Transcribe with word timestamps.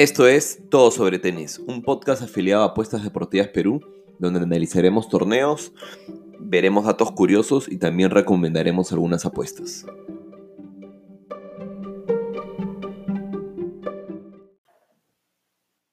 Esto 0.00 0.26
es 0.26 0.62
Todo 0.70 0.90
sobre 0.90 1.18
Tenis, 1.18 1.58
un 1.58 1.82
podcast 1.82 2.22
afiliado 2.22 2.62
a 2.62 2.68
Apuestas 2.68 3.04
Deportivas 3.04 3.48
Perú, 3.48 3.82
donde 4.18 4.40
analizaremos 4.40 5.10
torneos, 5.10 5.74
veremos 6.38 6.86
datos 6.86 7.12
curiosos 7.12 7.70
y 7.70 7.76
también 7.76 8.08
recomendaremos 8.08 8.92
algunas 8.92 9.26
apuestas. 9.26 9.84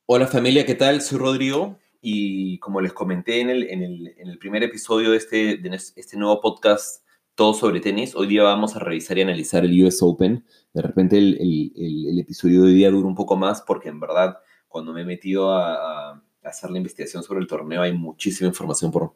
Hola 0.06 0.28
familia, 0.28 0.66
¿qué 0.66 0.76
tal? 0.76 1.02
Soy 1.02 1.18
Rodrigo 1.18 1.78
y 2.00 2.60
como 2.60 2.80
les 2.80 2.94
comenté 2.94 3.42
en 3.42 3.50
el, 3.50 4.38
primer 4.39 4.64
episodio 4.64 5.12
de 5.12 5.18
este, 5.18 5.58
de 5.58 5.76
este 5.98 6.16
nuevo 6.16 6.39
podcast 6.39 7.04
todo 7.38 7.54
sobre 7.54 7.80
tenis. 7.80 8.16
Hoy 8.16 8.26
día 8.26 8.42
vamos 8.42 8.76
a 8.76 8.80
revisar 8.80 9.16
y 9.20 9.22
analizar 9.22 9.64
el 9.64 9.84
US 9.84 10.02
Open. 10.02 10.44
De 10.74 10.82
repente 10.82 11.20
el, 11.20 12.20
episodio 12.20 12.64
de 12.64 12.70
hoy 12.70 12.74
día 12.74 12.89
dura 12.89 13.07
un 13.07 13.14
poco 13.14 13.38
más 13.38 13.61
porque 13.61 13.89
en 13.89 14.00
verdad 14.00 14.39
cuando 14.68 14.92
me 14.92 15.04
he 15.04 15.06
metido 15.06 15.54
a, 15.54 16.20
hacer 16.42 16.71
la 16.71 16.78
investigación 16.78 17.21
sobre 17.21 17.42
el 17.42 17.47
torneo 17.47 17.82
hay 17.84 17.94
muchísima 17.94 18.47
información 18.47 18.89
por 18.89 19.14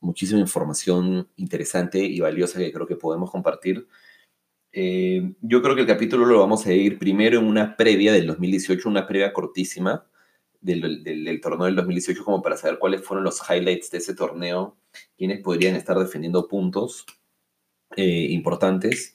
muchísima 0.00 0.40
información 0.40 1.26
interesante 1.36 2.00
y 2.00 2.20
valiosa 2.20 2.58
que 2.58 2.70
creo 2.70 2.86
que 2.86 2.96
podemos 2.96 3.30
compartir. 3.30 3.88
Eh, 4.70 5.32
yo 5.40 5.62
creo 5.62 5.74
que 5.74 5.82
el 5.82 5.86
capítulo 5.86 6.26
lo 6.26 6.40
vamos 6.40 6.66
a 6.66 6.72
ir 6.74 6.98
primero 6.98 7.38
en 7.38 7.46
una 7.46 7.76
previa 7.78 8.12
del 8.12 8.26
2018, 8.26 8.86
una 8.90 9.06
previa 9.06 9.32
cortísima 9.32 10.04
del, 10.60 11.02
del, 11.02 11.24
del, 11.24 11.40
torneo 11.40 11.64
del 11.64 11.76
2018 11.76 12.24
como 12.24 12.42
para 12.42 12.58
saber 12.58 12.78
cuáles 12.78 13.02
fueron 13.02 13.24
los 13.24 13.40
highlights 13.48 13.90
de 13.90 13.98
ese 13.98 14.14
torneo, 14.14 14.76
quiénes 15.16 15.40
podrían 15.40 15.76
estar 15.76 15.98
defendiendo 15.98 16.46
puntos 16.46 17.06
eh, 17.96 18.26
importantes. 18.30 19.14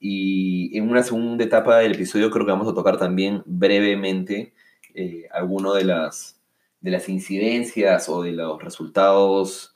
Y 0.00 0.76
en 0.76 0.88
una 0.88 1.02
segunda 1.02 1.44
etapa 1.44 1.78
del 1.78 1.92
episodio 1.92 2.30
creo 2.30 2.46
que 2.46 2.52
vamos 2.52 2.68
a 2.68 2.74
tocar 2.74 2.98
también 2.98 3.42
brevemente 3.46 4.54
eh, 4.94 5.28
de 5.74 5.84
las, 5.84 6.40
de 6.80 6.90
las 6.90 7.08
incidencias 7.08 8.08
o 8.08 8.22
de 8.22 8.32
los 8.32 8.62
resultados 8.62 9.74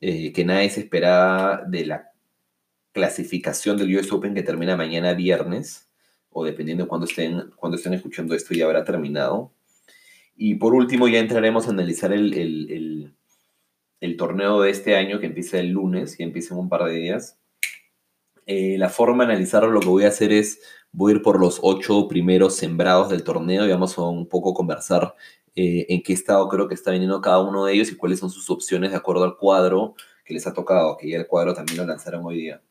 eh, 0.00 0.32
que 0.32 0.44
nadie 0.44 0.70
se 0.70 0.80
esperaba 0.80 1.64
de 1.66 1.86
la 1.86 2.12
clasificación 2.92 3.76
del 3.76 3.96
US 3.96 4.12
Open 4.12 4.34
que 4.34 4.42
termina 4.42 4.76
mañana 4.76 5.14
viernes, 5.14 5.88
o 6.30 6.44
dependiendo 6.44 6.84
de 6.84 6.88
cuándo 6.88 7.06
estén, 7.06 7.50
cuando 7.56 7.76
estén 7.76 7.94
escuchando 7.94 8.34
esto 8.34 8.54
ya 8.54 8.64
habrá 8.66 8.84
terminado. 8.84 9.52
Y 10.36 10.54
por 10.56 10.74
último 10.74 11.08
ya 11.08 11.18
entraremos 11.18 11.66
a 11.66 11.70
analizar 11.70 12.12
el, 12.12 12.34
el, 12.34 13.14
el 14.00 14.16
torneo 14.16 14.60
de 14.60 14.70
este 14.70 14.96
año 14.96 15.20
que 15.20 15.26
empieza 15.26 15.58
el 15.58 15.70
lunes 15.70 16.18
y 16.20 16.22
empieza 16.22 16.54
en 16.54 16.60
un 16.60 16.68
par 16.68 16.84
de 16.84 16.92
días 16.92 17.38
eh, 18.48 18.78
la 18.78 18.88
forma 18.88 19.26
de 19.26 19.32
analizarlo, 19.32 19.70
lo 19.70 19.80
que 19.80 19.88
voy 19.88 20.04
a 20.04 20.08
hacer 20.08 20.32
es, 20.32 20.60
voy 20.90 21.12
a 21.12 21.16
ir 21.16 21.22
por 21.22 21.38
los 21.38 21.60
ocho 21.62 22.08
primeros 22.08 22.56
sembrados 22.56 23.10
del 23.10 23.22
torneo 23.22 23.66
y 23.66 23.70
vamos 23.70 23.98
a 23.98 24.02
un 24.08 24.26
poco 24.26 24.54
conversar 24.54 25.14
eh, 25.54 25.84
en 25.90 26.02
qué 26.02 26.14
estado 26.14 26.48
creo 26.48 26.66
que 26.66 26.74
está 26.74 26.90
viniendo 26.92 27.20
cada 27.20 27.40
uno 27.42 27.66
de 27.66 27.74
ellos 27.74 27.92
y 27.92 27.96
cuáles 27.96 28.20
son 28.20 28.30
sus 28.30 28.48
opciones 28.48 28.92
de 28.92 28.96
acuerdo 28.96 29.24
al 29.24 29.36
cuadro 29.36 29.94
que 30.24 30.32
les 30.32 30.46
ha 30.46 30.54
tocado, 30.54 30.96
que 30.96 31.10
ya 31.10 31.18
el 31.18 31.26
cuadro 31.26 31.52
también 31.52 31.76
lo 31.76 31.84
lanzaron 31.84 32.24
hoy 32.24 32.38
día. 32.38 32.62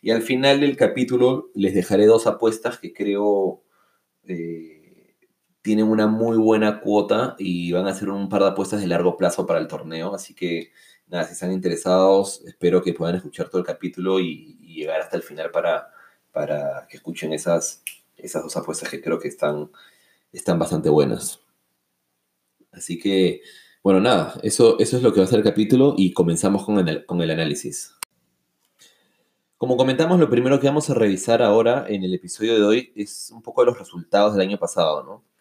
Y 0.00 0.12
al 0.12 0.22
final 0.22 0.60
del 0.60 0.76
capítulo 0.76 1.50
les 1.54 1.74
dejaré 1.74 2.06
dos 2.06 2.28
apuestas 2.28 2.78
que 2.78 2.92
creo 2.92 3.64
eh, 4.28 5.16
tienen 5.62 5.88
una 5.88 6.06
muy 6.06 6.36
buena 6.36 6.80
cuota 6.80 7.34
y 7.38 7.72
van 7.72 7.88
a 7.88 7.94
ser 7.94 8.10
un 8.10 8.28
par 8.28 8.42
de 8.42 8.50
apuestas 8.50 8.80
de 8.80 8.86
largo 8.86 9.16
plazo 9.16 9.46
para 9.46 9.58
el 9.58 9.66
torneo, 9.66 10.14
así 10.14 10.32
que 10.32 10.70
nada, 11.06 11.24
si 11.24 11.32
están 11.32 11.52
interesados, 11.52 12.42
espero 12.46 12.82
que 12.82 12.94
puedan 12.94 13.16
escuchar 13.16 13.48
todo 13.48 13.60
el 13.60 13.66
capítulo 13.66 14.20
y, 14.20 14.58
llegar 14.74 15.00
hasta 15.00 15.16
el 15.16 15.22
final 15.22 15.52
para, 15.52 15.92
para 16.32 16.88
que 16.88 16.96
escuchen 16.96 17.32
esas, 17.32 17.84
esas 18.16 18.42
dos 18.42 18.56
apuestas 18.56 18.90
que 18.90 19.00
creo 19.00 19.20
que 19.20 19.28
están, 19.28 19.70
están 20.32 20.58
bastante 20.58 20.88
buenas. 20.88 21.40
Así 22.72 22.98
que, 22.98 23.40
bueno, 23.84 24.00
nada, 24.00 24.34
eso, 24.42 24.76
eso 24.80 24.96
es 24.96 25.02
lo 25.04 25.12
que 25.12 25.20
va 25.20 25.26
a 25.26 25.28
ser 25.28 25.38
el 25.38 25.44
capítulo 25.44 25.94
y 25.96 26.12
comenzamos 26.12 26.64
con 26.64 26.88
el, 26.88 27.06
con 27.06 27.22
el 27.22 27.30
análisis. 27.30 27.94
Como 29.56 29.76
comentamos, 29.76 30.18
lo 30.18 30.28
primero 30.28 30.58
que 30.58 30.66
vamos 30.66 30.90
a 30.90 30.94
revisar 30.94 31.40
ahora 31.40 31.86
en 31.88 32.02
el 32.02 32.12
episodio 32.12 32.56
de 32.56 32.64
hoy 32.64 32.92
es 32.96 33.30
un 33.30 33.40
poco 33.40 33.62
de 33.62 33.66
los 33.66 33.78
resultados 33.78 34.34
del 34.34 34.42
año 34.42 34.58
pasado, 34.58 35.04
¿no? 35.04 35.33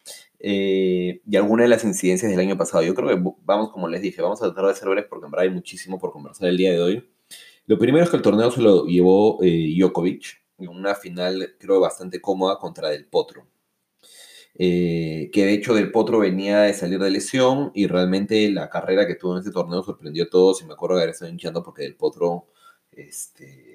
Eh, 0.45 1.21
y 1.25 1.37
algunas 1.37 1.63
de 1.63 1.69
las 1.69 1.85
incidencias 1.85 2.29
del 2.29 2.39
año 2.39 2.57
pasado. 2.57 2.83
Yo 2.83 2.93
creo 2.93 3.07
que 3.07 3.33
vamos, 3.45 3.71
como 3.71 3.87
les 3.87 4.01
dije, 4.01 4.21
vamos 4.21 4.41
a 4.41 4.47
tratar 4.47 4.67
de 4.67 4.75
ser 4.75 4.89
breves 4.89 5.05
porque 5.09 5.25
en 5.25 5.39
hay 5.39 5.49
muchísimo 5.49 5.97
por 5.97 6.11
conversar 6.11 6.49
el 6.49 6.57
día 6.57 6.73
de 6.73 6.81
hoy. 6.81 7.09
Lo 7.65 7.79
primero 7.79 8.03
es 8.03 8.09
que 8.09 8.17
el 8.17 8.21
torneo 8.21 8.51
se 8.51 8.61
lo 8.61 8.85
llevó 8.85 9.41
eh, 9.41 9.73
Djokovic 9.77 10.43
en 10.57 10.67
una 10.67 10.95
final, 10.95 11.55
creo, 11.57 11.79
bastante 11.79 12.19
cómoda 12.19 12.57
contra 12.59 12.89
Del 12.89 13.05
Potro. 13.07 13.47
Eh, 14.55 15.29
que 15.31 15.45
de 15.45 15.53
hecho 15.53 15.73
Del 15.73 15.91
Potro 15.91 16.19
venía 16.19 16.59
de 16.63 16.73
salir 16.73 16.99
de 16.99 17.09
lesión 17.09 17.71
y 17.73 17.87
realmente 17.87 18.51
la 18.51 18.69
carrera 18.69 19.07
que 19.07 19.15
tuvo 19.15 19.33
en 19.33 19.39
este 19.39 19.51
torneo 19.51 19.81
sorprendió 19.81 20.25
a 20.25 20.29
todos 20.29 20.61
y 20.61 20.65
me 20.65 20.73
acuerdo 20.73 20.97
de 20.97 21.03
haber 21.03 21.13
estado 21.13 21.31
hinchando 21.31 21.63
porque 21.63 21.83
Del 21.83 21.95
Potro 21.95 22.47
este, 22.91 23.72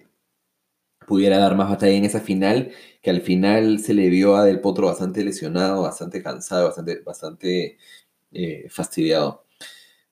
pudiera 1.08 1.38
dar 1.38 1.56
más 1.56 1.70
batalla 1.70 1.94
en 1.94 2.04
esa 2.04 2.20
final, 2.20 2.70
que 3.02 3.10
al 3.10 3.22
final 3.22 3.80
se 3.80 3.94
le 3.94 4.08
vio 4.08 4.36
a 4.36 4.44
Del 4.44 4.60
Potro 4.60 4.86
bastante 4.86 5.24
lesionado, 5.24 5.82
bastante 5.82 6.22
cansado, 6.22 6.66
bastante, 6.66 7.00
bastante 7.00 7.78
eh, 8.32 8.66
fastidiado. 8.68 9.44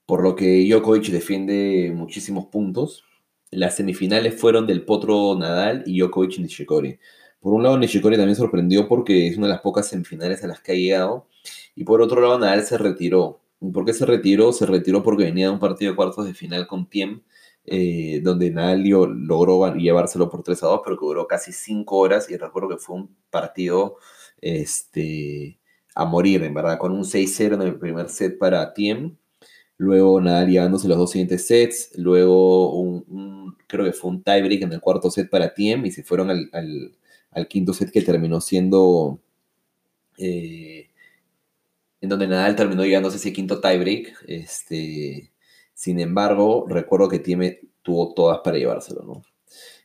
Por 0.06 0.22
lo 0.22 0.34
que 0.36 0.66
Djokovic 0.68 1.08
defiende 1.08 1.92
muchísimos 1.94 2.46
puntos. 2.46 3.04
Las 3.50 3.76
semifinales 3.76 4.34
fueron 4.40 4.66
del 4.66 4.84
Potro 4.84 5.36
Nadal 5.38 5.84
y 5.86 6.00
Djokovic 6.00 6.38
Nishikori. 6.38 6.98
Por 7.40 7.54
un 7.54 7.62
lado, 7.62 7.78
Nishikori 7.78 8.16
también 8.16 8.36
sorprendió 8.36 8.88
porque 8.88 9.28
es 9.28 9.36
una 9.36 9.46
de 9.46 9.52
las 9.52 9.62
pocas 9.62 9.88
semifinales 9.88 10.42
a 10.42 10.48
las 10.48 10.60
que 10.60 10.72
ha 10.72 10.74
llegado. 10.74 11.28
Y 11.74 11.84
por 11.84 12.02
otro 12.02 12.20
lado, 12.20 12.38
Nadal 12.38 12.64
se 12.64 12.78
retiró. 12.78 13.40
¿Por 13.72 13.84
qué 13.84 13.92
se 13.92 14.06
retiró? 14.06 14.52
Se 14.52 14.66
retiró 14.66 15.02
porque 15.02 15.24
venía 15.24 15.46
de 15.46 15.52
un 15.52 15.58
partido 15.58 15.92
de 15.92 15.96
cuartos 15.96 16.26
de 16.26 16.34
final 16.34 16.66
con 16.66 16.88
Tiem, 16.88 17.22
eh, 17.66 18.20
donde 18.22 18.50
Nadal 18.50 18.84
logró 18.84 19.74
llevárselo 19.74 20.30
por 20.30 20.42
3 20.42 20.62
a 20.62 20.66
2, 20.68 20.80
pero 20.84 20.96
que 20.98 21.06
duró 21.06 21.26
casi 21.26 21.52
5 21.52 21.96
horas. 21.96 22.30
Y 22.30 22.36
recuerdo 22.36 22.68
que 22.70 22.78
fue 22.78 22.96
un 22.96 23.16
partido 23.30 23.96
este, 24.40 25.58
a 25.94 26.04
morir, 26.04 26.42
verdad, 26.54 26.78
con 26.78 26.92
un 26.92 27.04
6-0 27.04 27.54
en 27.54 27.62
el 27.62 27.78
primer 27.78 28.08
set 28.08 28.38
para 28.38 28.72
Tiem 28.74 29.16
luego 29.78 30.20
Nadal 30.20 30.48
llevándose 30.48 30.88
los 30.88 30.98
dos 30.98 31.10
siguientes 31.10 31.46
sets, 31.46 31.92
luego 31.96 33.04
creo 33.66 33.84
que 33.84 33.92
fue 33.92 34.10
un 34.10 34.22
tiebreak 34.22 34.62
en 34.62 34.72
el 34.72 34.80
cuarto 34.80 35.10
set 35.10 35.28
para 35.28 35.54
Tiem 35.54 35.86
y 35.86 35.90
se 35.90 36.02
fueron 36.02 36.30
al, 36.30 37.48
quinto 37.48 37.74
set 37.74 37.90
que 37.90 38.00
terminó 38.02 38.40
siendo 38.40 39.20
eh, 40.18 40.88
en 42.00 42.08
donde 42.08 42.26
Nadal 42.26 42.56
terminó 42.56 42.84
llevándose 42.84 43.18
ese 43.18 43.32
quinto 43.32 43.60
tiebreak. 43.60 44.14
Este, 44.26 45.30
sin 45.76 46.00
embargo, 46.00 46.64
recuerdo 46.66 47.06
que 47.06 47.18
Tiem 47.18 47.58
tuvo 47.82 48.14
todas 48.14 48.40
para 48.42 48.56
llevárselo, 48.56 49.22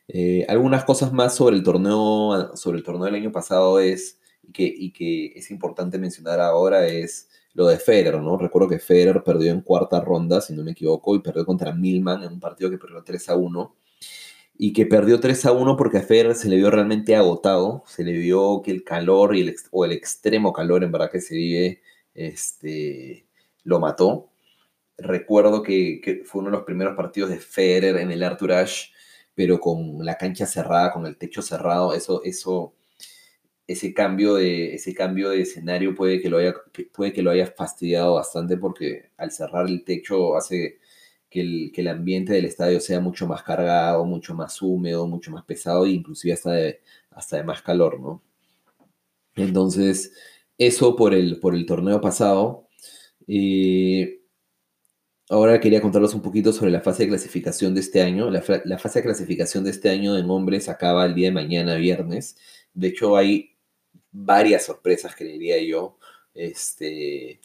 eh, 0.08 0.46
algunas 0.48 0.84
cosas 0.84 1.12
más 1.12 1.34
sobre 1.34 1.54
el 1.56 1.62
torneo, 1.62 2.56
sobre 2.56 2.78
el 2.78 2.82
torneo 2.82 3.04
del 3.04 3.16
año 3.16 3.30
pasado 3.30 3.78
es, 3.78 4.18
que, 4.54 4.64
y 4.64 4.90
que 4.90 5.34
es 5.36 5.50
importante 5.50 5.98
mencionar 5.98 6.40
ahora 6.40 6.86
es 6.86 7.28
lo 7.52 7.66
de 7.66 7.78
Federer, 7.78 8.20
¿no? 8.22 8.38
Recuerdo 8.38 8.70
que 8.70 8.78
Federer 8.78 9.22
perdió 9.22 9.52
en 9.52 9.60
cuarta 9.60 10.00
ronda, 10.00 10.40
si 10.40 10.54
no 10.54 10.64
me 10.64 10.70
equivoco, 10.72 11.14
y 11.14 11.20
perdió 11.20 11.44
contra 11.44 11.74
Milman 11.74 12.22
en 12.22 12.32
un 12.32 12.40
partido 12.40 12.70
que 12.70 12.78
perdió 12.78 13.02
3 13.04 13.28
a 13.28 13.36
1. 13.36 13.76
Y 14.56 14.72
que 14.72 14.86
perdió 14.86 15.20
3 15.20 15.44
a 15.46 15.52
1 15.52 15.76
porque 15.76 15.98
a 15.98 16.02
Federer 16.02 16.34
se 16.34 16.48
le 16.48 16.56
vio 16.56 16.70
realmente 16.70 17.14
agotado, 17.16 17.84
se 17.86 18.02
le 18.02 18.12
vio 18.12 18.62
que 18.62 18.70
el 18.70 18.82
calor 18.84 19.36
y 19.36 19.42
el, 19.42 19.56
o 19.70 19.84
el 19.84 19.92
extremo 19.92 20.54
calor 20.54 20.84
en 20.84 20.92
verdad 20.92 21.10
que 21.10 21.20
se 21.20 21.34
vive 21.34 21.82
este, 22.14 23.26
lo 23.64 23.78
mató. 23.78 24.31
Recuerdo 24.98 25.62
que, 25.62 26.00
que, 26.02 26.24
fue 26.24 26.40
uno 26.40 26.50
de 26.50 26.56
los 26.56 26.64
primeros 26.64 26.96
partidos 26.96 27.30
de 27.30 27.38
Federer 27.38 27.96
en 27.96 28.10
el 28.12 28.22
Arthur 28.22 28.52
Ashe, 28.52 28.92
pero 29.34 29.58
con 29.60 30.04
la 30.04 30.16
cancha 30.16 30.46
cerrada, 30.46 30.92
con 30.92 31.06
el 31.06 31.16
techo 31.16 31.42
cerrado, 31.42 31.94
eso, 31.94 32.22
eso 32.24 32.74
ese 33.66 33.94
cambio 33.94 34.34
de, 34.34 34.74
ese 34.74 34.94
cambio 34.94 35.30
de 35.30 35.42
escenario 35.42 35.94
puede 35.94 36.20
que, 36.20 36.28
lo 36.28 36.38
haya, 36.38 36.54
puede 36.92 37.12
que 37.12 37.22
lo 37.22 37.30
haya 37.30 37.46
fastidiado 37.46 38.14
bastante 38.14 38.56
porque 38.56 39.10
al 39.16 39.30
cerrar 39.30 39.66
el 39.66 39.84
techo 39.84 40.36
hace 40.36 40.78
que 41.30 41.40
el, 41.40 41.72
que 41.74 41.80
el 41.80 41.88
ambiente 41.88 42.32
del 42.34 42.44
estadio 42.44 42.80
sea 42.80 43.00
mucho 43.00 43.26
más 43.26 43.42
cargado, 43.42 44.04
mucho 44.04 44.34
más 44.34 44.60
húmedo, 44.60 45.06
mucho 45.06 45.30
más 45.30 45.44
pesado 45.44 45.86
e 45.86 45.90
inclusive 45.90 46.34
hasta 46.34 46.52
de, 46.52 46.80
hasta 47.10 47.38
de 47.38 47.44
más 47.44 47.62
calor, 47.62 48.00
¿no? 48.00 48.22
Entonces, 49.34 50.12
eso 50.58 50.94
por 50.96 51.14
el, 51.14 51.40
por 51.40 51.54
el 51.54 51.64
torneo 51.64 52.00
pasado. 52.00 52.68
Eh, 53.26 54.21
ahora 55.32 55.60
quería 55.60 55.80
contarles 55.80 56.12
un 56.14 56.20
poquito 56.20 56.52
sobre 56.52 56.70
la 56.70 56.82
fase 56.82 57.04
de 57.04 57.08
clasificación 57.08 57.74
de 57.74 57.80
este 57.80 58.02
año. 58.02 58.30
La, 58.30 58.42
fase 58.42 58.98
de 58.98 59.02
clasificación 59.04 59.64
de 59.64 59.70
este 59.70 59.88
año 59.88 60.16
en 60.18 60.28
hombres 60.30 60.68
acaba 60.68 61.06
el 61.06 61.14
día 61.14 61.28
de 61.28 61.32
mañana, 61.32 61.76
viernes. 61.76 62.36
De 62.74 62.88
hecho, 62.88 63.16
hay 63.16 63.56
varias 64.10 64.66
sorpresas, 64.66 65.16
creería 65.16 65.62
yo, 65.62 65.96
este, 66.34 67.40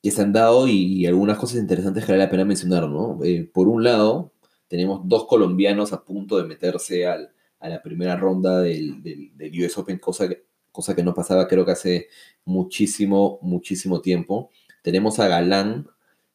que 0.00 0.10
se 0.12 0.22
han 0.22 0.32
dado 0.32 0.68
y, 0.68 1.04
algunas 1.06 1.38
cosas 1.38 1.58
interesantes 1.58 2.04
que 2.04 2.12
vale 2.12 2.24
la 2.24 2.30
pena 2.30 2.44
mencionar, 2.44 2.88
¿no? 2.88 3.18
Eh, 3.24 3.50
por 3.52 3.66
un 3.66 3.82
lado, 3.82 4.32
tenemos 4.68 5.00
dos 5.04 5.26
colombianos 5.26 5.92
a 5.92 6.04
punto 6.04 6.36
de 6.38 6.44
meterse 6.44 7.06
al, 7.06 7.32
a 7.58 7.68
la 7.68 7.82
primera 7.82 8.16
ronda 8.16 8.60
del, 8.60 9.02
del, 9.02 9.64
US 9.64 9.76
Open, 9.76 9.98
cosa 9.98 10.28
que, 10.28 10.46
cosa 10.70 10.94
que 10.94 11.02
no 11.02 11.14
pasaba 11.14 11.48
creo 11.48 11.64
que 11.64 11.72
hace 11.72 12.08
muchísimo, 12.44 13.40
muchísimo 13.42 14.00
tiempo. 14.00 14.50
Tenemos 14.82 15.18
a 15.18 15.26
Galán 15.26 15.88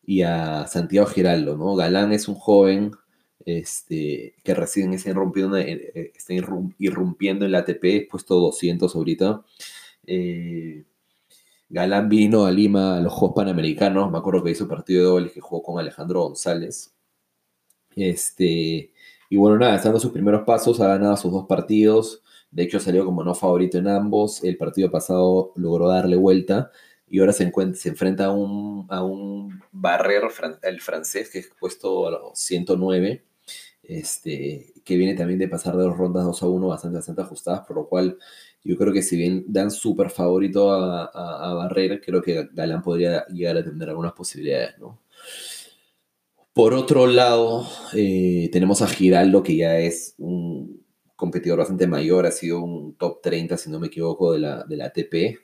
y 0.07 0.21
a 0.21 0.65
Santiago 0.67 1.05
Giraldo, 1.05 1.57
¿no? 1.57 1.75
Galán 1.75 2.13
es 2.13 2.29
un 2.29 2.35
joven 2.35 2.91
este, 3.45 4.35
que 4.41 4.55
recién 4.55 4.93
está 4.93 5.09
irrumpiendo, 5.09 5.57
eh, 5.57 5.91
eh, 5.93 6.11
está 6.15 6.33
irrumpiendo 6.79 7.45
en 7.45 7.51
la 7.51 7.59
ATP, 7.59 8.07
puesto 8.09 8.35
200 8.39 8.95
ahorita. 8.95 9.43
Eh, 10.07 10.85
Galán 11.69 12.07
vino 12.07 12.45
a 12.45 12.51
Lima 12.51 12.97
a 12.97 13.01
los 13.01 13.11
Juegos 13.11 13.35
Panamericanos, 13.35 14.09
me 14.09 14.17
acuerdo 14.17 14.43
que 14.43 14.51
hizo 14.51 14.65
partido 14.67 15.01
de 15.01 15.09
dobles 15.09 15.31
que 15.33 15.41
jugó 15.41 15.61
con 15.61 15.77
Alejandro 15.77 16.21
González. 16.23 16.95
Este, 17.93 18.93
y 19.29 19.35
bueno, 19.35 19.57
nada, 19.57 19.75
estando 19.75 19.99
sus 19.99 20.11
primeros 20.11 20.43
pasos, 20.45 20.79
ha 20.79 20.87
ganado 20.87 21.17
sus 21.17 21.33
dos 21.33 21.47
partidos. 21.47 22.23
De 22.49 22.63
hecho, 22.63 22.79
salió 22.79 23.03
como 23.03 23.25
no 23.25 23.35
favorito 23.35 23.77
en 23.77 23.89
ambos. 23.89 24.41
El 24.43 24.55
partido 24.55 24.89
pasado 24.89 25.51
logró 25.57 25.89
darle 25.89 26.15
vuelta 26.15 26.71
y 27.09 27.19
ahora 27.19 27.33
se, 27.33 27.43
encuentra, 27.43 27.79
se 27.79 27.89
enfrenta 27.89 28.25
a 28.25 28.31
un, 28.31 28.85
a 28.89 29.03
un 29.03 29.61
Barrer, 29.71 30.23
el 30.63 30.81
francés, 30.81 31.29
que 31.29 31.39
es 31.39 31.49
puesto 31.59 32.07
a 32.07 32.35
109, 32.35 33.23
este, 33.83 34.73
que 34.83 34.97
viene 34.97 35.15
también 35.15 35.39
de 35.39 35.47
pasar 35.47 35.77
de 35.77 35.83
dos 35.83 35.97
rondas 35.97 36.25
2 36.25 36.43
a 36.43 36.47
1 36.47 36.67
bastante, 36.67 36.97
bastante 36.97 37.21
ajustadas, 37.21 37.61
por 37.65 37.77
lo 37.77 37.87
cual 37.87 38.17
yo 38.63 38.75
creo 38.77 38.91
que 38.91 39.01
si 39.01 39.15
bien 39.15 39.45
dan 39.47 39.71
súper 39.71 40.09
favorito 40.09 40.73
a, 40.73 41.05
a, 41.05 41.53
Barrer, 41.53 42.01
creo 42.01 42.21
que 42.21 42.49
Galán 42.51 42.81
podría 42.81 43.25
llegar 43.27 43.57
a 43.57 43.63
tener 43.63 43.89
algunas 43.89 44.13
posibilidades, 44.13 44.77
¿no? 44.77 44.99
Por 46.53 46.73
otro 46.73 47.07
lado, 47.07 47.67
eh, 47.93 48.49
tenemos 48.51 48.81
a 48.81 48.87
Giraldo, 48.87 49.43
que 49.43 49.55
ya 49.55 49.77
es 49.77 50.15
un 50.17 50.83
competidor 51.15 51.59
bastante 51.59 51.87
mayor, 51.87 52.25
ha 52.25 52.31
sido 52.31 52.61
un 52.61 52.95
top 52.95 53.21
30, 53.21 53.57
si 53.57 53.69
no 53.69 53.79
me 53.79 53.87
equivoco, 53.87 54.33
de 54.33 54.39
la, 54.39 54.63
de 54.63 54.83
ATP. 54.83 55.39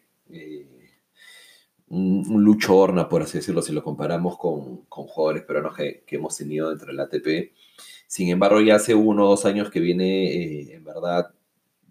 Un, 1.94 2.44
lucho 2.44 2.76
horna, 2.76 3.10
por 3.10 3.22
así 3.22 3.38
decirlo, 3.38 3.62
si 3.62 3.74
lo 3.74 3.84
comparamos 3.84 4.38
con, 4.38 4.86
con 4.86 5.06
jugadores 5.06 5.44
peruanos 5.44 5.76
que, 5.76 6.04
que, 6.06 6.16
hemos 6.18 6.36
tenido 6.38 6.70
dentro 6.70 6.88
de 6.88 6.94
la 6.94 7.04
ATP. 7.04 7.54
Sin 8.08 8.30
embargo, 8.30 8.62
ya 8.62 8.76
hace 8.76 8.96
uno 8.96 9.26
o 9.26 9.30
dos 9.30 9.46
años 9.46 9.70
que 9.70 9.80
viene, 9.80 10.26
eh, 10.34 10.76
en 10.76 10.84
verdad, 10.84 11.34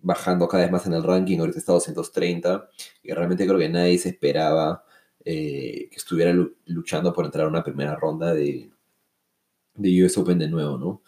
bajando 0.02 0.48
cada 0.48 0.64
vez 0.64 0.72
más 0.72 0.86
en 0.86 0.94
el 0.94 1.02
ranking, 1.02 1.38
ahorita 1.38 1.58
está 1.58 1.72
230, 1.72 2.68
y 3.02 3.12
realmente 3.12 3.46
creo 3.46 3.58
que 3.58 3.68
nadie 3.68 3.98
se 3.98 4.10
esperaba 4.10 4.84
que 5.24 5.88
estuviera 5.94 6.34
luchando 6.66 7.12
por 7.12 7.24
entrar 7.24 7.46
a 7.46 7.48
una 7.48 7.62
primera 7.62 7.94
ronda 7.94 8.34
de, 8.34 8.72
de 9.74 10.04
US 10.04 10.18
Open 10.18 10.38
de 10.38 10.48
nuevo, 10.48 10.78
¿no? 10.78 11.02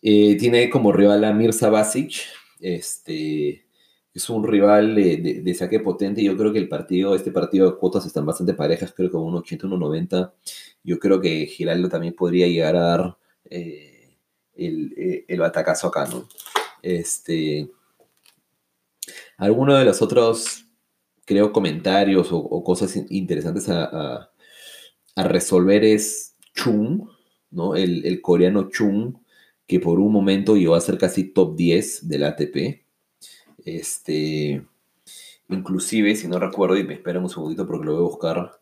Eh, 0.00 0.36
tiene 0.36 0.68
como 0.68 0.92
rival 0.92 1.24
a 1.24 1.32
Mirza 1.32 1.70
Basic, 1.70 2.14
este, 2.60 3.66
es 4.14 4.28
un 4.30 4.46
rival 4.46 4.94
de, 4.94 5.54
saque 5.54 5.80
potente. 5.80 6.22
Yo 6.22 6.36
creo 6.36 6.52
que 6.52 6.58
el 6.58 6.68
partido, 6.68 7.14
este 7.14 7.30
partido 7.30 7.70
de 7.70 7.76
cuotas 7.78 8.06
están 8.06 8.26
bastante 8.26 8.54
parejas, 8.54 8.92
creo 8.92 9.10
que 9.10 9.16
un 9.16 9.34
80, 9.34 9.66
90. 9.66 10.34
Yo 10.84 10.98
creo 10.98 11.20
que 11.20 11.46
Giraldo 11.46 11.88
también 11.88 12.14
podría 12.14 12.46
llegar 12.46 12.76
a 12.76 12.80
dar 12.80 13.16
eh, 13.48 14.16
el, 14.54 14.94
eh, 14.96 15.24
el, 15.28 15.40
batacazo 15.40 15.88
acá, 15.88 16.06
¿no? 16.06 16.28
Este, 16.82 17.70
alguno 19.38 19.76
de 19.76 19.84
los 19.84 20.02
otros, 20.02 20.66
creo, 21.24 21.52
comentarios 21.52 22.28
o, 22.32 22.62
cosas 22.64 22.96
interesantes 23.10 23.68
a, 23.68 24.30
a 25.14 25.24
resolver 25.24 25.84
es 25.84 26.36
Chung, 26.54 27.08
el, 27.76 28.20
coreano 28.22 28.68
Chung, 28.70 29.14
que 29.66 29.80
por 29.80 30.00
un 30.00 30.12
momento 30.12 30.56
llegó 30.56 30.74
a 30.74 30.80
ser 30.80 30.98
casi 30.98 31.24
top 31.32 31.56
10 31.56 32.08
del 32.08 32.24
ATP. 32.24 32.81
Este, 33.64 34.66
inclusive, 35.48 36.16
si 36.16 36.28
no 36.28 36.38
recuerdo, 36.38 36.76
y 36.76 36.84
me 36.84 36.94
esperan 36.94 37.24
un 37.24 37.30
segundito 37.30 37.66
porque 37.66 37.86
lo 37.86 37.92
voy 37.94 38.00
a 38.02 38.08
buscar, 38.08 38.60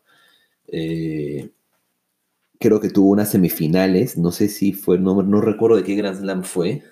eh, 0.67 1.51
creo 2.59 2.79
que 2.79 2.89
tuvo 2.89 3.09
unas 3.11 3.31
semifinales, 3.31 4.17
no 4.17 4.31
sé 4.31 4.47
si 4.47 4.73
fue, 4.73 4.97
no, 4.99 5.21
no 5.23 5.41
recuerdo 5.41 5.77
de 5.77 5.83
qué 5.83 5.95
Grand 5.95 6.17
Slam 6.19 6.43
fue. 6.43 6.83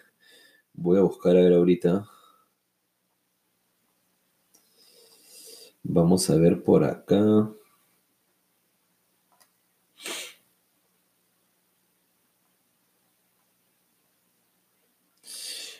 Voy 0.73 0.97
a 0.99 1.03
buscar 1.03 1.37
a 1.37 1.41
ver 1.41 1.53
ahorita. 1.53 2.07
Vamos 5.83 6.29
a 6.29 6.35
ver 6.35 6.63
por 6.63 6.83
acá. 6.83 7.49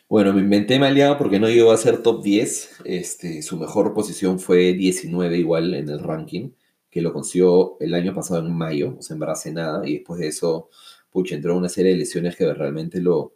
Bueno, 0.09 0.33
me 0.33 0.41
inventé 0.41 0.77
aliado 0.77 1.19
porque 1.19 1.39
no 1.39 1.47
llegó 1.49 1.71
a 1.71 1.77
ser 1.77 2.01
top 2.01 2.23
10. 2.23 2.81
Este, 2.83 3.43
su 3.43 3.57
mejor 3.57 3.93
posición 3.93 4.39
fue 4.39 4.73
19 4.73 5.37
igual 5.37 5.75
en 5.75 5.87
el 5.87 5.99
ranking, 5.99 6.49
que 6.89 7.01
lo 7.03 7.13
consiguió 7.13 7.77
el 7.79 7.93
año 7.93 8.11
pasado 8.15 8.39
en 8.39 8.51
mayo, 8.51 8.95
o 8.97 9.01
sea, 9.03 9.15
en 9.45 9.53
nada, 9.53 9.87
y 9.87 9.97
después 9.99 10.19
de 10.19 10.27
eso, 10.29 10.69
pucha, 11.11 11.35
entró 11.35 11.55
una 11.55 11.69
serie 11.69 11.91
de 11.91 11.99
lesiones 11.99 12.35
que 12.35 12.51
realmente 12.51 12.99
lo, 12.99 13.35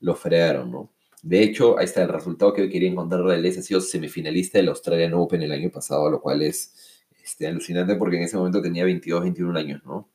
lo 0.00 0.14
fregaron, 0.14 0.70
¿no? 0.70 0.90
De 1.22 1.42
hecho, 1.42 1.78
ahí 1.78 1.84
está 1.84 2.02
el 2.02 2.08
resultado 2.08 2.54
que 2.54 2.70
quería 2.70 2.88
encontrar 2.90 3.24
de 3.24 3.36
él, 3.36 3.46
ha 3.46 3.62
sido 3.62 3.82
semifinalista 3.82 4.58
del 4.58 4.68
Australian 4.70 5.12
Open 5.12 5.42
el 5.42 5.52
año 5.52 5.70
pasado, 5.70 6.10
lo 6.10 6.22
cual 6.22 6.40
es 6.40 7.04
este, 7.22 7.46
alucinante 7.46 7.96
porque 7.96 8.16
en 8.16 8.22
ese 8.22 8.38
momento 8.38 8.62
tenía 8.62 8.84
22, 8.84 9.22
21 9.22 9.58
años, 9.58 9.82
¿no? 9.84 10.08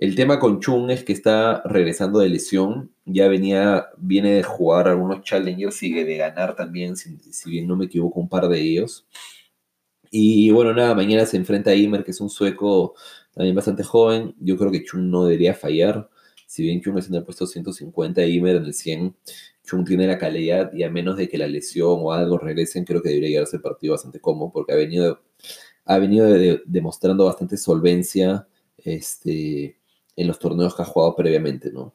El 0.00 0.14
tema 0.14 0.38
con 0.38 0.60
Chung 0.60 0.90
es 0.90 1.04
que 1.04 1.12
está 1.12 1.60
regresando 1.66 2.20
de 2.20 2.30
lesión, 2.30 2.90
ya 3.04 3.28
venía, 3.28 3.88
viene 3.98 4.32
de 4.32 4.42
jugar 4.42 4.88
algunos 4.88 5.20
challengers, 5.22 5.76
sigue 5.76 6.06
de 6.06 6.16
ganar 6.16 6.56
también, 6.56 6.96
si, 6.96 7.18
bien 7.50 7.68
no 7.68 7.76
me 7.76 7.84
equivoco, 7.84 8.18
un 8.18 8.30
par 8.30 8.48
de 8.48 8.62
ellos. 8.62 9.06
Y 10.10 10.50
bueno, 10.52 10.72
nada, 10.72 10.94
mañana 10.94 11.26
se 11.26 11.36
enfrenta 11.36 11.72
a 11.72 11.74
Imer, 11.74 12.02
que 12.02 12.12
es 12.12 12.20
un 12.22 12.30
sueco 12.30 12.94
también 13.34 13.54
bastante 13.54 13.82
joven. 13.84 14.34
Yo 14.40 14.56
creo 14.56 14.70
que 14.70 14.84
Chung 14.84 15.02
no 15.10 15.24
debería 15.24 15.52
fallar. 15.52 16.08
Si 16.46 16.62
bien 16.62 16.80
Chung 16.80 16.96
es 16.96 17.08
en 17.08 17.16
el 17.16 17.24
puesto 17.24 17.46
150, 17.46 18.24
Imer 18.24 18.56
en 18.56 18.64
el 18.64 18.72
100, 18.72 19.14
Chung 19.64 19.84
tiene 19.84 20.06
la 20.06 20.16
calidad 20.16 20.72
y 20.72 20.82
a 20.82 20.90
menos 20.90 21.18
de 21.18 21.28
que 21.28 21.36
la 21.36 21.46
lesión 21.46 21.98
o 22.00 22.12
algo 22.12 22.38
regresen, 22.38 22.86
creo 22.86 23.02
que 23.02 23.10
debería 23.10 23.28
llegar 23.28 23.44
a 23.44 23.46
ser 23.46 23.60
partido 23.60 23.92
bastante 23.92 24.18
cómodo 24.18 24.50
porque 24.50 24.72
ha 24.72 24.76
venido, 24.76 25.22
ha 25.84 25.98
venido 25.98 26.26
demostrando 26.64 27.26
bastante 27.26 27.58
solvencia. 27.58 28.46
Este, 28.78 29.79
en 30.20 30.28
los 30.28 30.38
torneos 30.38 30.74
que 30.74 30.82
ha 30.82 30.86
jugado 30.86 31.16
previamente, 31.16 31.72
¿no? 31.72 31.94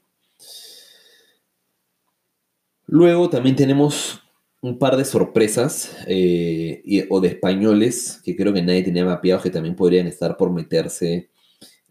Luego 2.88 3.30
también 3.30 3.56
tenemos 3.56 4.22
un 4.62 4.80
par 4.80 4.98
de 4.98 5.06
sorpresas 5.06 5.96
eh, 6.08 7.08
o 7.10 7.20
de 7.20 7.30
españoles 7.30 8.22
que 8.24 8.36
creo 8.36 8.54
que 8.54 8.62
nadie 8.62 8.84
tenía 8.84 9.06
mapeados 9.06 9.44
que 9.44 9.50
también 9.50 9.76
podrían 9.76 10.08
estar 10.08 10.38
por 10.38 10.52
meterse 10.52 11.30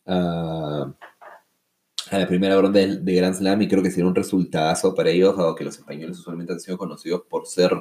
a, 0.06 0.92
la 2.10 2.26
primera 2.28 2.60
ronda 2.60 2.80
de, 2.80 3.14
Grand 3.14 3.34
Slam 3.34 3.62
y 3.62 3.68
creo 3.68 3.82
que 3.82 3.90
sería 3.90 4.06
un 4.06 4.14
resultado 4.14 4.94
para 4.94 5.10
ellos, 5.10 5.36
dado 5.36 5.54
que 5.54 5.64
los 5.64 5.78
españoles 5.78 6.18
usualmente 6.18 6.52
han 6.52 6.60
sido 6.60 6.78
conocidos 6.78 7.22
por 7.28 7.46
ser 7.46 7.72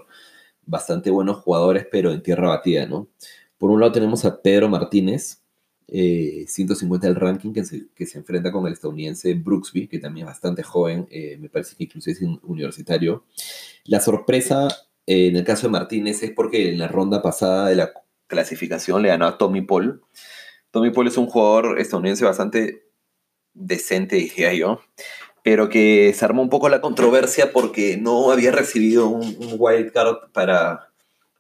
bastante 0.66 1.12
buenos 1.12 1.38
jugadores, 1.38 1.88
pero 1.92 2.12
en 2.12 2.24
tierra 2.24 2.50
batida, 2.50 2.86
¿no? 2.86 3.10
Por 3.58 3.70
un 3.70 3.80
lado 3.80 3.92
tenemos 3.92 4.26
a 4.26 4.42
Pedro 4.42 4.70
Martínez, 4.70 5.43
150 5.88 7.06
eh, 7.06 7.10
del 7.10 7.20
ranking, 7.20 7.54
que 7.54 7.66
se, 8.06 8.18
enfrenta 8.18 8.52
con 8.52 8.66
el 8.68 8.74
estadounidense 8.74 9.34
Brooksby, 9.34 9.88
que 9.88 10.00
también 10.00 10.26
es 10.26 10.34
bastante 10.34 10.64
joven, 10.64 11.08
eh, 11.12 11.38
me 11.40 11.50
parece 11.50 11.76
que 11.76 11.84
incluso 11.84 12.10
es 12.10 12.22
universitario. 12.44 13.26
La 13.86 14.00
sorpresa 14.00 14.68
eh, 15.06 15.28
en 15.28 15.36
el 15.36 15.44
caso 15.44 15.68
de 15.68 15.72
Martínez 15.72 16.24
es 16.24 16.32
porque 16.32 16.70
en 16.70 16.80
la 16.80 16.88
ronda 16.88 17.22
pasada 17.22 17.68
de 17.68 17.76
la 17.76 17.94
clasificación 18.28 19.02
le 19.02 19.10
ganó 19.10 19.28
a 19.28 19.38
Tommy 19.38 19.62
Paul. 19.62 20.02
Tommy 20.72 20.92
Paul 20.92 21.08
es 21.08 21.18
un 21.18 21.28
jugador 21.28 21.80
estadounidense 21.80 22.26
bastante 22.26 22.88
decente, 23.54 24.16
dije 24.16 24.58
yo, 24.58 24.82
pero 25.44 25.70
que 25.70 26.14
se 26.16 26.26
armó 26.26 26.42
un 26.42 26.50
poco 26.50 26.70
la 26.70 26.82
controversia 26.82 27.52
porque 27.52 27.98
no 27.98 28.32
había 28.32 28.52
recibido 28.52 29.08
un, 29.08 29.24
un 29.24 29.56
wild 29.60 29.92
card 29.92 30.32
para 30.32 30.93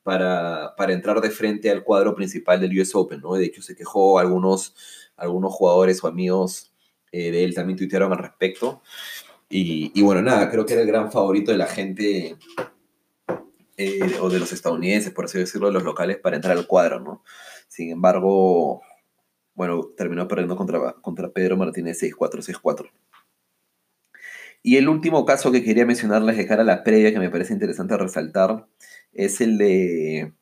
para, 0.04 0.74
entrar 0.90 1.22
de 1.22 1.32
frente 1.32 1.72
al 1.72 1.84
cuadro 1.84 2.14
principal 2.14 2.60
del 2.60 2.78
US 2.80 2.94
Open, 2.94 3.22
¿no? 3.22 3.34
De 3.36 3.46
hecho, 3.46 3.62
se 3.62 3.76
quejó 3.76 4.20
algunos, 4.20 4.76
algunos 5.16 5.54
jugadores 5.54 6.04
o 6.04 6.08
amigos 6.08 6.74
eh, 7.12 7.32
de 7.32 7.44
él 7.44 7.56
también 7.56 7.78
tuitearon 7.78 8.12
al 8.12 8.20
respecto. 8.20 8.82
Y, 9.50 10.02
bueno, 10.02 10.22
nada, 10.24 10.50
creo 10.50 10.66
que 10.66 10.74
era 10.74 10.82
el 10.82 10.88
gran 10.88 11.12
favorito 11.12 11.52
de 11.52 11.58
la 11.60 11.68
gente 11.68 12.38
eh, 13.78 14.18
o 14.20 14.30
de 14.30 14.40
los 14.40 14.52
estadounidenses, 14.52 15.14
por 15.14 15.26
así 15.26 15.38
decirlo, 15.38 15.68
de 15.68 15.74
los 15.74 15.84
locales 15.84 16.18
para 16.18 16.36
entrar 16.36 16.58
al 16.58 16.66
cuadro, 16.66 17.00
¿no? 17.00 17.24
Sin 17.68 17.92
embargo, 17.92 18.82
bueno, 19.54 19.92
terminó 19.96 20.28
perdiendo 20.28 20.56
contra, 20.56 20.94
contra 20.94 21.30
Pedro 21.30 21.56
Martínez 21.56 22.02
6-4, 22.02 22.42
6-4. 22.42 22.92
Y 24.64 24.78
el 24.78 24.90
último 24.90 25.26
caso 25.26 25.52
que 25.52 25.64
quería 25.64 25.86
mencionarles 25.86 26.38
de 26.38 26.48
cara 26.48 26.64
a 26.64 26.66
la 26.66 26.84
previa, 26.84 27.12
que 27.12 27.20
me 27.20 27.30
parece 27.30 27.54
interesante 27.54 27.98
resaltar, 27.98 28.66
es 29.14 29.42
el 29.42 29.58
de 29.58 30.34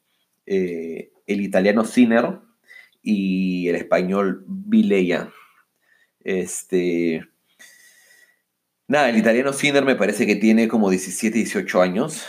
eh, 0.46 1.12
el 1.28 1.42
italiano 1.42 1.86
Sinner 1.86 2.40
y 3.02 3.68
el 3.70 3.76
español 3.76 4.44
Vileya. 4.48 5.32
Este. 6.20 7.28
Nada, 8.88 9.10
el 9.10 9.18
italiano 9.18 9.54
Sinner 9.54 9.86
me 9.86 9.96
parece 9.96 10.26
que 10.26 10.36
tiene 10.36 10.68
como 10.68 10.90
17, 10.90 11.38
18 11.38 11.82
años. 11.82 12.26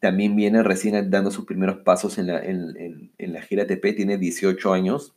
también 0.00 0.36
viene 0.36 0.62
recién 0.62 1.10
dando 1.10 1.30
sus 1.30 1.46
primeros 1.46 1.78
pasos 1.78 2.18
en 2.18 2.26
la, 2.26 2.44
en, 2.44 3.12
la 3.18 3.40
gira 3.40 3.62
ATP, 3.62 3.94
tiene 3.96 4.18
18 4.18 4.72
años. 4.72 5.14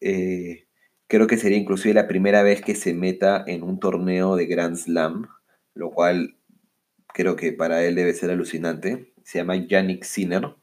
Eh, 0.00 0.66
creo 1.06 1.26
que 1.26 1.36
sería 1.36 1.58
inclusive 1.58 1.94
la 1.94 2.08
primera 2.08 2.42
vez 2.42 2.62
que 2.62 2.74
se 2.74 2.94
meta 2.94 3.44
en 3.46 3.62
un 3.62 3.78
torneo 3.78 4.34
de 4.34 4.46
Grand 4.46 4.76
Slam, 4.76 5.28
lo 5.74 5.90
cual 5.90 6.39
creo 7.14 7.36
que 7.36 7.52
para 7.52 7.84
él 7.84 7.94
debe 7.94 8.14
ser 8.14 8.30
alucinante. 8.30 9.12
Se 9.24 9.38
llama 9.38 9.56
Yannick 9.56 10.04
Sinner. 10.04 10.54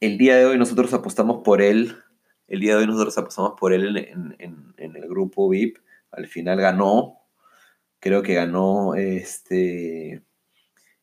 El 0.00 0.18
día 0.18 0.36
de 0.36 0.46
hoy 0.46 0.58
nosotros 0.58 0.92
apostamos 0.94 1.42
por 1.44 1.62
él. 1.62 1.96
El 2.46 2.60
día 2.60 2.74
de 2.74 2.80
hoy 2.80 2.86
nosotros 2.86 3.16
apostamos 3.18 3.54
por 3.58 3.72
él 3.72 3.96
en, 3.96 4.36
en 4.76 4.96
el 4.96 5.08
grupo 5.08 5.48
VIP. 5.48 5.78
Al 6.10 6.26
final 6.26 6.60
ganó. 6.60 7.18
Creo 8.00 8.22
que 8.22 8.34
ganó 8.34 8.94
este. 8.94 10.22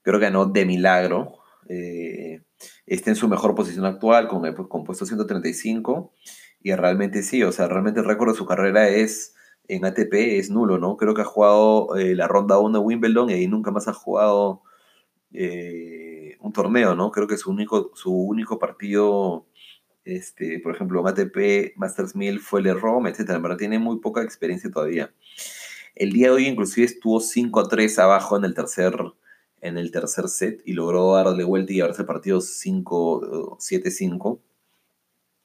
Creo 0.01 0.19
que 0.19 0.25
ganó 0.25 0.45
de 0.45 0.65
milagro. 0.65 1.41
Eh, 1.67 2.41
está 2.85 3.11
en 3.11 3.15
su 3.15 3.27
mejor 3.27 3.55
posición 3.55 3.85
actual 3.85 4.27
con, 4.27 4.45
el, 4.45 4.53
con 4.55 4.83
puesto 4.83 5.05
135 5.05 6.13
y 6.61 6.73
realmente 6.73 7.23
sí, 7.23 7.43
o 7.43 7.51
sea, 7.51 7.67
realmente 7.67 8.01
el 8.01 8.05
récord 8.05 8.31
de 8.31 8.37
su 8.37 8.45
carrera 8.45 8.89
es 8.89 9.35
en 9.71 9.85
ATP 9.85 10.13
es 10.13 10.49
nulo, 10.49 10.77
¿no? 10.77 10.97
Creo 10.97 11.13
que 11.13 11.21
ha 11.21 11.25
jugado 11.25 11.95
eh, 11.95 12.13
la 12.13 12.27
ronda 12.27 12.59
1 12.59 12.77
de 12.77 12.83
Wimbledon 12.83 13.29
y 13.29 13.47
nunca 13.47 13.71
más 13.71 13.87
ha 13.87 13.93
jugado 13.93 14.63
eh, 15.31 16.35
un 16.41 16.51
torneo, 16.51 16.93
¿no? 16.93 17.09
Creo 17.11 17.25
que 17.25 17.37
su 17.37 17.51
único, 17.51 17.91
su 17.95 18.13
único 18.13 18.59
partido, 18.59 19.47
este, 20.03 20.59
por 20.59 20.75
ejemplo, 20.75 20.99
en 20.99 21.07
ATP, 21.07 21.77
Masters 21.77 22.17
1000 22.17 22.41
fue 22.41 22.59
el 22.59 22.81
Rome, 22.81 23.09
etc. 23.09 23.41
Verdad 23.41 23.55
tiene 23.57 23.79
muy 23.79 23.99
poca 23.99 24.21
experiencia 24.23 24.69
todavía. 24.69 25.13
El 25.95 26.11
día 26.11 26.27
de 26.27 26.33
hoy 26.33 26.47
inclusive 26.47 26.85
estuvo 26.85 27.21
5 27.21 27.61
a 27.61 27.69
3 27.69 27.97
abajo 27.99 28.35
en 28.35 28.43
el 28.43 28.53
tercer 28.53 28.93
en 29.61 29.77
el 29.77 29.91
tercer 29.91 30.27
set 30.27 30.61
y 30.65 30.73
logró 30.73 31.13
darle 31.13 31.45
vuelta 31.45 31.71
y 31.71 31.75
llevarse 31.75 32.01
el 32.01 32.07
partido 32.07 32.39
5-7-5. 32.39 34.39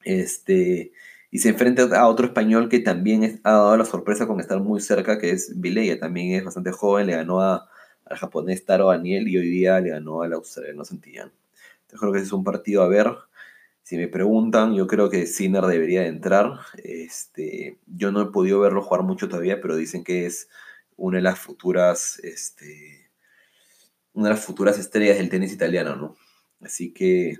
Este, 0.03 0.91
y 1.29 1.39
se 1.39 1.49
enfrenta 1.49 1.83
a 1.99 2.07
otro 2.07 2.27
español 2.27 2.69
que 2.69 2.79
también 2.79 3.41
ha 3.43 3.51
dado 3.51 3.77
la 3.77 3.85
sorpresa 3.85 4.27
con 4.27 4.39
estar 4.39 4.59
muy 4.61 4.79
cerca, 4.81 5.17
que 5.19 5.31
es 5.31 5.59
Vilella. 5.59 5.99
También 5.99 6.35
es 6.35 6.43
bastante 6.43 6.71
joven, 6.71 7.07
le 7.07 7.15
ganó 7.15 7.41
a, 7.41 7.69
al 8.05 8.17
japonés 8.17 8.65
Taro 8.65 8.87
Daniel 8.87 9.27
y 9.27 9.37
hoy 9.37 9.49
día 9.49 9.79
le 9.79 9.89
ganó 9.89 10.21
al 10.21 10.33
australiano 10.33 10.85
Santillán. 10.85 11.31
Entonces 11.81 11.99
creo 11.99 12.11
que 12.11 12.19
ese 12.19 12.27
es 12.27 12.33
un 12.33 12.43
partido 12.43 12.83
a 12.83 12.87
ver. 12.87 13.13
Si 13.83 13.97
me 13.97 14.07
preguntan, 14.07 14.73
yo 14.75 14.87
creo 14.87 15.09
que 15.09 15.25
Sinner 15.27 15.65
debería 15.65 16.01
de 16.01 16.07
entrar. 16.07 16.59
Este, 16.83 17.79
yo 17.87 18.11
no 18.11 18.21
he 18.21 18.25
podido 18.31 18.59
verlo 18.59 18.81
jugar 18.81 19.03
mucho 19.03 19.29
todavía, 19.29 19.61
pero 19.61 19.75
dicen 19.75 20.03
que 20.03 20.25
es 20.25 20.49
una 20.97 21.17
de 21.17 21.23
las 21.23 21.39
futuras 21.39 22.19
este, 22.23 23.07
una 24.13 24.29
de 24.29 24.35
las 24.35 24.43
futuras 24.43 24.79
estrellas 24.79 25.17
del 25.17 25.29
tenis 25.29 25.53
italiano, 25.53 25.95
¿no? 25.95 26.15
Así 26.61 26.91
que 26.91 27.37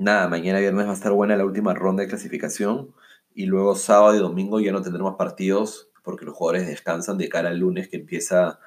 nada, 0.00 0.28
mañana 0.28 0.58
viernes 0.60 0.86
va 0.86 0.92
a 0.92 0.94
estar 0.94 1.12
buena 1.12 1.36
la 1.36 1.44
última 1.44 1.74
ronda 1.74 2.02
de 2.02 2.08
clasificación 2.08 2.94
y 3.34 3.44
luego 3.44 3.74
sábado 3.76 4.16
y 4.16 4.18
domingo 4.18 4.58
ya 4.58 4.72
no 4.72 4.80
tendremos 4.80 5.16
partidos 5.16 5.90
porque 6.02 6.24
los 6.24 6.34
jugadores 6.34 6.66
descansan 6.66 7.18
de 7.18 7.28
cara 7.28 7.50
al 7.50 7.58
lunes 7.58 7.88
que 7.88 7.98
empieza 7.98 8.60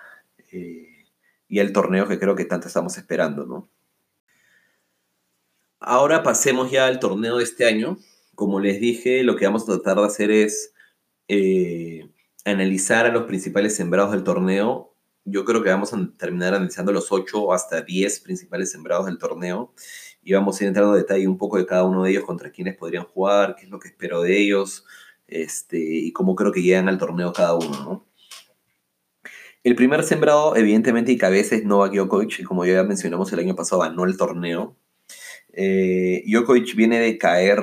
eh, 0.52 1.08
y 1.48 1.60
el 1.60 1.74
torneo 1.74 2.08
que 2.08 2.20
creo 2.20 2.36
que 2.36 2.46
tanto 2.46 2.68
estamos 2.68 2.98
esperando, 2.98 3.46
¿no? 3.46 3.68
Ahora 5.80 6.22
pasemos 6.22 6.72
ya 6.72 6.86
al 6.86 7.00
torneo 7.00 7.38
de 7.38 7.44
este 7.44 7.66
año. 7.66 7.98
Como 8.36 8.60
les 8.60 8.80
dije, 8.80 9.24
lo 9.24 9.36
que 9.36 9.46
vamos 9.46 9.63
a 9.63 9.74
tratar 9.74 9.98
de 9.98 10.06
hacer 10.06 10.32
es 10.32 10.74
eh, 11.28 12.10
analizar 12.46 13.06
a 13.06 13.12
los 13.12 13.24
principales 13.24 13.75
sembrados 13.75 14.12
del 14.12 14.24
torneo 14.24 14.94
yo 15.25 15.46
creo 15.46 15.63
que 15.63 15.70
vamos 15.70 15.94
a 15.94 16.10
terminar 16.18 16.54
analizando 16.54 16.92
los 16.92 17.12
8 17.12 17.54
hasta 17.54 17.82
10 17.82 18.20
principales 18.22 18.72
sembrados 18.72 19.06
del 19.06 19.18
torneo 19.18 19.74
y 20.24 20.34
vamos 20.34 20.60
a 20.60 20.63
ir 20.63 20.70
entrando 20.70 20.94
en 20.96 21.01
detalle 21.01 21.27
un 21.27 21.38
poco 21.38 21.58
de 21.58 21.65
cada 21.65 21.84
uno 21.84 22.03
de 22.03 22.12
ellos, 22.12 22.24
contra 22.24 22.51
quiénes 22.51 22.75
podrían 22.77 23.03
jugar, 23.03 23.56
qué 23.56 23.65
es 23.65 23.70
lo 23.70 23.80
que 23.80 23.89
espero 23.89 24.22
de 24.22 24.38
ellos 24.39 24.86
este, 25.27 25.77
y 25.80 26.12
cómo 26.12 26.36
creo 26.36 26.51
que 26.51 26.62
llegan 26.62 26.88
al 26.88 26.98
torneo 26.98 27.34
cada 27.34 27.56
uno. 27.56 28.06
El 29.63 29.75
primer 29.75 30.03
sembrado, 30.03 30.56
evidentemente, 30.56 31.12
y 31.12 31.18
cabeza 31.18 31.56
es 31.56 31.63
Novak 31.63 31.94
Djokovic, 31.94 32.39
y 32.39 32.44
como 32.44 32.65
ya 32.65 32.84
mencionamos 32.84 33.32
el 33.32 33.39
año 33.39 33.56
pasado, 33.56 33.82
ganó 33.82 34.03
el 34.03 34.18
torneo. 34.18 34.77
Eh, 35.53 36.24
Djokovic 36.27 36.75
viene 36.75 37.00
de 37.00 37.18
caer 37.18 37.62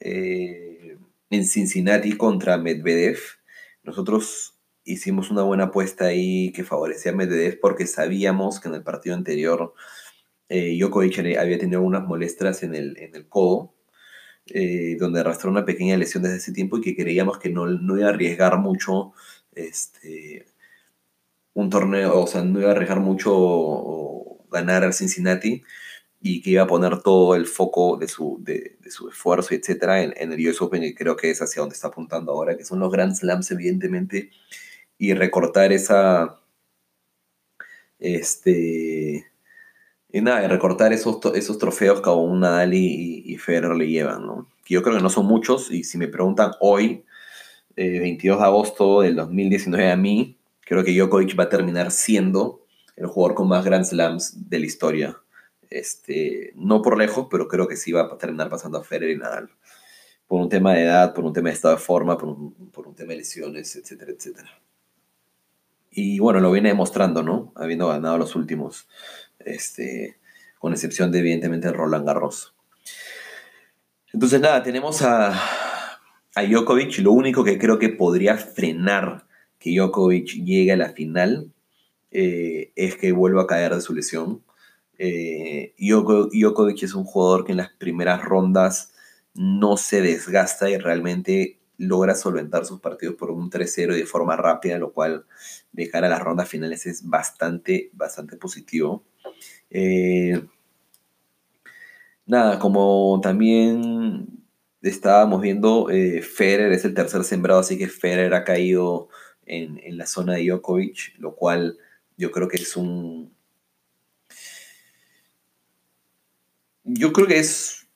eh, 0.00 0.96
en 1.30 1.44
Cincinnati 1.44 2.16
contra 2.16 2.56
Medvedev. 2.56 3.18
Nosotros 3.82 4.58
hicimos 4.84 5.30
una 5.30 5.42
buena 5.42 5.64
apuesta 5.64 6.06
ahí 6.06 6.52
que 6.52 6.64
favorecía 6.64 7.12
a 7.12 7.14
Medvedev 7.14 7.58
porque 7.60 7.86
sabíamos 7.86 8.60
que 8.60 8.68
en 8.68 8.74
el 8.74 8.82
partido 8.82 9.16
anterior 9.16 9.74
eh, 10.48 10.78
había 11.38 11.58
tenido 11.58 11.82
unas 11.82 12.06
molestias 12.06 12.62
en 12.62 12.74
el, 12.74 12.96
en 12.98 13.14
el 13.14 13.28
codo, 13.28 13.74
eh, 14.46 14.96
donde 14.98 15.20
arrastró 15.20 15.50
una 15.50 15.64
pequeña 15.64 15.96
lesión 15.96 16.22
desde 16.22 16.38
ese 16.38 16.52
tiempo 16.52 16.78
y 16.78 16.80
que 16.80 16.96
creíamos 16.96 17.38
que 17.38 17.50
no, 17.50 17.66
no 17.66 17.98
iba 17.98 18.06
a 18.08 18.10
arriesgar 18.10 18.58
mucho 18.58 19.12
este, 19.54 20.46
un 21.54 21.70
torneo, 21.70 22.20
o 22.20 22.26
sea, 22.26 22.42
no 22.42 22.60
iba 22.60 22.70
a 22.70 22.72
arriesgar 22.72 23.00
mucho 23.00 24.38
ganar 24.50 24.84
al 24.84 24.94
Cincinnati 24.94 25.62
y 26.20 26.42
que 26.42 26.50
iba 26.50 26.62
a 26.64 26.66
poner 26.66 27.02
todo 27.02 27.34
el 27.34 27.46
foco 27.46 27.96
de 27.96 28.08
su, 28.08 28.38
de, 28.42 28.78
su 28.90 29.08
esfuerzo, 29.08 29.54
etcétera, 29.54 30.02
en, 30.02 30.14
en, 30.16 30.32
el 30.32 30.48
US 30.48 30.62
Open, 30.62 30.82
y 30.84 30.94
creo 30.94 31.16
que 31.16 31.30
es 31.30 31.42
hacia 31.42 31.60
donde 31.60 31.74
está 31.74 31.88
apuntando 31.88 32.32
ahora, 32.32 32.56
que 32.56 32.64
son 32.64 32.80
los 32.80 32.90
Grand 32.90 33.14
Slams, 33.14 33.50
evidentemente, 33.50 34.30
y 34.98 35.14
recortar 35.14 35.72
esa, 35.72 36.40
este, 37.98 39.27
y 40.10 40.20
nada, 40.20 40.46
recortar 40.48 40.92
esos, 40.92 41.18
esos 41.34 41.58
trofeos 41.58 42.00
que 42.00 42.08
aún 42.08 42.40
Nadal 42.40 42.74
y, 42.74 43.22
y 43.26 43.36
Federer 43.36 43.76
le 43.76 43.88
llevan, 43.88 44.26
¿no? 44.26 44.48
Que 44.64 44.74
yo 44.74 44.82
creo 44.82 44.96
que 44.96 45.02
no 45.02 45.10
son 45.10 45.26
muchos, 45.26 45.70
y 45.70 45.84
si 45.84 45.98
me 45.98 46.08
preguntan 46.08 46.52
hoy, 46.60 47.04
22 47.76 48.36
eh, 48.36 48.38
de 48.38 48.44
agosto 48.44 49.00
del 49.02 49.16
2019 49.16 49.90
a 49.90 49.96
mí, 49.96 50.36
creo 50.60 50.82
que 50.82 50.92
Djokovic 50.92 51.38
va 51.38 51.44
a 51.44 51.48
terminar 51.48 51.90
siendo 51.90 52.64
el 52.96 53.06
jugador 53.06 53.36
con 53.36 53.48
más 53.48 53.64
Grand 53.64 53.84
Slams 53.84 54.48
de 54.48 54.58
la 54.58 54.66
historia. 54.66 55.16
Este, 55.70 56.52
no 56.56 56.82
por 56.82 56.98
lejos, 56.98 57.28
pero 57.30 57.46
creo 57.46 57.68
que 57.68 57.76
sí 57.76 57.92
va 57.92 58.02
a 58.02 58.18
terminar 58.18 58.48
pasando 58.48 58.78
a 58.78 58.84
Federer 58.84 59.10
y 59.10 59.18
Nadal. 59.18 59.50
Por 60.26 60.40
un 60.40 60.48
tema 60.48 60.74
de 60.74 60.82
edad, 60.82 61.14
por 61.14 61.24
un 61.24 61.32
tema 61.32 61.48
de 61.50 61.54
estado 61.54 61.74
de 61.74 61.80
forma, 61.80 62.18
por 62.18 62.28
un, 62.28 62.70
por 62.70 62.88
un 62.88 62.94
tema 62.94 63.12
de 63.12 63.18
lesiones, 63.18 63.76
etcétera, 63.76 64.12
etcétera. 64.12 64.50
Y 65.90 66.18
bueno, 66.18 66.40
lo 66.40 66.50
viene 66.50 66.68
demostrando, 66.68 67.22
¿no? 67.22 67.52
Habiendo 67.54 67.88
ganado 67.88 68.18
los 68.18 68.36
últimos, 68.36 68.88
este, 69.40 70.16
con 70.58 70.72
excepción 70.72 71.10
de 71.10 71.20
evidentemente 71.20 71.72
Roland 71.72 72.06
Garros. 72.06 72.54
Entonces 74.12 74.40
nada, 74.40 74.62
tenemos 74.62 75.02
a, 75.02 75.32
a 76.34 76.42
Djokovic. 76.42 76.98
Lo 76.98 77.12
único 77.12 77.44
que 77.44 77.58
creo 77.58 77.78
que 77.78 77.90
podría 77.90 78.36
frenar 78.36 79.26
que 79.58 79.74
Djokovic 79.74 80.44
llegue 80.44 80.72
a 80.72 80.76
la 80.76 80.90
final 80.90 81.52
eh, 82.10 82.72
es 82.76 82.96
que 82.96 83.12
vuelva 83.12 83.42
a 83.42 83.46
caer 83.46 83.74
de 83.74 83.80
su 83.80 83.94
lesión. 83.94 84.42
Eh, 84.98 85.74
Djokovic 85.78 86.82
es 86.82 86.94
un 86.94 87.04
jugador 87.04 87.44
que 87.44 87.52
en 87.52 87.58
las 87.58 87.70
primeras 87.72 88.22
rondas 88.22 88.92
no 89.34 89.76
se 89.76 90.00
desgasta 90.00 90.70
y 90.70 90.78
realmente 90.78 91.57
logra 91.78 92.14
solventar 92.14 92.66
sus 92.66 92.80
partidos 92.80 93.14
por 93.14 93.30
un 93.30 93.50
3-0 93.50 93.94
de 93.94 94.04
forma 94.04 94.36
rápida, 94.36 94.78
lo 94.78 94.92
cual 94.92 95.24
de 95.72 95.88
a 95.92 96.00
las 96.00 96.20
rondas 96.20 96.48
finales 96.48 96.86
es 96.86 97.08
bastante, 97.08 97.90
bastante 97.92 98.36
positivo. 98.36 99.04
Eh, 99.70 100.42
nada, 102.26 102.58
como 102.58 103.20
también 103.22 104.26
estábamos 104.82 105.40
viendo, 105.40 105.88
eh, 105.90 106.20
Federer 106.22 106.72
es 106.72 106.84
el 106.84 106.94
tercer 106.94 107.22
sembrado, 107.24 107.60
así 107.60 107.78
que 107.78 107.88
Federer 107.88 108.34
ha 108.34 108.44
caído 108.44 109.08
en, 109.46 109.78
en 109.78 109.96
la 109.96 110.06
zona 110.06 110.34
de 110.34 110.44
Djokovic, 110.44 111.14
lo 111.18 111.34
cual 111.36 111.78
yo 112.16 112.32
creo 112.32 112.48
que 112.48 112.56
es 112.56 112.76
un... 112.76 113.32
Yo 116.82 117.12
creo 117.12 117.26
que 117.26 117.38
es 117.38 117.86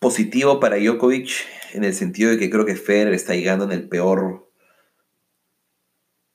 positivo 0.00 0.58
para 0.58 0.76
Djokovic 0.78 1.30
en 1.72 1.84
el 1.84 1.94
sentido 1.94 2.30
de 2.30 2.38
que 2.38 2.50
creo 2.50 2.64
que 2.64 2.76
Federer 2.76 3.14
está 3.14 3.34
llegando 3.34 3.64
en 3.64 3.72
el 3.72 3.88
peor, 3.88 4.50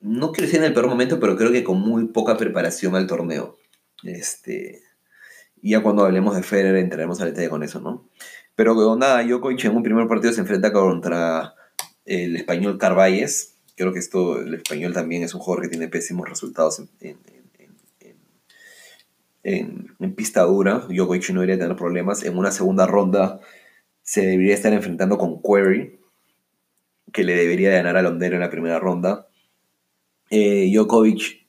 no 0.00 0.32
quiero 0.32 0.46
decir 0.46 0.60
en 0.60 0.66
el 0.66 0.74
peor 0.74 0.88
momento, 0.88 1.18
pero 1.20 1.36
creo 1.36 1.52
que 1.52 1.64
con 1.64 1.80
muy 1.80 2.08
poca 2.08 2.36
preparación 2.36 2.94
al 2.94 3.06
torneo. 3.06 3.58
Este, 4.02 4.82
y 5.60 5.70
ya 5.70 5.82
cuando 5.82 6.04
hablemos 6.04 6.36
de 6.36 6.42
Federer 6.42 6.76
entraremos 6.76 7.20
al 7.20 7.28
detalle 7.28 7.48
con 7.48 7.62
eso, 7.62 7.80
¿no? 7.80 8.08
Pero 8.54 8.96
nada, 8.96 9.22
Djokovic 9.22 9.64
en 9.64 9.76
un 9.76 9.82
primer 9.82 10.06
partido 10.06 10.32
se 10.32 10.40
enfrenta 10.40 10.72
contra 10.72 11.54
el 12.04 12.36
español 12.36 12.78
Carvalles. 12.78 13.56
Creo 13.76 13.92
que 13.92 13.98
esto, 13.98 14.40
el 14.40 14.54
español 14.54 14.92
también 14.92 15.22
es 15.22 15.34
un 15.34 15.40
jugador 15.40 15.64
que 15.64 15.70
tiene 15.70 15.88
pésimos 15.88 16.28
resultados 16.28 16.82
en, 17.00 17.18
en 19.42 20.14
pista 20.14 20.42
dura. 20.42 20.86
Djokovic 20.88 21.30
no 21.30 21.40
debería 21.40 21.58
tener 21.58 21.76
problemas. 21.76 22.22
En 22.24 22.38
una 22.38 22.52
segunda 22.52 22.86
ronda 22.86 23.40
se 24.04 24.24
debería 24.24 24.54
estar 24.54 24.72
enfrentando 24.72 25.18
con 25.18 25.42
Query, 25.42 25.98
que 27.12 27.24
le 27.24 27.34
debería 27.34 27.70
ganar 27.70 27.96
a 27.96 28.02
Londero 28.02 28.34
en 28.34 28.40
la 28.40 28.50
primera 28.50 28.78
ronda. 28.78 29.28
Eh, 30.30 30.70
Djokovic 30.72 31.46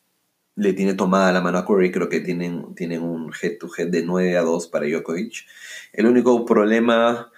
le 0.56 0.74
tiene 0.74 0.94
tomada 0.94 1.34
la 1.34 1.42
mano 1.42 1.58
a 1.58 1.66
Curry, 1.66 1.92
creo 1.92 2.08
que 2.08 2.22
tienen, 2.22 2.74
tienen 2.76 3.04
un 3.04 3.32
head-to-head 3.34 3.90
de 3.90 4.04
9 4.04 4.38
a 4.38 4.42
2 4.42 4.68
para 4.68 4.88
Djokovic. 4.88 5.46
El 5.92 6.08
único 6.08 6.46
problema, 6.46 7.30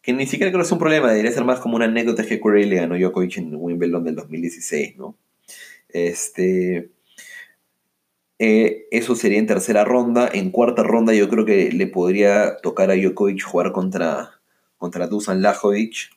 que 0.00 0.14
ni 0.14 0.26
siquiera 0.26 0.50
creo 0.50 0.62
que 0.62 0.66
es 0.66 0.72
un 0.72 0.78
problema, 0.78 1.10
debería 1.10 1.30
ser 1.30 1.44
más 1.44 1.60
como 1.60 1.76
una 1.76 1.84
anécdota, 1.84 2.24
que 2.24 2.40
Curry 2.40 2.64
le 2.64 2.76
ganó 2.76 2.94
a 2.94 2.98
Djokovic 2.98 3.36
en 3.36 3.54
Wimbledon 3.54 4.04
del 4.04 4.16
2016, 4.16 4.96
¿no? 4.96 5.18
Este, 5.90 6.90
eh, 8.38 8.86
eso 8.90 9.14
sería 9.14 9.38
en 9.38 9.46
tercera 9.46 9.84
ronda. 9.84 10.28
En 10.32 10.50
cuarta 10.50 10.82
ronda 10.82 11.12
yo 11.12 11.28
creo 11.28 11.44
que 11.44 11.70
le 11.70 11.86
podría 11.86 12.56
tocar 12.62 12.90
a 12.90 12.94
Djokovic 12.94 13.42
jugar 13.42 13.72
contra, 13.72 14.33
contra 14.84 15.06
Dusan 15.06 15.40
Lajovic 15.40 16.10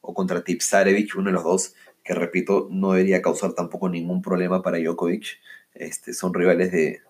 o 0.00 0.14
contra 0.14 0.44
Tipsarevic, 0.44 1.16
uno 1.16 1.30
de 1.30 1.32
los 1.32 1.42
dos 1.42 1.74
que 2.04 2.14
repito, 2.14 2.68
no 2.70 2.92
debería 2.92 3.20
causar 3.20 3.54
tampoco 3.54 3.88
ningún 3.88 4.22
problema 4.22 4.62
para 4.62 4.78
Djokovic. 4.78 5.40
Este, 5.74 6.14
son 6.14 6.32
rivales 6.32 6.70
de, 6.70 7.00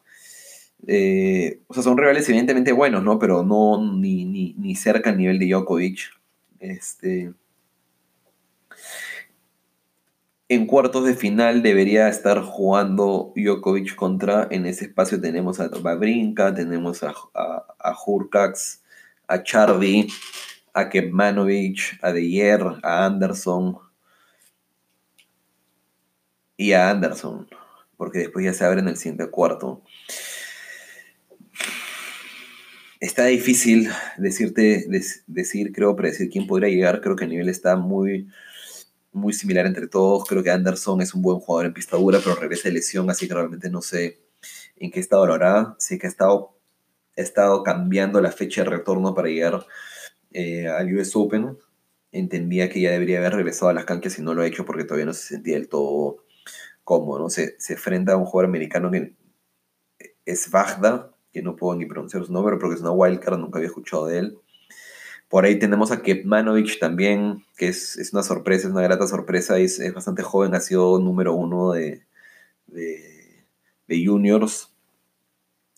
o 1.69 1.75
sea, 1.75 1.83
son 1.83 1.99
rivales 1.99 2.27
evidentemente 2.31 2.73
buenos, 2.73 3.05
¿no? 3.05 3.19
Pero 3.19 3.43
no 3.43 3.93
ni, 3.99 4.25
ni, 4.25 4.75
cerca 4.77 5.11
al 5.11 5.19
nivel 5.19 5.39
de 5.39 5.49
Djokovic. 5.49 5.99
Este, 6.59 7.35
en 10.49 10.67
cuartos 10.67 11.05
de 11.05 11.15
final 11.15 11.63
debería 11.63 12.09
estar 12.09 12.41
jugando 12.41 13.35
Djokovic 13.37 13.95
contra, 13.95 14.49
en 14.51 14.65
ese 14.65 14.87
espacio 14.87 15.21
tenemos 15.21 15.61
a 15.61 15.69
Babrinka, 15.69 16.55
tenemos 16.55 17.03
a, 17.03 17.13
a, 17.35 17.67
a 17.79 17.95
a 19.29 19.43
Chardy, 19.43 20.09
a 20.73 20.89
Kepmanovic, 20.89 21.99
a 22.03 22.13
Deyer, 22.13 22.63
a 22.83 23.07
Anderson, 23.07 23.79
y 26.57 26.73
a 26.73 26.91
Anderson, 26.91 27.49
porque 27.97 28.21
después 28.21 28.45
ya 28.45 28.55
se 28.55 28.65
abre 28.65 28.81
en 28.81 28.89
el 28.89 28.97
siguiente 28.97 29.31
cuarto. 29.31 29.83
Está 32.99 33.27
difícil 33.27 33.91
decirte, 34.17 34.87
decir, 35.27 35.73
creo, 35.73 35.95
predecir 35.95 36.31
quién 36.31 36.47
podría 36.47 36.71
llegar. 36.71 37.03
Creo 37.03 37.15
que 37.15 37.25
el 37.25 37.31
nivel 37.31 37.49
está 37.51 37.77
muy, 37.77 38.29
muy 39.13 39.35
similar 39.35 39.67
entre 39.67 39.87
todos. 39.87 40.27
Creo 40.27 40.43
que 40.43 40.51
Anderson 40.51 41.03
es 41.03 41.13
un 41.15 41.21
buen 41.21 41.39
jugador 41.39 41.67
en 41.67 41.75
pista 41.75 41.99
dura, 41.99 42.21
pero 42.25 42.37
regresa 42.37 42.69
de 42.69 42.75
lesión, 42.75 43.11
así 43.11 43.29
que 43.29 43.35
realmente 43.35 43.69
no 43.69 43.83
sé 43.83 44.23
en 44.77 44.91
qué 44.91 45.01
estado 45.01 45.27
lo 45.27 45.35
hará. 45.35 45.77
Sé 45.79 45.99
que 45.99 46.07
ha 46.07 46.11
estado, 46.11 46.56
ha 47.17 47.21
estado 47.21 47.63
cambiando 47.63 48.21
la 48.21 48.33
fecha 48.33 48.65
de 48.65 48.71
retorno 48.71 49.15
para 49.15 49.29
llegar 49.29 49.67
eh, 50.33 50.69
al 50.69 50.95
US 50.95 51.15
Open. 51.17 51.59
Entendía 52.13 52.69
que 52.69 52.81
ya 52.81 52.91
debería 52.91 53.19
haber 53.19 53.35
regresado 53.35 53.71
a 53.71 53.75
las 53.75 53.85
canchas 53.85 54.19
y 54.19 54.23
no 54.23 54.35
lo 54.35 54.43
ha 54.43 54.47
hecho 54.47 54.65
porque 54.65 54.85
todavía 54.85 55.07
no 55.07 55.15
se 55.15 55.35
sentía 55.35 55.55
del 55.55 55.69
todo 55.69 56.25
cómo, 56.85 57.19
¿no? 57.19 57.31
Se, 57.31 57.57
se 57.59 57.75
enfrenta 57.75 58.13
a 58.13 58.17
un 58.17 58.27
jugador 58.27 58.49
americano 58.49 58.91
que 58.91 59.15
es 60.25 60.51
Vagda, 60.51 61.13
que 61.33 61.43
no 61.43 61.57
puedo 61.57 61.77
ni 61.77 61.87
pronunciar 61.87 62.25
su 62.25 62.33
nombre 62.33 62.57
porque 62.59 62.77
es 62.77 62.81
una 62.81 62.93
wildcard, 62.93 63.39
nunca 63.39 63.59
había 63.59 63.69
escuchado 63.69 64.07
de 64.07 64.19
él. 64.19 64.39
Por 65.29 65.45
ahí 65.45 65.59
tenemos 65.59 65.91
a 65.91 66.03
Kepmanovic 66.03 66.79
también, 66.79 67.45
que 67.57 67.69
es, 67.69 67.97
es, 67.97 68.13
una 68.13 68.23
sorpresa, 68.23 68.69
es 68.69 68.73
una 68.73 68.83
grata 68.83 69.07
sorpresa, 69.09 69.59
es, 69.59 69.81
es 69.81 69.93
bastante 69.93 70.23
joven, 70.23 70.55
ha 70.55 70.61
sido 70.61 71.01
número 71.01 71.35
uno 71.35 71.73
de, 71.73 72.07
de 72.69 74.07
juniors. 74.07 74.76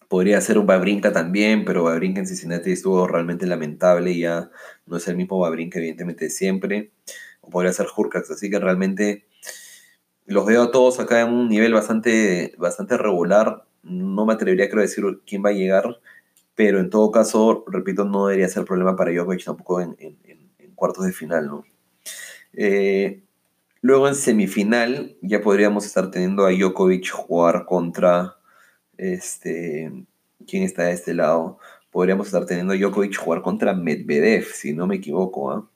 Podría 0.08 0.40
ser 0.40 0.58
un 0.58 0.66
Babrinka 0.66 1.12
también, 1.12 1.64
pero 1.66 1.84
Babrinka 1.84 2.20
en 2.20 2.26
Cincinnati 2.26 2.72
estuvo 2.72 3.06
realmente 3.06 3.46
lamentable 3.46 4.12
y 4.12 4.20
ya 4.20 4.50
no 4.86 4.96
es 4.96 5.06
el 5.06 5.16
mismo 5.16 5.38
Babrinka 5.38 5.78
evidentemente 5.78 6.24
de 6.24 6.30
siempre. 6.30 6.90
O 7.42 7.50
podría 7.50 7.72
ser 7.72 7.86
Hurkacz, 7.94 8.30
así 8.30 8.50
que 8.50 8.58
realmente 8.58 9.26
los 10.28 10.44
veo 10.46 10.64
a 10.64 10.70
todos 10.70 11.00
acá 11.00 11.22
en 11.22 11.32
un 11.32 11.48
nivel 11.48 11.74
bastante, 11.74 12.54
bastante 12.58 12.96
regular. 12.96 13.64
No 13.82 14.26
me 14.26 14.34
atrevería 14.34 14.68
creo 14.68 14.80
a 14.80 14.86
decir 14.86 15.04
quién 15.26 15.42
va 15.44 15.50
a 15.50 15.52
llegar, 15.52 16.00
pero 16.54 16.80
en 16.80 16.90
todo 16.90 17.10
caso, 17.10 17.64
repito, 17.66 18.04
no 18.04 18.26
debería 18.26 18.48
ser 18.48 18.64
problema 18.64 18.96
para 18.96 19.12
Djokovic 19.12 19.44
tampoco 19.44 19.80
en, 19.80 19.96
cuartos 20.74 21.06
de 21.06 21.12
final, 21.12 21.46
¿no? 21.46 21.64
Eh, 22.52 23.22
luego 23.80 24.08
en 24.08 24.14
semifinal 24.14 25.16
ya 25.22 25.40
podríamos 25.40 25.86
estar 25.86 26.10
teniendo 26.10 26.46
a 26.46 26.50
Djokovic 26.50 27.10
jugar 27.10 27.64
contra 27.64 28.37
este 28.98 29.90
quién 30.46 30.62
está 30.64 30.84
de 30.84 30.92
este 30.92 31.14
lado. 31.14 31.58
Podríamos 31.90 32.26
estar 32.26 32.46
teniendo 32.46 32.74
Djokovic 32.74 33.16
jugar 33.16 33.42
contra 33.42 33.74
Medvedev, 33.74 34.44
si 34.44 34.72
no 34.72 34.86
me 34.86 34.96
equivoco, 34.96 35.50
¿ah? 35.50 35.68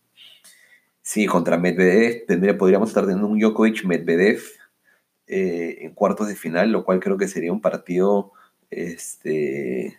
Sí, 1.02 1.26
contra 1.26 1.58
Medvedev 1.58 2.26
tendría, 2.26 2.56
podríamos 2.56 2.88
estar 2.88 3.04
teniendo 3.04 3.26
un 3.26 3.38
Djokovic-Medvedev 3.40 4.40
eh, 5.26 5.78
en 5.80 5.94
cuartos 5.94 6.28
de 6.28 6.36
final, 6.36 6.70
lo 6.70 6.84
cual 6.84 7.00
creo 7.00 7.16
que 7.18 7.28
sería 7.28 7.52
un 7.52 7.60
partido, 7.60 8.32
este, 8.70 9.98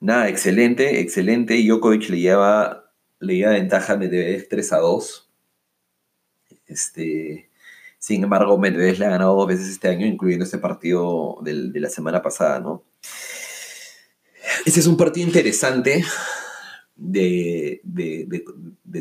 nada, 0.00 0.28
excelente, 0.28 1.00
excelente. 1.00 1.56
Djokovic 1.62 2.08
le 2.10 2.20
lleva, 2.20 2.92
le 3.18 3.36
lleva 3.36 3.52
ventaja 3.52 3.94
a 3.94 3.96
Medvedev 3.96 4.48
3 4.48 4.72
a 4.72 4.78
2. 4.78 5.30
Este, 6.66 7.45
sin 8.06 8.22
embargo, 8.22 8.56
Medvedev 8.56 9.00
le 9.00 9.06
ha 9.06 9.10
ganado 9.10 9.34
dos 9.34 9.48
veces 9.48 9.66
este 9.68 9.88
año, 9.88 10.06
incluyendo 10.06 10.44
este 10.44 10.58
partido 10.58 11.38
de 11.42 11.80
la 11.80 11.90
semana 11.90 12.22
pasada, 12.22 12.60
¿no? 12.60 12.84
Este 14.64 14.78
es 14.78 14.86
un 14.86 14.96
partido 14.96 15.26
interesante 15.26 16.04
de, 16.94 17.82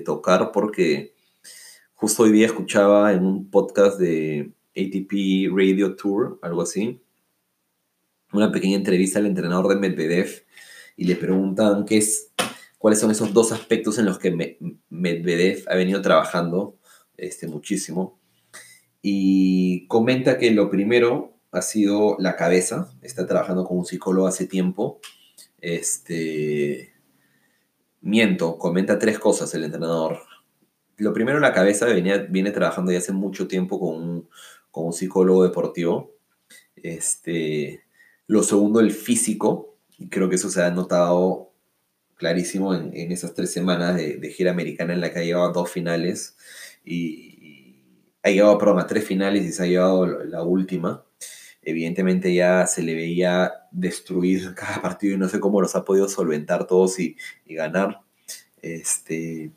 tocar 0.04 0.52
porque 0.52 1.14
justo 1.94 2.24
hoy 2.24 2.32
día 2.32 2.48
escuchaba 2.48 3.14
en 3.14 3.28
un 3.28 3.52
podcast 3.52 4.00
de 4.00 4.52
ATP 4.76 5.56
Radio 5.56 5.96
Tour, 5.96 6.40
algo 6.42 6.64
así, 6.64 7.00
una 8.34 8.52
pequeña 8.52 8.78
entrevista 8.78 9.20
al 9.20 9.28
entrenador 9.28 9.68
de 9.68 9.76
Medvedev 9.76 10.48
y 10.98 11.06
le 11.06 11.16
preguntan 11.16 11.86
qué 11.86 11.98
es, 11.98 12.32
cuáles 12.80 13.02
son 13.02 13.12
esos 13.12 13.32
dos 13.34 13.52
aspectos 13.52 14.00
en 14.00 14.06
los 14.06 14.18
que 14.18 14.58
Medvedev 14.90 15.64
ha 15.68 15.76
venido 15.76 16.02
trabajando 16.02 16.80
este, 17.18 17.46
muchísimo. 17.46 18.25
Y 19.08 19.86
comenta 19.86 20.40
que 20.40 20.50
lo 20.50 20.72
primero 20.72 21.38
ha 21.52 21.62
sido 21.62 22.16
la 22.18 22.36
cabeza, 22.36 22.92
está 23.04 23.28
trabajando 23.28 23.64
con 23.64 23.78
un 23.78 23.86
psicólogo 23.86 24.26
hace 24.26 24.48
tiempo, 24.48 25.00
este, 25.62 26.92
Miento, 28.02 28.58
comenta 28.58 28.98
tres 28.98 29.20
cosas 29.20 29.54
el 29.54 29.64
entrenador. 29.64 30.22
Lo 30.98 31.14
primero, 31.14 31.40
la 31.40 31.54
cabeza 31.54 31.86
venía, 31.86 32.18
viene 32.18 32.50
trabajando 32.50 32.92
ya 32.92 32.98
hace 32.98 33.12
mucho 33.12 33.48
tiempo 33.48 33.80
con 33.80 33.96
un, 33.96 34.30
con 34.72 34.88
un 34.88 34.94
psicólogo 34.94 35.44
deportivo. 35.44 36.16
Este, 36.76 37.84
lo 38.26 38.42
segundo, 38.42 38.80
el 38.80 38.90
físico. 38.90 39.78
Y 40.00 40.10
creo 40.10 40.30
que 40.30 40.38
eso 40.38 40.50
se 40.50 40.64
ha 40.64 40.72
notado 40.72 41.52
clarísimo 42.16 42.74
en, 42.74 43.12
esas 43.12 43.36
tres 43.36 43.54
semanas 43.54 43.98
de, 43.98 44.34
gira 44.36 44.50
americana 44.50 44.94
en 44.94 45.02
la 45.02 45.12
que 45.14 45.20
ha 45.20 45.24
llevado 45.24 45.54
dos 45.54 45.70
finales. 45.70 46.38
Y, 46.84 47.35
ha 48.26 48.32
llevado, 48.32 48.58
perdón, 48.58 48.80
a 48.80 48.88
tres 48.88 49.06
finales 49.06 49.46
y 49.46 49.52
se 49.52 49.64
ha 49.64 49.68
llevado 49.68 50.06
la 50.06 50.44
última 50.44 51.06
evidentemente 51.66 52.34
ya 52.34 52.68
se 52.68 52.84
le 52.84 52.94
veía 52.94 53.52
destruir 53.72 54.54
cada 54.56 54.82
partido 54.82 55.16
y 55.16 55.18
no 55.18 55.28
sé 55.28 55.40
cómo 55.40 55.60
los 55.60 55.76
ha 55.76 55.84
podido 55.84 56.08
solventar 56.08 56.68
todos 56.68 57.00
y, 57.00 57.18
ganar. 57.46 58.02
Este, 58.62 59.52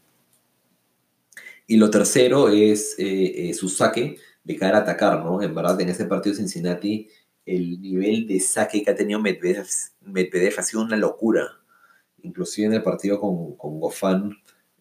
y 1.66 1.76
lo 1.76 1.90
tercero 1.90 2.48
es 2.48 2.96
eh, 2.98 3.50
eh, 3.50 3.54
su 3.54 3.68
saque 3.68 4.16
de 4.42 4.57
cara 4.57 4.78
a 4.78 4.81
atacar, 4.81 5.22
¿no? 5.24 5.42
En 5.42 5.54
verdad, 5.54 5.81
en 5.81 5.90
este 5.90 6.07
partido 6.07 6.35
de 6.35 6.40
Cincinnati, 6.40 7.09
el 7.44 7.81
nivel 7.81 8.26
de 8.26 8.40
saque 8.40 8.83
que 8.83 8.90
ha 8.90 8.94
tenido 8.94 9.20
Medvedev, 9.20 10.54
ha 10.59 10.62
sido 10.62 10.83
una 10.83 10.96
locura. 10.96 11.46
Inclusive 12.22 12.66
en 12.66 12.74
el 12.74 12.83
partido 12.83 13.20
con, 13.20 13.57
con 13.57 13.78
Gofan 13.78 14.37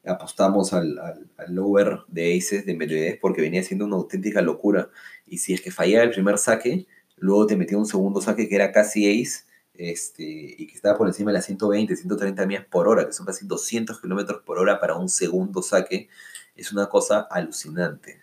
apostamos 0.08 0.74
al, 0.74 1.00
lower 1.48 2.00
de 2.08 2.38
aces 2.38 2.66
de 2.66 2.76
Medvedev 2.76 3.20
porque 3.20 3.42
venía 3.42 3.64
siendo 3.64 3.86
una 3.86 3.96
auténtica 3.96 4.42
locura. 4.42 4.90
Y 5.26 5.38
si 5.40 5.54
es 5.54 5.62
que 5.62 5.72
fallaba 5.72 6.04
el 6.04 6.12
primer 6.12 6.38
saque, 6.38 6.88
luego 7.18 7.48
te 7.48 7.56
metía 7.56 7.78
un 7.78 7.86
segundo 7.86 8.22
saque 8.22 8.48
que 8.48 8.56
era 8.56 8.72
casi 8.72 9.22
ace, 9.22 9.46
este, 9.74 10.24
y 10.24 10.68
que 10.68 10.76
estaba 10.76 10.98
por 10.98 11.08
encima 11.08 11.32
de 11.32 11.38
las 11.38 11.46
120, 11.46 11.96
130 11.96 12.46
millas 12.46 12.66
por 12.66 12.88
hora, 12.88 13.06
que 13.06 13.14
son 13.14 13.26
casi 13.26 13.46
200 13.46 14.02
kilómetros 14.02 14.42
por 14.44 14.58
hora 14.58 14.80
para 14.80 14.96
un 14.96 15.10
segundo 15.10 15.62
saque, 15.62 16.10
es 16.56 16.72
una 16.72 16.88
cosa 16.90 17.28
alucinante. 17.30 18.22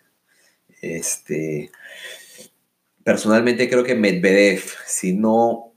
Este, 0.81 1.71
personalmente 3.03 3.69
creo 3.69 3.83
que 3.83 3.95
Medvedev, 3.95 4.63
si 4.85 5.13
no 5.13 5.73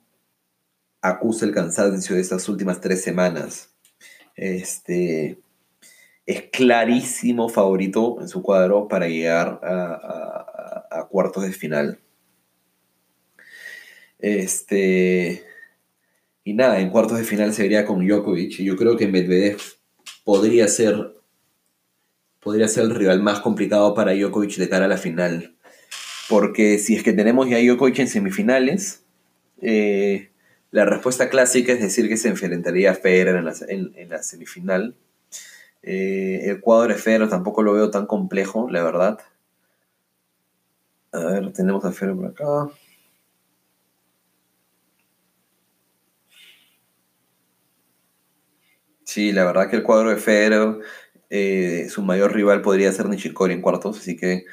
acusa 1.01 1.47
el 1.47 1.55
cansancio 1.55 2.17
de 2.17 2.23
estas 2.23 2.49
últimas 2.49 2.81
tres 2.81 3.03
semanas, 3.03 3.71
este, 4.35 5.39
es 6.29 6.43
clarísimo 6.53 7.49
favorito 7.49 8.19
en 8.21 8.29
su 8.29 8.43
cuadro 8.43 8.89
para 8.89 9.09
llegar 9.09 9.61
a 9.63 11.09
cuartos 11.11 11.45
de 11.45 11.53
final. 11.53 12.01
Este, 14.19 15.45
y 16.45 16.55
nada, 16.55 16.81
en 16.81 16.91
cuartos 16.91 17.19
de 17.19 17.25
final 17.25 17.53
se 17.53 17.63
vería 17.63 17.85
con 17.85 18.07
Djokovic. 18.07 18.61
Y 18.61 18.65
yo 18.65 18.77
creo 18.77 18.97
que 18.97 19.07
Medvedev 19.07 19.61
podría 20.25 20.69
ser, 20.69 21.15
podría 22.41 22.69
ser 22.69 22.85
el 22.85 22.95
rival 22.95 23.23
más 23.23 23.41
complicado 23.41 23.95
para 23.95 24.15
Djokovic 24.15 24.57
de 24.57 24.69
cara 24.69 24.87
a 24.87 24.89
la 24.89 24.99
final. 24.99 25.57
Porque 26.29 26.79
si 26.79 26.95
es 26.95 27.03
que 27.03 27.13
tenemos 27.13 27.49
ya 27.49 27.59
Djokovic 27.59 28.01
en 28.01 28.09
semifinales, 28.09 29.05
eh, 29.61 30.31
la 30.71 30.85
respuesta 30.85 31.31
clásica 31.31 31.73
es 31.73 31.81
decir 31.81 32.09
que 32.09 32.17
se 32.17 32.29
enfrentaría 32.29 32.91
a 32.91 32.95
Federer 32.95 33.37
en, 33.37 34.09
la 34.09 34.23
semifinal. 34.23 34.95
Eh, 35.83 36.43
el 36.51 36.61
cuadro 36.61 36.93
de 36.95 37.01
Federer 37.01 37.29
tampoco 37.29 37.65
lo 37.65 37.73
veo 37.73 37.91
tan 37.91 38.07
complejo, 38.07 38.71
la 38.71 38.85
verdad. 38.85 39.19
A 41.13 41.19
ver, 41.19 41.53
tenemos 41.53 41.85
a 41.85 41.93
Federer 41.93 42.17
por 42.17 42.27
acá. 42.29 42.71
Sí, 49.05 49.33
la 49.33 49.45
verdad 49.45 49.71
que 49.71 49.77
el 49.77 49.83
cuadro 49.83 50.11
de 50.11 50.17
Federer, 50.17 50.79
eh, 51.31 51.87
su 51.89 52.03
mayor 52.03 52.33
rival 52.35 52.61
podría 52.63 52.93
ser 52.93 53.09
Nishikori 53.09 53.55
en 53.55 53.63
cuartos, 53.63 53.99
así 53.99 54.17
que, 54.17 54.45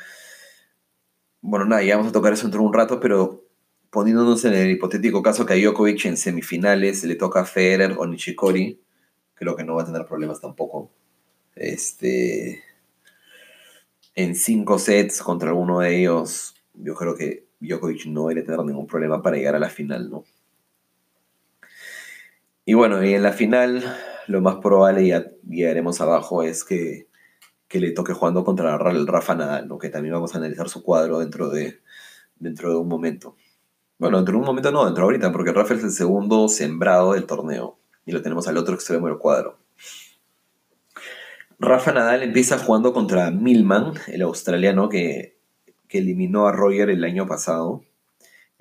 bueno, 1.42 1.66
nada, 1.66 1.84
ya 1.84 1.96
vamos 1.98 2.10
a 2.10 2.14
tocar 2.14 2.34
eso 2.34 2.44
dentro 2.44 2.62
de 2.62 2.68
un 2.68 2.74
rato, 2.74 3.00
pero 3.00 3.46
poniéndonos 3.92 4.44
en 4.46 4.54
el 4.54 4.72
hipotético 4.72 5.22
caso 5.24 5.46
que 5.46 5.54
a 5.54 5.56
Djokovic 5.58 6.06
en 6.06 6.18
semifinales 6.18 7.04
le 7.04 7.16
toca 7.16 7.42
a 7.42 7.46
Federer 7.46 7.96
o 7.98 8.06
Nishikori, 8.08 8.82
creo 9.36 9.56
que 9.56 9.64
no 9.64 9.76
va 9.76 9.84
a 9.84 9.86
tener 9.86 10.06
problemas 10.06 10.42
tampoco. 10.42 10.92
Este, 11.56 12.64
en 14.14 14.36
cinco 14.36 14.80
sets 14.80 15.22
contra 15.22 15.50
alguno 15.50 15.80
de 15.80 16.00
ellos, 16.00 16.56
yo 16.74 16.96
creo 16.96 17.16
que 17.16 17.46
Djokovic 17.60 18.06
no 18.08 18.28
debería 18.28 18.46
tener 18.46 18.64
ningún 18.66 18.88
problema 18.88 19.22
para 19.22 19.38
llegar 19.38 19.56
a 19.56 19.60
la 19.60 19.70
final, 19.70 20.10
¿no? 20.10 20.26
Y 22.66 22.74
bueno, 22.74 23.04
y 23.04 23.14
en 23.14 23.24
la 23.24 23.32
final 23.32 23.84
lo 24.28 24.42
más 24.42 24.56
probable, 24.56 25.04
y 25.04 25.10
ya 25.10 25.26
abajo, 26.00 26.44
es 26.44 26.64
que, 26.64 27.08
le 27.70 27.92
toque 27.92 28.14
jugando 28.14 28.46
contra 28.46 28.78
Rafa 28.78 29.36
Nadal, 29.36 29.70
que 29.80 29.90
también 29.90 30.14
vamos 30.14 30.34
a 30.34 30.38
analizar 30.38 30.70
su 30.70 30.82
cuadro 30.82 31.20
dentro 31.20 31.50
de, 31.50 31.82
dentro 32.38 32.70
de 32.70 32.78
un 32.78 32.88
momento. 32.88 33.36
Bueno, 34.00 34.18
dentro 34.18 34.34
de 34.34 34.40
un 34.40 34.46
momento 34.46 34.72
no, 34.72 34.86
dentro 34.86 35.04
de 35.04 35.06
ahorita, 35.06 35.32
porque 35.32 35.52
Rafa 35.52 35.74
es 35.74 35.84
el 35.84 35.92
segundo 35.92 36.48
sembrado 36.48 37.14
del 37.14 37.26
torneo 37.26 37.78
y 38.06 38.14
lo 38.14 38.22
tenemos 38.22 38.48
al 38.48 38.58
otro 38.58 38.76
extremo 38.76 39.08
del 39.08 39.18
cuadro. 39.18 39.58
Rafa 41.60 41.92
Nadal 41.94 42.24
empieza 42.24 42.58
jugando 42.58 42.94
contra 42.94 43.32
Milman, 43.32 43.94
el 44.08 44.22
australiano 44.22 44.90
que, 44.90 45.38
que 45.88 46.00
eliminó 46.00 46.48
a 46.48 46.52
Roger 46.52 46.90
el 46.90 47.04
año 47.04 47.28
pasado. 47.28 47.84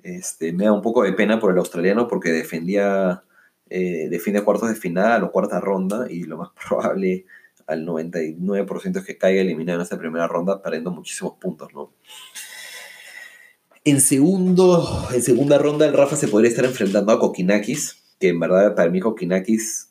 Este, 0.03 0.53
me 0.53 0.65
da 0.65 0.73
un 0.73 0.83
poco 0.83 1.03
de 1.03 1.13
pena 1.13 1.41
por 1.41 1.53
el 1.53 1.59
australiano 1.59 2.09
porque 2.09 2.31
defendía 2.31 3.25
eh, 3.71 4.09
define 4.11 4.43
cuartos 4.43 4.69
de 4.69 4.75
final 4.75 5.25
o 5.25 5.33
cuarta 5.33 5.59
ronda 5.59 6.07
y 6.11 6.25
lo 6.25 6.37
más 6.37 6.51
probable 6.69 7.25
al 7.67 7.87
99% 7.87 8.99
es 8.99 9.05
que 9.05 9.17
caiga 9.17 9.41
eliminado 9.41 9.79
en 9.79 9.83
esta 9.83 9.99
primera 9.99 10.29
ronda 10.29 10.63
perdiendo 10.63 10.91
muchísimos 10.91 11.35
puntos, 11.41 11.73
¿no? 11.73 11.93
En, 13.85 14.01
segundo, 14.01 15.09
en 15.13 15.23
segunda 15.23 15.59
ronda 15.59 15.87
el 15.87 15.95
Rafa 15.95 16.17
se 16.17 16.29
podría 16.29 16.51
estar 16.51 16.65
enfrentando 16.65 17.13
a 17.13 17.19
Kokinakis, 17.19 18.03
que 18.19 18.29
en 18.29 18.41
verdad 18.41 18.75
para 18.75 18.91
mí 18.91 19.01
Kokinakis, 19.01 19.91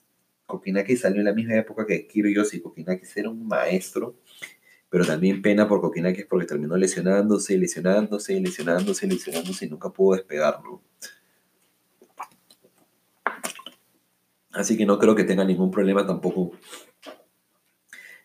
Kokinakis 0.54 1.02
salió 1.02 1.20
en 1.20 1.26
la 1.26 1.34
misma 1.34 1.56
época 1.56 1.86
que 1.86 2.06
Kyrgios 2.06 2.54
y 2.54 2.62
Kokinakis 2.62 3.18
era 3.18 3.30
un 3.30 3.48
maestro, 3.48 4.16
pero 4.90 5.04
también 5.06 5.42
pena 5.42 5.68
por 5.68 5.82
Kokinakis 5.82 6.26
porque 6.30 6.46
terminó 6.46 6.78
lesionándose, 6.78 7.58
lesionándose, 7.58 8.40
lesionándose, 8.40 9.08
lesionándose 9.08 9.66
y 9.66 9.70
nunca 9.70 9.90
pudo 9.90 10.16
despegar, 10.16 10.62
¿no? 10.64 10.82
Así 14.52 14.78
que 14.78 14.86
no 14.86 15.00
creo 15.00 15.16
que 15.16 15.24
tenga 15.24 15.44
ningún 15.44 15.72
problema 15.72 16.06
tampoco. 16.06 16.52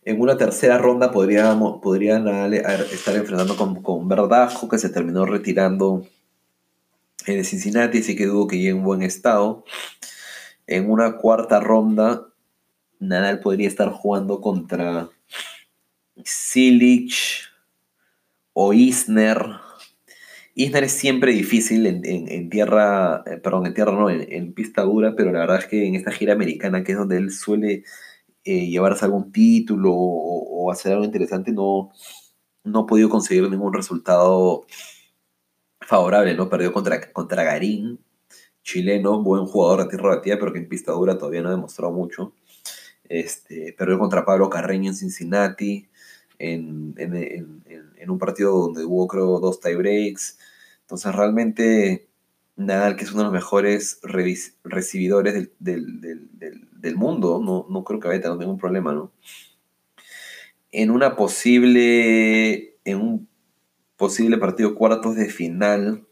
En 0.05 0.21
una 0.21 0.37
tercera 0.37 0.77
ronda 0.77 1.11
podríamos, 1.11 1.81
podrían 1.81 2.29
estar 2.93 3.17
enfrentando 3.17 3.57
con, 3.57 3.83
con 3.83 4.07
Verdajo, 4.07 4.69
que 4.69 4.77
se 4.77 4.91
terminó 4.91 5.25
retirando 5.25 6.07
en 7.27 7.45
Cincinnati, 7.45 7.99
así 7.99 8.15
que 8.15 8.27
dudo 8.27 8.47
que 8.47 8.59
llegue 8.59 8.71
en 8.71 8.83
buen 8.83 9.03
estado. 9.03 9.65
En 10.69 10.89
una 10.91 11.17
cuarta 11.17 11.59
ronda, 11.59 12.29
Nadal 13.01 13.41
podría 13.41 13.67
estar 13.67 13.91
jugando 13.91 14.41
contra 14.41 15.09
Silich 16.25 17.49
o 18.53 18.73
Isner 18.73 19.59
Isner 20.59 20.83
es 20.83 20.93
siempre 20.93 21.31
difícil 21.31 21.87
en, 21.87 22.51
tierra, 22.51 23.23
eh, 23.27 23.37
perdón, 23.37 23.67
en 23.67 23.75
tierra 23.75 23.93
no, 23.93 24.11
en, 24.11 24.53
pista 24.55 24.83
dura, 24.83 25.15
pero 25.17 25.31
la 25.31 25.39
verdad 25.39 25.59
es 25.59 25.67
que 25.67 25.87
en 25.87 25.95
esta 25.95 26.11
gira 26.11 26.33
americana, 26.33 26.83
que 26.83 26.93
es 26.93 26.99
donde 26.99 27.17
él 27.17 27.31
suele 27.31 27.85
eh, 28.43 28.67
llevarse 28.67 29.05
algún 29.05 29.31
título 29.31 29.93
o, 29.95 30.73
hacer 30.73 30.93
algo 30.93 31.05
interesante, 31.05 31.53
no, 31.53 31.93
no 32.65 32.81
ha 32.81 32.87
podido 32.87 33.09
conseguir 33.09 33.49
ningún 33.49 33.73
resultado 33.73 34.67
favorable, 35.81 36.35
¿no? 36.35 36.49
Perdió 36.49 36.73
contra, 36.73 37.13
contra 37.13 37.45
Garín, 37.45 38.01
chileno, 38.69 39.23
buen 39.23 39.47
jugador 39.47 39.85
de 39.85 39.89
tierra 39.89 40.17
batida, 40.17 40.39
pero 40.39 40.53
que 40.53 40.59
en 40.59 40.69
pista 40.69 40.93
dura 40.93 41.17
todavía 41.17 41.41
no 41.41 41.49
ha 41.49 41.53
demostrado 41.53 41.91
mucho. 41.91 42.35
Este, 43.09 43.75
perdió 43.77 43.99
contra 43.99 44.27
Pablo 44.27 44.51
Carreño 44.51 44.91
en 44.91 44.97
Cincinnati, 44.97 45.89
en, 46.39 46.95
en, 46.99 48.11
un 48.11 48.19
partido 48.19 48.53
donde 48.53 48.85
hubo 48.85 49.07
creo 49.07 49.41
dos 49.41 49.61
tiebreaks. 49.61 50.39
Entonces 50.83 51.15
realmente 51.15 52.09
Nadal, 52.57 52.97
que 52.97 53.05
es 53.05 53.13
uno 53.13 53.21
de 53.21 53.25
los 53.25 53.33
mejores 53.33 54.01
recibidores 54.03 55.49
del, 55.59 56.97
mundo, 56.97 57.41
no, 57.43 57.67
no, 57.71 57.85
creo 57.85 58.01
que 58.01 58.09
a 58.09 58.21
tener 58.21 58.37
ningún 58.37 58.59
problema, 58.59 58.93
¿no? 58.93 59.13
En 60.73 60.91
una 60.91 61.17
posible, 61.17 62.77
en 62.85 63.01
un 63.01 63.29
posible 63.97 64.39
partido 64.39 64.75
cuartos 64.75 65.17
de 65.17 65.31
final, 65.31 66.08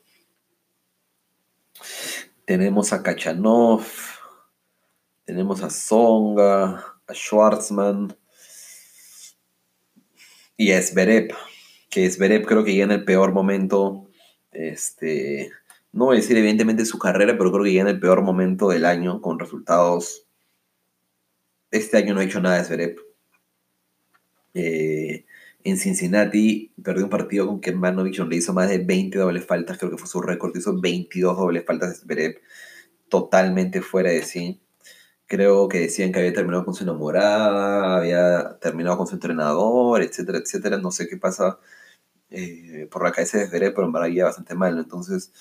tenemos 2.46 2.92
a 2.92 3.02
Kachanov, 3.02 3.84
tenemos 5.24 5.62
a 5.62 5.68
Songa, 5.68 6.94
a 7.06 7.12
Schwartzman, 7.12 8.16
y 10.56 10.70
es 10.70 10.90
Zverev, 10.90 11.34
que 11.90 12.08
Zverev 12.08 12.46
creo 12.46 12.64
que 12.64 12.74
ya 12.74 12.84
en 12.84 12.92
el 12.92 13.04
peor 13.04 13.32
momento, 13.32 14.08
este, 14.52 15.50
no 15.92 16.06
voy 16.06 16.16
a 16.16 16.20
decir 16.20 16.36
evidentemente 16.36 16.86
su 16.86 16.98
carrera, 16.98 17.36
pero 17.36 17.50
creo 17.50 17.64
que 17.64 17.74
ya 17.74 17.82
en 17.82 17.88
el 17.88 18.00
peor 18.00 18.22
momento 18.22 18.68
del 18.68 18.84
año, 18.84 19.20
con 19.20 19.40
resultados, 19.40 20.26
este 21.72 21.98
año 21.98 22.14
no 22.14 22.20
ha 22.20 22.24
hecho 22.24 22.40
nada 22.40 22.58
de 22.58 22.64
Zverev. 22.64 22.96
Eh, 24.54 25.25
en 25.70 25.78
Cincinnati 25.78 26.72
perdió 26.82 27.04
un 27.04 27.10
partido 27.10 27.46
con 27.46 27.60
Kemanovic 27.60 28.16
donde 28.16 28.36
hizo 28.36 28.52
más 28.52 28.68
de 28.68 28.78
20 28.78 29.18
dobles 29.18 29.44
faltas, 29.44 29.78
creo 29.78 29.90
que 29.90 29.98
fue 29.98 30.08
su 30.08 30.20
récord, 30.22 30.56
hizo 30.56 30.80
22 30.80 31.36
dobles 31.36 31.64
faltas 31.66 31.90
de 31.90 31.96
Zverev, 31.96 32.40
totalmente 33.08 33.82
fuera 33.82 34.10
de 34.10 34.22
sí. 34.22 34.62
Creo 35.26 35.68
que 35.68 35.80
decían 35.80 36.12
que 36.12 36.20
había 36.20 36.32
terminado 36.32 36.64
con 36.64 36.74
su 36.74 36.84
enamorada, 36.84 37.98
había 37.98 38.58
terminado 38.60 38.96
con 38.98 39.06
su 39.08 39.14
entrenador, 39.16 40.02
etcétera, 40.02 40.38
etcétera. 40.38 40.78
No 40.78 40.92
sé 40.92 41.08
qué 41.08 41.16
pasa 41.16 41.58
eh, 42.30 42.88
por 42.90 43.02
la 43.04 43.12
cabeza 43.12 43.38
de 43.38 43.48
Zverev, 43.48 43.74
pero 43.74 43.86
en 43.88 43.92
verdad 43.92 44.24
bastante 44.24 44.54
mal. 44.54 44.78
Entonces, 44.78 45.32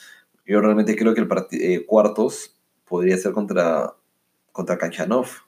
yo 0.46 0.62
realmente 0.62 0.96
creo 0.96 1.14
que 1.14 1.22
el 1.22 1.30
eh, 1.52 1.86
cuartos 1.86 2.56
podría 2.86 3.18
ser 3.18 3.34
contra, 3.34 3.94
contra 4.52 4.78
Kanchanov. 4.78 5.45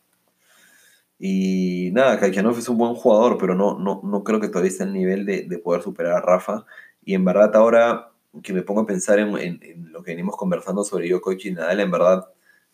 Y 1.19 1.89
nada, 1.93 2.19
Kanchanov 2.19 2.57
es 2.57 2.69
un 2.69 2.77
buen 2.77 2.93
jugador, 2.93 3.37
pero 3.37 3.55
no, 3.55 3.77
no, 3.79 4.01
no 4.03 4.23
creo 4.23 4.39
que 4.39 4.49
todavía 4.49 4.69
esté 4.69 4.83
al 4.83 4.93
nivel 4.93 5.25
de, 5.25 5.59
poder 5.63 5.81
superar 5.81 6.13
a 6.13 6.21
Rafa. 6.21 6.65
Y 7.03 7.15
en 7.15 7.25
verdad 7.25 7.55
ahora 7.55 8.11
que 8.43 8.53
me 8.53 8.61
pongo 8.61 8.81
a 8.81 8.85
pensar 8.85 9.17
en, 9.19 9.91
lo 9.91 10.03
que 10.03 10.11
venimos 10.11 10.35
conversando 10.35 10.83
sobre 10.83 11.09
Djokovic 11.09 11.45
y 11.45 11.51
Nadal, 11.51 11.79
en 11.79 11.91
verdad, 11.91 12.27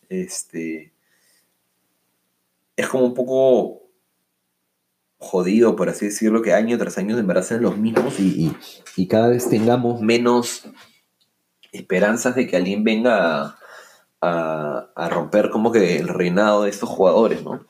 este, 0.09 0.91
es 2.75 2.87
como 2.87 3.05
un 3.05 3.13
poco 3.13 3.83
jodido, 5.17 5.75
por 5.75 5.89
así 5.89 6.05
decirlo, 6.07 6.41
que 6.41 6.53
año 6.53 6.77
tras 6.77 6.97
año 6.97 7.17
en 7.17 7.25
verdad 7.25 7.61
los 7.61 7.77
mismos 7.77 8.19
y, 8.19 8.53
cada 9.07 9.29
vez 9.29 9.49
tengamos 9.49 10.01
menos 10.01 10.65
esperanzas 11.71 12.35
de 12.35 12.45
que 12.45 12.57
alguien 12.57 12.83
venga 12.83 13.57
a, 14.21 15.09
romper 15.09 15.49
como 15.49 15.71
que 15.71 15.97
el 15.97 16.07
reinado 16.07 16.63
de 16.63 16.69
estos 16.69 16.89
jugadores, 16.89 17.43
¿no? 17.43 17.65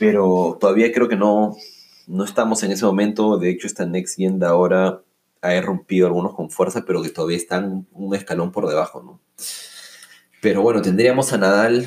Pero 0.00 0.56
todavía 0.58 0.90
creo 0.92 1.08
que 1.08 1.16
no, 1.16 1.58
no 2.06 2.24
estamos 2.24 2.62
en 2.62 2.72
ese 2.72 2.86
momento. 2.86 3.36
De 3.36 3.50
hecho, 3.50 3.66
esta 3.66 3.84
Next 3.84 4.16
Gen 4.16 4.42
ahora 4.42 5.02
ha 5.42 5.54
irrumpido 5.54 6.06
algunos 6.06 6.34
con 6.34 6.48
fuerza, 6.48 6.84
pero 6.86 7.02
que 7.02 7.10
todavía 7.10 7.36
están 7.36 7.86
un 7.92 8.14
escalón 8.14 8.50
por 8.50 8.66
debajo, 8.66 9.02
¿no? 9.02 9.20
Pero 10.40 10.62
bueno, 10.62 10.80
tendríamos 10.80 11.34
a 11.34 11.36
Nadal, 11.38 11.86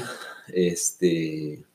este, 0.53 1.65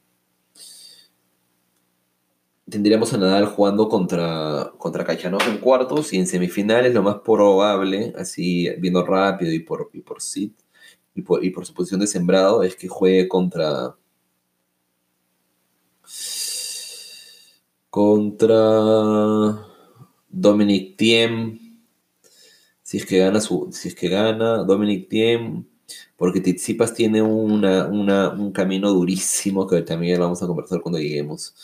tendríamos 2.70 3.12
a 3.12 3.18
Nadal 3.18 3.46
jugando 3.46 3.88
contra, 3.88 4.70
contra 4.78 5.04
Cachanov 5.04 5.42
en 5.42 5.58
cuartos 5.58 6.12
y 6.12 6.18
en 6.18 6.28
semifinales 6.28 6.94
lo 6.94 7.02
más 7.02 7.16
probable, 7.24 8.12
así 8.16 8.68
viendo 8.78 9.04
rápido 9.04 9.52
y 9.52 9.58
por, 9.58 9.90
y 9.92 10.02
por 10.02 10.22
sit 10.22 10.54
y 11.16 11.22
por, 11.22 11.44
y 11.44 11.50
por 11.50 11.66
su 11.66 11.74
posición 11.74 11.98
de 11.98 12.06
sembrado, 12.06 12.62
es 12.62 12.76
que 12.76 12.86
juegue 12.86 13.26
contra 13.26 13.96
contra 17.90 18.56
Dominic 20.28 20.96
Thiem, 20.96 21.58
Si 22.82 22.96
es 22.98 23.06
que 23.06 23.18
gana, 23.18 23.40
si 23.40 23.88
es 23.88 23.94
que 23.94 24.08
gana 24.08 24.64
Dominic 24.64 25.08
Thiem, 25.08 25.64
porque 26.16 26.40
Tsitsipas 26.40 26.94
tiene 26.94 27.22
una, 27.22 27.88
un 27.88 28.52
camino 28.52 28.90
durísimo 28.92 29.66
que 29.66 29.82
también 29.82 30.20
vamos 30.20 30.42
a 30.42 30.46
conversar 30.46 30.80
cuando 30.80 30.98
lleguemos. 30.98 31.54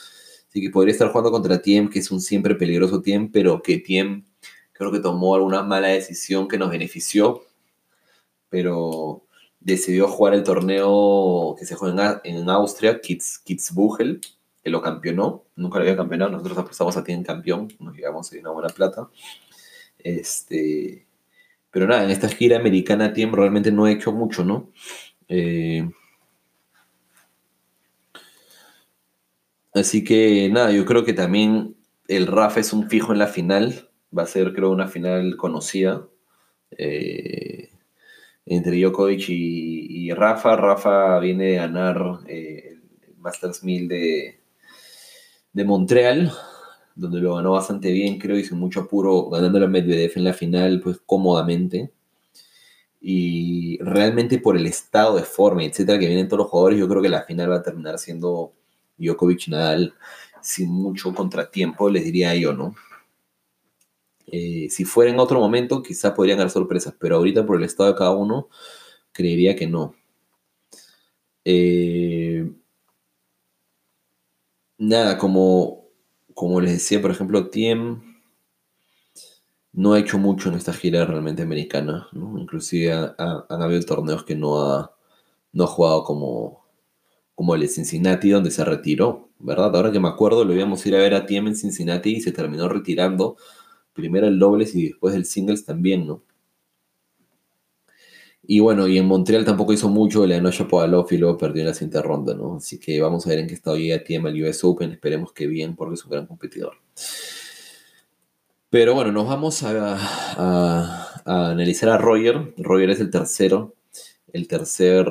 Así 0.49 0.61
que 0.61 0.71
podría 0.71 0.93
estar 0.93 1.09
jugando 1.09 1.33
contra 1.33 1.61
Tiem, 1.61 1.89
que 1.89 1.99
es 1.99 2.11
un 2.11 2.21
siempre 2.21 2.55
peligroso 2.55 3.03
Tiem, 3.03 3.31
pero 3.31 3.63
que 3.63 3.79
Tiem 3.79 4.25
creo 4.73 4.93
que 4.93 5.01
tomó 5.01 5.35
alguna 5.35 5.63
mala 5.63 5.89
decisión 5.89 6.49
que 6.49 6.59
nos 6.59 6.71
benefició, 6.71 7.43
pero 8.51 9.25
decidió 9.61 10.09
jugar 10.09 10.35
el 10.35 10.45
torneo 10.45 11.57
que 11.59 11.65
se 11.65 11.75
juega 11.75 12.21
en, 12.25 12.51
Austria, 12.51 13.01
Kitz, 13.01 13.41
que 14.65 14.71
lo 14.71 14.81
campeonó, 14.81 15.45
nunca 15.57 15.79
lo 15.79 15.85
había 15.85 15.97
campeonado, 15.97 16.31
nosotros 16.31 16.57
apostamos 16.57 16.97
a 16.97 17.05
Tiem 17.05 17.23
campeón, 17.23 17.69
nos 17.81 17.95
llegamos 17.95 18.33
a 18.33 18.39
una 18.39 18.51
buena 18.51 18.71
plata. 18.71 19.11
Este, 19.99 21.07
pero 21.71 21.87
nada, 21.87 22.05
en 22.05 22.11
esta 22.11 22.29
gira 22.29 22.57
americana 22.57 23.13
Tiem 23.13 23.35
realmente 23.35 23.71
no 23.71 23.85
ha 23.85 23.93
hecho 23.93 24.11
mucho, 24.13 24.43
¿no? 24.43 24.73
Eh, 25.29 25.87
así 29.75 30.03
que 30.03 30.49
nada, 30.51 30.73
yo 30.73 30.87
creo 30.87 31.05
que 31.05 31.13
también 31.13 31.77
el 32.09 32.27
Rafa 32.27 32.61
es 32.61 32.73
un 32.73 32.89
fijo 32.89 33.13
en 33.13 33.19
la 33.19 33.27
final. 33.27 33.91
Va 34.17 34.23
a 34.23 34.27
ser, 34.27 34.55
creo, 34.55 34.71
una 34.71 34.89
final 34.89 35.37
conocida. 35.37 36.07
Eh, 36.71 37.71
entre 38.47 38.81
Djokovic 38.81 39.29
y, 39.29 40.11
Rafa. 40.13 40.57
Rafa 40.57 41.19
viene 41.19 41.45
de 41.47 41.55
ganar 41.57 42.21
eh, 42.29 42.79
el 43.09 43.17
Masters 43.19 43.65
1000 43.65 43.89
de, 43.89 44.44
de 45.55 45.65
Montreal 45.65 46.33
donde 46.95 47.21
lo 47.21 47.35
ganó 47.35 47.53
bastante 47.53 47.91
bien, 47.93 48.19
creo, 48.19 48.39
y 48.39 48.45
sin 48.45 48.59
mucho 48.59 48.81
apuro, 48.81 49.29
ganando 49.29 49.63
a 49.65 49.69
Medvedev 49.69 50.13
en 50.17 50.25
la 50.25 50.33
final, 50.33 50.81
pues 50.81 51.01
cómodamente. 51.05 51.93
Y 53.01 53.79
realmente 53.83 54.39
por 54.39 54.57
el 54.57 54.67
estado 54.67 55.17
de 55.17 55.25
forma, 55.25 55.65
etcétera, 55.65 55.99
que 55.99 56.07
vienen 56.07 56.29
todos 56.29 56.39
los 56.45 56.49
jugadores, 56.49 56.79
yo 56.79 56.89
creo 56.89 57.03
que 57.03 57.09
la 57.09 57.23
final 57.25 57.51
va 57.51 57.57
a 57.57 57.63
terminar 57.63 57.99
siendo 57.99 58.55
Djokovic 58.97 59.49
Nadal 59.49 59.95
sin 60.41 60.71
mucho 60.71 61.13
contratiempo, 61.15 61.91
les 61.91 62.05
diría 62.05 62.35
yo, 62.37 62.53
¿no? 62.55 62.75
Eh, 64.27 64.69
si 64.71 64.85
fuera 64.85 65.11
en 65.11 65.19
otro 65.19 65.39
momento, 65.41 65.83
quizás 65.83 66.13
podrían 66.13 66.39
dar 66.39 66.51
sorpresas, 66.51 66.95
pero 66.99 67.17
ahorita 67.17 67.45
por 67.47 67.57
el 67.59 67.65
estado 67.65 67.91
de 67.91 67.99
cada 67.99 68.13
uno, 68.13 68.49
creería 69.13 69.55
que 69.57 69.67
no. 69.67 69.95
Eh, 71.45 72.51
nada, 74.89 75.19
como 75.19 75.85
como 76.35 76.61
les 76.61 76.73
decía, 76.73 77.01
por 77.01 77.11
ejemplo, 77.11 77.49
Tiem 77.49 78.03
no 79.73 79.93
ha 79.93 79.99
hecho 79.99 80.19
mucho 80.19 80.49
en 80.49 80.57
esta 80.57 80.73
gira 80.73 81.05
realmente 81.05 81.43
americana. 81.43 82.09
Inclusive 82.13 82.93
han 82.93 83.63
habido 83.63 83.81
torneos 83.83 84.25
que 84.25 84.37
no 84.37 84.61
ha, 84.63 84.95
no 85.53 85.65
ha 85.65 85.67
jugado 85.67 86.05
como, 86.05 86.65
como 87.35 87.55
el 87.55 87.63
de 87.63 87.69
Cincinnati, 87.69 88.31
donde 88.31 88.51
se 88.51 88.65
retiró, 88.65 89.31
¿verdad? 89.39 89.75
Ahora 89.75 89.93
que 89.93 90.01
me 90.01 90.09
acuerdo, 90.09 90.45
lo 90.45 90.55
íbamos 90.55 90.85
a 90.85 90.89
ir 90.89 90.97
a 90.97 90.99
ver 90.99 91.15
a 91.15 91.27
Tiem 91.27 91.49
en 91.49 91.57
Cincinnati 91.57 92.17
y 92.17 92.21
se 92.21 92.33
terminó 92.33 92.69
retirando. 92.69 93.37
Primero 93.93 94.27
el 94.27 94.39
dobles 94.39 94.75
y 94.75 94.89
después 94.89 95.15
el 95.15 95.25
singles 95.25 95.65
también, 95.65 96.07
¿no? 96.07 96.23
Y 98.47 98.61
bueno, 98.61 98.87
y 98.87 98.99
en 98.99 99.07
Montreal 99.07 99.45
tampoco 99.45 99.73
hizo 99.73 99.89
mucho, 99.89 100.27
le 100.27 100.37
ganó 100.37 100.49
a 100.49 100.53
Shapovalov 100.53 101.07
y 101.11 101.19
luego 101.19 101.39
perdió 101.39 101.63
en 101.63 101.69
la 101.69 101.75
siguiente 101.75 102.03
ronda, 102.03 102.35
¿no? 102.35 102.57
Así 102.57 102.79
que 102.79 103.01
vamos 103.01 103.27
a 103.27 103.31
ver 103.31 103.39
en 103.39 103.47
qué 103.47 103.55
estado 103.55 103.77
llega 103.77 104.05
Tiem 104.05 104.27
al 104.27 104.43
US 104.43 104.63
Open, 104.65 104.93
esperemos 104.93 105.33
que 105.33 105.47
bien, 105.47 105.75
porque 105.75 105.95
es 105.95 106.05
un 106.05 106.11
gran 106.11 106.27
competidor. 106.27 106.75
Pero 108.69 108.95
bueno, 108.95 109.13
nos 109.13 109.29
vamos 109.29 109.63
a, 109.63 111.23
analizar 111.25 111.91
a 111.91 111.99
Roger. 111.99 112.55
Roger 112.59 112.91
es 112.91 113.01
el 113.01 113.11
tercero, 113.11 113.77
el 114.33 114.49
tercer 114.49 115.07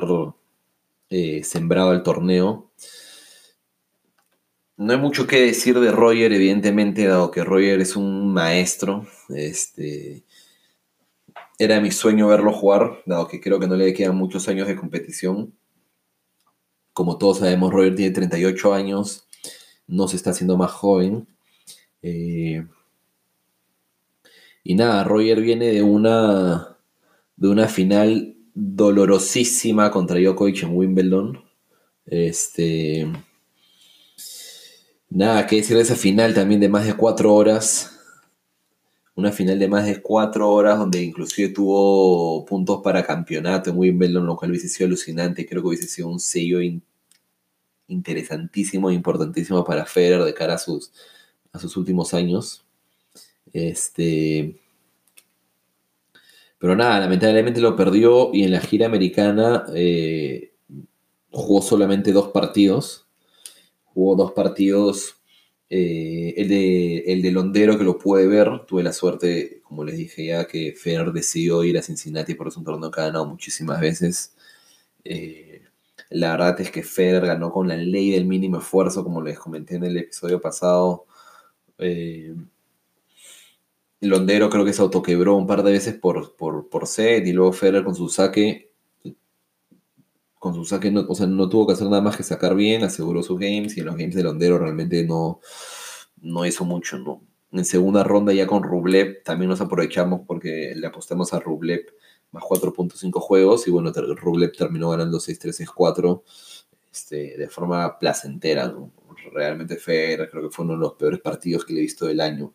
eh, 1.08 1.42
sembrado 1.42 1.92
del 1.92 2.02
torneo. 2.02 2.70
No 4.76 4.92
hay 4.92 4.98
mucho 4.98 5.26
que 5.26 5.40
decir 5.40 5.80
de 5.80 5.92
Roger, 5.92 6.32
evidentemente, 6.32 7.06
dado 7.06 7.30
que 7.30 7.42
Roger 7.42 7.80
es 7.80 7.96
un 7.96 8.32
maestro. 8.32 9.06
Este, 9.30 10.23
era 11.58 11.80
mi 11.80 11.90
sueño 11.90 12.28
verlo 12.28 12.52
jugar, 12.52 13.02
dado 13.06 13.28
que 13.28 13.40
creo 13.40 13.60
que 13.60 13.66
no 13.66 13.76
le 13.76 13.94
quedan 13.94 14.16
muchos 14.16 14.48
años 14.48 14.66
de 14.66 14.76
competición. 14.76 15.54
Como 16.92 17.18
todos 17.18 17.38
sabemos, 17.38 17.72
Roger 17.72 17.94
tiene 17.94 18.12
38 18.12 18.74
años, 18.74 19.26
no 19.86 20.08
se 20.08 20.16
está 20.16 20.30
haciendo 20.30 20.56
más 20.56 20.72
joven. 20.72 21.26
Eh, 22.02 22.66
y 24.62 24.74
nada, 24.74 25.04
Roger 25.04 25.40
viene 25.40 25.66
de 25.72 25.82
una, 25.82 26.76
de 27.36 27.48
una 27.48 27.68
final 27.68 28.36
dolorosísima 28.54 29.90
contra 29.90 30.18
Djokovic 30.18 30.62
en 30.62 30.76
Wimbledon. 30.76 31.44
Este, 32.06 33.10
nada, 35.10 35.46
que 35.46 35.56
decir 35.56 35.76
de 35.76 35.82
esa 35.82 35.96
final 35.96 36.34
también 36.34 36.60
de 36.60 36.68
más 36.68 36.86
de 36.86 36.94
cuatro 36.94 37.34
horas 37.34 37.93
una 39.16 39.30
final 39.30 39.58
de 39.58 39.68
más 39.68 39.86
de 39.86 40.02
cuatro 40.02 40.50
horas 40.50 40.78
donde 40.78 41.02
inclusive 41.02 41.50
tuvo 41.50 42.44
puntos 42.44 42.80
para 42.82 43.06
campeonato 43.06 43.70
en 43.70 43.78
Wimbledon, 43.78 44.26
lo 44.26 44.36
cual 44.36 44.50
hubiese 44.50 44.68
sido 44.68 44.88
alucinante. 44.88 45.46
Creo 45.46 45.62
que 45.62 45.68
hubiese 45.68 45.86
sido 45.86 46.08
un 46.08 46.18
sello 46.18 46.58
interesantísimo 47.86 48.90
e 48.90 48.94
importantísimo 48.94 49.64
para 49.64 49.86
Federer 49.86 50.24
de 50.24 50.34
cara 50.34 50.54
a 50.54 50.58
sus, 50.58 50.92
a 51.52 51.58
sus 51.58 51.76
últimos 51.76 52.12
años. 52.12 52.64
Este, 53.52 54.58
pero 56.58 56.74
nada, 56.74 56.98
lamentablemente 57.00 57.60
lo 57.60 57.76
perdió 57.76 58.30
y 58.32 58.42
en 58.42 58.50
la 58.50 58.60
gira 58.60 58.86
americana 58.86 59.66
eh, 59.74 60.54
jugó 61.30 61.62
solamente 61.62 62.10
dos 62.10 62.28
partidos. 62.28 63.06
Jugó 63.84 64.16
dos 64.16 64.32
partidos 64.32 65.16
eh, 65.70 66.34
el, 66.36 66.48
de, 66.48 66.98
el 67.06 67.22
de 67.22 67.32
Londero 67.32 67.78
que 67.78 67.84
lo 67.84 67.98
pude 67.98 68.26
ver, 68.26 68.64
tuve 68.66 68.82
la 68.82 68.92
suerte, 68.92 69.60
como 69.62 69.84
les 69.84 69.96
dije 69.96 70.26
ya, 70.26 70.46
que 70.46 70.72
Fer 70.72 71.12
decidió 71.12 71.64
ir 71.64 71.78
a 71.78 71.82
Cincinnati 71.82 72.34
por 72.34 72.48
es 72.48 72.56
un 72.56 72.64
torneo 72.64 72.90
que 72.90 73.00
ha 73.00 73.04
ganado 73.04 73.26
muchísimas 73.26 73.80
veces. 73.80 74.34
Eh, 75.04 75.62
la 76.10 76.32
verdad 76.32 76.60
es 76.60 76.70
que 76.70 76.82
Federer 76.82 77.26
ganó 77.26 77.52
con 77.52 77.68
la 77.68 77.76
ley 77.76 78.10
del 78.10 78.26
mínimo 78.26 78.58
esfuerzo, 78.58 79.04
como 79.04 79.22
les 79.22 79.38
comenté 79.38 79.76
en 79.76 79.84
el 79.84 79.96
episodio 79.96 80.40
pasado. 80.40 81.06
Eh, 81.78 82.34
Londero 84.00 84.50
creo 84.50 84.64
que 84.64 84.72
se 84.72 84.82
autoquebró 84.82 85.34
un 85.36 85.46
par 85.46 85.62
de 85.62 85.72
veces 85.72 85.94
por, 85.94 86.36
por, 86.36 86.68
por 86.68 86.86
set 86.86 87.26
y 87.26 87.32
luego 87.32 87.52
Federer 87.52 87.84
con 87.84 87.94
su 87.94 88.08
saque 88.08 88.73
con 90.44 90.54
su 90.54 90.66
saque, 90.66 90.90
no, 90.90 91.06
o 91.08 91.14
sea, 91.14 91.26
no 91.26 91.48
tuvo 91.48 91.66
que 91.66 91.72
hacer 91.72 91.88
nada 91.88 92.02
más 92.02 92.18
que 92.18 92.22
sacar 92.22 92.54
bien, 92.54 92.84
aseguró 92.84 93.22
sus 93.22 93.38
games 93.38 93.78
y 93.78 93.80
en 93.80 93.86
los 93.86 93.96
games 93.96 94.14
de 94.14 94.22
Londero 94.24 94.58
realmente 94.58 95.02
no, 95.02 95.40
no 96.20 96.44
hizo 96.44 96.66
mucho, 96.66 96.98
¿no? 96.98 97.22
En 97.50 97.64
segunda 97.64 98.04
ronda 98.04 98.30
ya 98.34 98.46
con 98.46 98.62
Rublev 98.62 99.22
también 99.22 99.48
nos 99.48 99.62
aprovechamos 99.62 100.20
porque 100.26 100.74
le 100.76 100.86
apostamos 100.86 101.32
a 101.32 101.40
Rublev 101.40 101.86
más 102.30 102.42
4.5 102.42 103.20
juegos 103.20 103.66
y 103.66 103.70
bueno, 103.70 103.90
Rublev 103.90 104.52
terminó 104.52 104.90
ganando 104.90 105.18
6-3, 105.18 105.66
6-4 105.66 106.22
este, 106.92 107.38
de 107.38 107.48
forma 107.48 107.98
placentera, 107.98 108.68
¿no? 108.68 108.92
Realmente 109.32 109.76
fue, 109.76 110.28
creo 110.30 110.42
que 110.42 110.54
fue 110.54 110.66
uno 110.66 110.74
de 110.74 110.80
los 110.80 110.92
peores 110.92 111.20
partidos 111.20 111.64
que 111.64 111.72
le 111.72 111.78
he 111.78 111.82
visto 111.84 112.04
del 112.04 112.20
año. 112.20 112.52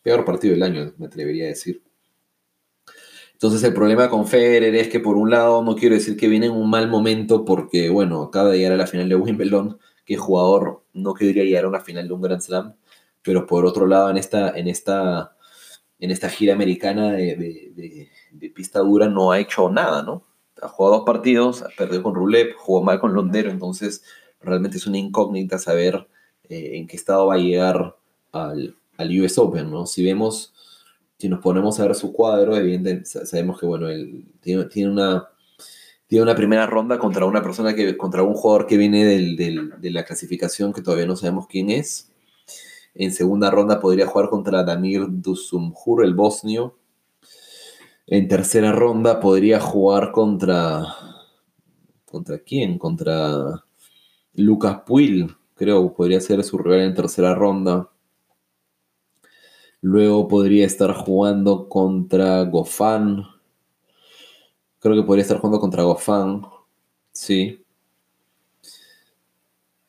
Peor 0.00 0.24
partido 0.24 0.54
del 0.54 0.62
año, 0.62 0.94
me 0.96 1.06
atrevería 1.06 1.46
a 1.46 1.48
decir. 1.48 1.82
Entonces 3.42 3.64
el 3.64 3.74
problema 3.74 4.08
con 4.08 4.28
Federer 4.28 4.72
es 4.76 4.86
que 4.86 5.00
por 5.00 5.16
un 5.16 5.28
lado 5.28 5.64
no 5.64 5.74
quiero 5.74 5.96
decir 5.96 6.16
que 6.16 6.28
viene 6.28 6.46
en 6.46 6.52
un 6.52 6.70
mal 6.70 6.88
momento 6.88 7.44
porque, 7.44 7.90
bueno, 7.90 8.22
acaba 8.22 8.50
de 8.50 8.58
llegar 8.58 8.74
a 8.74 8.76
la 8.76 8.86
final 8.86 9.08
de 9.08 9.16
Wimbledon, 9.16 9.80
que 10.04 10.16
jugador 10.16 10.84
no 10.92 11.12
querría 11.12 11.42
llegar 11.42 11.64
a 11.64 11.68
una 11.68 11.80
final 11.80 12.06
de 12.06 12.14
un 12.14 12.22
Grand 12.22 12.40
Slam, 12.40 12.76
pero 13.20 13.44
por 13.44 13.66
otro 13.66 13.88
lado 13.88 14.10
en 14.10 14.16
esta, 14.16 14.56
en 14.56 14.68
esta, 14.68 15.34
en 15.98 16.12
esta 16.12 16.28
gira 16.28 16.54
americana 16.54 17.10
de, 17.14 18.12
pista 18.54 18.78
dura 18.78 19.08
no 19.08 19.32
ha 19.32 19.40
hecho 19.40 19.68
nada, 19.68 20.04
¿no? 20.04 20.22
Ha 20.62 20.68
jugado 20.68 20.98
dos 20.98 21.04
partidos, 21.04 21.62
ha 21.62 21.68
perdido 21.76 22.04
con 22.04 22.14
Rublev, 22.14 22.54
jugó 22.56 22.84
mal 22.84 23.00
con 23.00 23.12
Londero, 23.12 23.50
entonces 23.50 24.04
realmente 24.40 24.76
es 24.76 24.86
una 24.86 24.98
incógnita 24.98 25.58
saber 25.58 26.06
eh, 26.48 26.76
en 26.76 26.86
qué 26.86 26.94
estado 26.94 27.26
va 27.26 27.34
a 27.34 27.38
llegar 27.38 27.96
al, 28.30 28.76
al 28.98 29.20
US 29.20 29.36
Open, 29.38 29.68
¿no? 29.68 29.86
Si 29.86 30.04
vemos 30.04 30.54
si 31.22 31.28
nos 31.28 31.38
ponemos 31.38 31.78
a 31.78 31.84
ver 31.86 31.94
su 31.94 32.12
cuadro, 32.12 32.56
evidentemente 32.56 33.24
sabemos 33.24 33.60
que 33.60 33.64
bueno, 33.64 33.88
él 33.88 34.24
tiene, 34.40 34.90
una, 34.90 35.28
tiene 36.08 36.24
una 36.24 36.34
primera 36.34 36.66
ronda 36.66 36.98
contra 36.98 37.26
una 37.26 37.40
persona 37.40 37.76
que, 37.76 37.96
contra 37.96 38.24
un 38.24 38.34
jugador 38.34 38.66
que 38.66 38.76
viene 38.76 39.04
de 39.04 39.90
la 39.92 40.04
clasificación 40.04 40.72
que 40.72 40.82
todavía 40.82 41.06
no 41.06 41.14
sabemos 41.14 41.46
quién 41.46 41.70
es. 41.70 42.10
En 42.96 43.12
segunda 43.12 43.52
ronda 43.52 43.78
podría 43.78 44.08
jugar 44.08 44.30
contra 44.30 44.64
Damir 44.64 45.06
Dusumhur, 45.08 46.04
el 46.04 46.12
bosnio. 46.12 46.76
En 48.08 48.26
tercera 48.26 48.72
ronda 48.72 49.20
podría 49.20 49.60
jugar 49.60 50.10
contra. 50.10 50.88
¿Contra 52.04 52.40
quién? 52.40 52.78
Contra 52.78 53.64
Lucas 54.34 54.80
Puil, 54.84 55.36
creo, 55.54 55.94
podría 55.94 56.20
ser 56.20 56.42
su 56.42 56.58
rival 56.58 56.80
en 56.80 56.94
tercera 56.94 57.32
ronda. 57.32 57.91
Luego 59.82 60.28
podría 60.28 60.64
estar 60.64 60.94
jugando 60.94 61.68
contra 61.68 62.42
Gofan. 62.44 63.26
Creo 64.78 64.94
que 64.94 65.02
podría 65.02 65.22
estar 65.22 65.38
jugando 65.38 65.60
contra 65.60 65.82
Gofan. 65.82 66.46
Sí. 67.12 67.62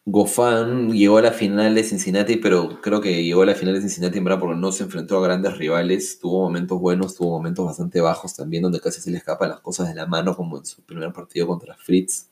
Gofan 0.06 0.92
llegó 0.92 1.20
a 1.20 1.22
la 1.22 1.32
final 1.32 1.76
de 1.76 1.84
Cincinnati, 1.84 2.38
pero 2.38 2.82
creo 2.82 3.02
que 3.02 3.24
llegó 3.24 3.44
a 3.44 3.46
la 3.46 3.56
final 3.56 3.76
de 3.76 3.82
Cincinnati 3.82 4.18
en 4.18 4.24
verdad 4.24 4.40
porque 4.40 4.60
no 4.60 4.72
se 4.72 4.84
enfrentó 4.84 5.18
a 5.20 5.24
grandes 5.24 5.58
rivales. 5.58 6.20
Tuvo 6.20 6.42
momentos 6.42 6.80
buenos, 6.80 7.16
tuvo 7.16 7.38
momentos 7.38 7.64
bastante 7.64 8.02
bajos 8.02 8.36
también, 8.36 8.64
donde 8.64 8.82
casi 8.82 9.00
se 9.00 9.12
le 9.12 9.20
escapan 9.20 9.50
las 9.50 9.62
cosas 9.62 9.88
de 9.90 9.96
la 9.96 10.08
mano, 10.08 10.36
como 10.36 10.58
en 10.58 10.66
su 10.66 10.82
primer 10.82 11.14
partido 11.14 11.46
contra 11.46 11.76
Fritz. 11.78 12.30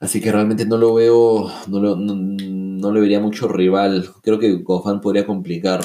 Así 0.00 0.20
que 0.20 0.30
realmente 0.30 0.66
no 0.66 0.76
lo 0.76 0.92
veo, 0.94 1.50
no 1.66 1.80
lo, 1.80 1.96
le 2.92 3.00
vería 3.00 3.20
mucho 3.20 3.48
rival. 3.48 4.10
Creo 4.22 4.38
que 4.38 4.52
Gofan 4.54 5.00
podría 5.00 5.26
complicar. 5.26 5.80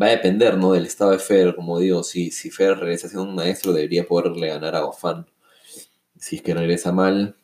Va 0.00 0.06
a 0.06 0.10
depender, 0.10 0.56
¿no? 0.56 0.72
Del 0.72 0.86
estado 0.86 1.10
de 1.12 1.18
Fer, 1.18 1.54
como 1.54 1.78
digo. 1.78 2.02
Si, 2.02 2.30
si 2.30 2.50
Fer 2.50 2.78
regresa 2.78 3.08
siendo 3.08 3.28
un 3.28 3.34
maestro, 3.34 3.72
debería 3.72 4.06
poderle 4.06 4.48
ganar 4.48 4.74
a 4.74 4.80
Gofan. 4.80 5.26
Si 6.18 6.36
es 6.36 6.42
que 6.42 6.54
regresa 6.54 6.92
mal, 6.92 7.36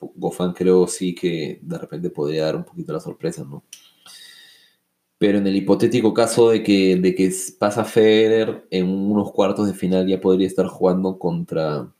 Gofan 0.00 0.52
creo 0.52 0.86
sí 0.86 1.14
que 1.14 1.58
de 1.62 1.78
repente 1.78 2.10
podría 2.10 2.44
dar 2.46 2.56
un 2.56 2.64
poquito 2.64 2.92
la 2.92 3.00
sorpresa, 3.00 3.44
¿no? 3.44 3.64
Pero 5.18 5.38
en 5.38 5.46
el 5.46 5.56
hipotético 5.56 6.12
caso 6.12 6.50
de 6.50 6.62
que, 6.62 6.96
de 6.96 7.14
que 7.14 7.32
pasa 7.58 7.84
Federer 7.84 8.66
en 8.70 8.88
unos 8.88 9.32
cuartos 9.32 9.66
de 9.66 9.74
final, 9.74 10.06
ya 10.06 10.20
podría 10.20 10.46
estar 10.46 10.66
jugando 10.66 11.18
contra 11.18 11.90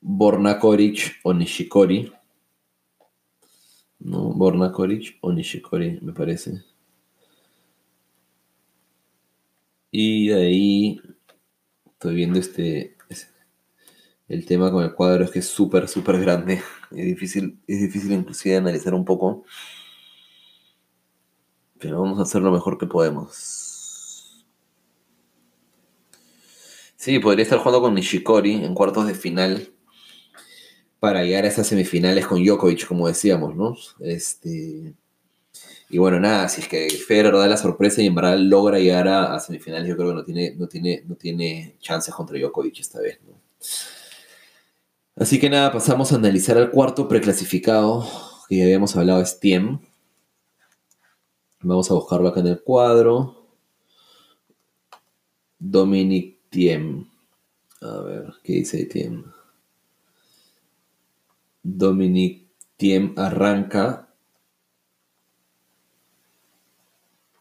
Borna 0.00 0.58
Koric 0.58 1.20
o 1.22 1.32
Nishikori. 1.32 2.12
No, 4.00 4.32
Borna 4.32 4.72
Koric 4.72 5.18
o 5.20 5.32
Nishikori, 5.32 6.00
me 6.02 6.12
parece. 6.12 6.64
Y 9.92 10.30
ahí 10.30 11.00
estoy 11.86 12.14
viendo 12.14 12.38
este, 12.38 12.96
el 14.30 14.46
tema 14.46 14.70
con 14.70 14.84
el 14.84 14.94
cuadro 14.94 15.24
es 15.24 15.32
que 15.32 15.40
es 15.40 15.48
súper, 15.48 15.88
súper 15.88 16.20
grande. 16.20 16.62
Es 16.92 17.06
difícil, 17.06 17.60
es 17.68 17.80
difícil 17.80 18.12
inclusive 18.12 18.56
analizar 18.56 18.94
un 18.94 19.04
poco. 19.04 19.44
Pero 21.78 22.00
vamos 22.00 22.18
a 22.18 22.22
hacer 22.22 22.42
lo 22.42 22.50
mejor 22.50 22.78
que 22.78 22.86
podemos. 22.86 24.44
Sí, 26.96 27.18
podría 27.18 27.44
estar 27.44 27.58
jugando 27.58 27.80
con 27.80 27.94
Nishikori 27.94 28.64
en 28.64 28.74
cuartos 28.74 29.06
de 29.06 29.14
final 29.14 29.72
para 31.00 31.24
llegar 31.24 31.44
a 31.44 31.48
esas 31.48 31.66
semifinales 31.66 32.26
con 32.26 32.44
Djokovic, 32.44 32.86
como 32.86 33.08
decíamos, 33.08 33.56
¿no? 33.56 33.74
Este, 34.00 34.94
y 35.88 35.98
bueno, 35.98 36.20
nada, 36.20 36.48
si 36.48 36.60
es 36.60 36.68
que 36.68 36.88
Federer 36.90 37.32
da 37.32 37.48
la 37.48 37.56
sorpresa 37.56 38.00
y 38.00 38.06
en 38.06 38.14
verdad 38.14 38.38
logra 38.38 38.78
llegar 38.78 39.08
a, 39.08 39.40
semifinales, 39.40 39.88
yo 39.88 39.96
creo 39.96 40.10
que 40.10 40.14
no 40.14 40.24
tiene, 40.24 40.54
no 40.56 40.68
tiene, 40.68 41.02
no 41.06 41.16
tiene 41.16 41.76
chances 41.80 42.14
contra 42.14 42.38
Djokovic 42.38 42.78
esta 42.78 43.00
vez, 43.00 43.18
¿no? 43.26 43.40
Así 45.16 45.40
que 45.40 45.50
nada, 45.50 45.72
pasamos 45.72 46.12
a 46.12 46.16
analizar 46.16 46.56
al 46.56 46.70
cuarto 46.70 47.08
preclasificado, 47.08 48.06
que 48.48 48.58
ya 48.58 48.64
habíamos 48.64 48.94
hablado, 48.96 49.20
es 49.20 49.40
Tiem. 49.40 49.80
Vamos 51.60 51.90
a 51.90 51.94
buscarlo 51.94 52.28
acá 52.28 52.40
en 52.40 52.46
el 52.46 52.62
cuadro. 52.62 53.48
Dominic 55.58 56.38
Tiem. 56.48 57.06
A 57.82 58.00
ver, 58.00 58.32
¿qué 58.42 58.54
dice 58.54 58.84
Tiem? 58.86 59.24
Dominic 61.62 62.48
Tiem 62.76 63.14
arranca. 63.16 64.08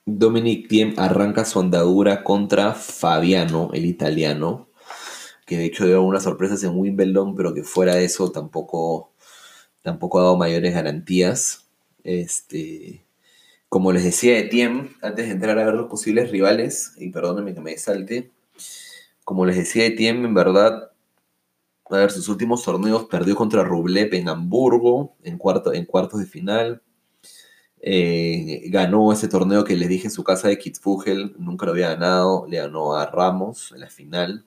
Dominic 0.05 0.67
Tiem 0.67 0.93
arranca 0.97 1.45
su 1.45 1.59
andadura 1.59 2.23
contra 2.23 2.73
Fabiano, 2.73 3.69
el 3.73 3.85
italiano 3.85 4.69
que 5.49 5.57
de 5.57 5.65
hecho 5.65 5.87
dio 5.87 5.95
algunas 5.95 6.21
sorpresas 6.21 6.63
en 6.63 6.77
Wimbledon, 6.77 7.35
pero 7.35 7.55
que 7.55 7.63
fuera 7.63 7.95
de 7.95 8.05
eso 8.05 8.31
tampoco, 8.31 9.11
tampoco 9.81 10.19
ha 10.19 10.21
dado 10.21 10.37
mayores 10.37 10.75
garantías. 10.75 11.67
Este, 12.03 13.03
como 13.67 13.91
les 13.91 14.03
decía 14.03 14.35
de 14.35 14.43
Tiem, 14.43 14.89
antes 15.01 15.25
de 15.25 15.31
entrar 15.31 15.57
a 15.57 15.65
ver 15.65 15.73
los 15.73 15.89
posibles 15.89 16.29
rivales, 16.29 16.93
y 16.97 17.09
perdónenme 17.09 17.55
que 17.55 17.61
me 17.61 17.75
salte, 17.79 18.29
como 19.25 19.47
les 19.47 19.55
decía 19.55 19.85
de 19.85 19.89
Tiem, 19.89 20.23
en 20.23 20.35
verdad, 20.35 20.91
a 21.89 21.97
ver, 21.97 22.11
sus 22.11 22.29
últimos 22.29 22.63
torneos 22.63 23.05
perdió 23.05 23.35
contra 23.35 23.63
Rublev 23.63 24.13
en 24.13 24.29
Hamburgo, 24.29 25.15
en, 25.23 25.39
en 25.73 25.85
cuartos 25.85 26.19
de 26.19 26.25
final. 26.25 26.81
Eh, 27.81 28.63
ganó 28.69 29.11
ese 29.13 29.27
torneo 29.27 29.63
que 29.63 29.75
les 29.75 29.87
dije 29.89 30.07
en 30.07 30.11
su 30.11 30.23
casa 30.23 30.49
de 30.49 30.57
Kitzbühel, 30.59 31.35
nunca 31.39 31.65
lo 31.65 31.71
había 31.71 31.89
ganado, 31.89 32.45
le 32.47 32.57
ganó 32.57 32.95
a 32.95 33.05
Ramos 33.05 33.71
en 33.73 33.81
la 33.81 33.89
final 33.89 34.45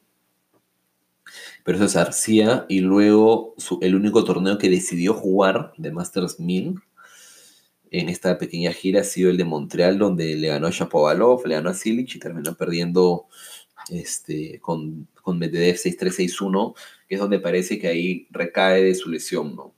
pero 1.64 1.76
eso 1.78 1.86
es 1.86 1.96
Arcía, 1.96 2.66
y 2.68 2.80
luego 2.80 3.54
el 3.80 3.94
único 3.94 4.24
torneo 4.24 4.58
que 4.58 4.70
decidió 4.70 5.14
jugar 5.14 5.72
de 5.76 5.92
Masters 5.92 6.40
1000 6.40 6.80
en 7.90 8.08
esta 8.08 8.38
pequeña 8.38 8.72
gira 8.72 9.02
ha 9.02 9.04
sido 9.04 9.30
el 9.30 9.36
de 9.36 9.44
Montreal, 9.44 9.98
donde 9.98 10.34
le 10.34 10.48
ganó 10.48 10.66
a 10.66 10.70
Shapovalov, 10.70 11.46
le 11.46 11.56
ganó 11.56 11.70
a 11.70 11.74
Silic 11.74 12.16
y 12.16 12.18
terminó 12.18 12.54
perdiendo 12.54 13.26
este, 13.90 14.58
con, 14.60 15.08
con 15.22 15.38
Medvedev 15.38 15.76
6-3-6-1, 15.76 16.74
que 17.08 17.14
es 17.14 17.20
donde 17.20 17.40
parece 17.40 17.78
que 17.78 17.88
ahí 17.88 18.26
recae 18.30 18.82
de 18.82 18.94
su 18.94 19.10
lesión, 19.10 19.56
¿no? 19.56 19.74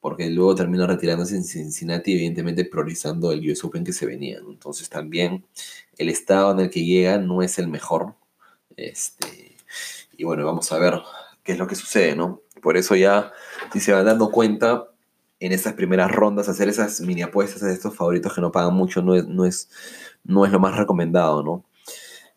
Porque 0.00 0.30
luego 0.30 0.54
termina 0.54 0.86
retirándose 0.86 1.36
en 1.36 1.44
Cincinnati, 1.44 2.12
evidentemente 2.12 2.64
priorizando 2.64 3.32
el 3.32 3.50
US 3.50 3.64
Open 3.64 3.84
que 3.84 3.92
se 3.92 4.06
venía. 4.06 4.38
Entonces 4.38 4.88
también 4.88 5.44
el 5.96 6.08
estado 6.08 6.52
en 6.52 6.60
el 6.60 6.70
que 6.70 6.84
llega 6.84 7.18
no 7.18 7.42
es 7.42 7.58
el 7.58 7.68
mejor. 7.68 8.14
Este, 8.76 9.56
y 10.16 10.24
bueno, 10.24 10.44
vamos 10.44 10.70
a 10.70 10.78
ver 10.78 11.00
qué 11.42 11.52
es 11.52 11.58
lo 11.58 11.66
que 11.66 11.74
sucede, 11.74 12.14
¿no? 12.14 12.42
Por 12.62 12.76
eso 12.76 12.94
ya, 12.94 13.32
si 13.72 13.80
se 13.80 13.92
van 13.92 14.06
dando 14.06 14.30
cuenta, 14.30 14.88
en 15.40 15.52
esas 15.52 15.74
primeras 15.74 16.10
rondas, 16.10 16.48
hacer 16.48 16.68
esas 16.68 17.00
mini 17.00 17.22
apuestas 17.22 17.62
de 17.62 17.72
estos 17.72 17.94
favoritos 17.94 18.34
que 18.34 18.40
no 18.40 18.52
pagan 18.52 18.74
mucho 18.74 19.02
no 19.02 19.14
es, 19.14 19.26
no 19.26 19.44
es, 19.44 19.70
no 20.24 20.44
es 20.44 20.52
lo 20.52 20.58
más 20.58 20.76
recomendado, 20.76 21.42
¿no? 21.42 21.64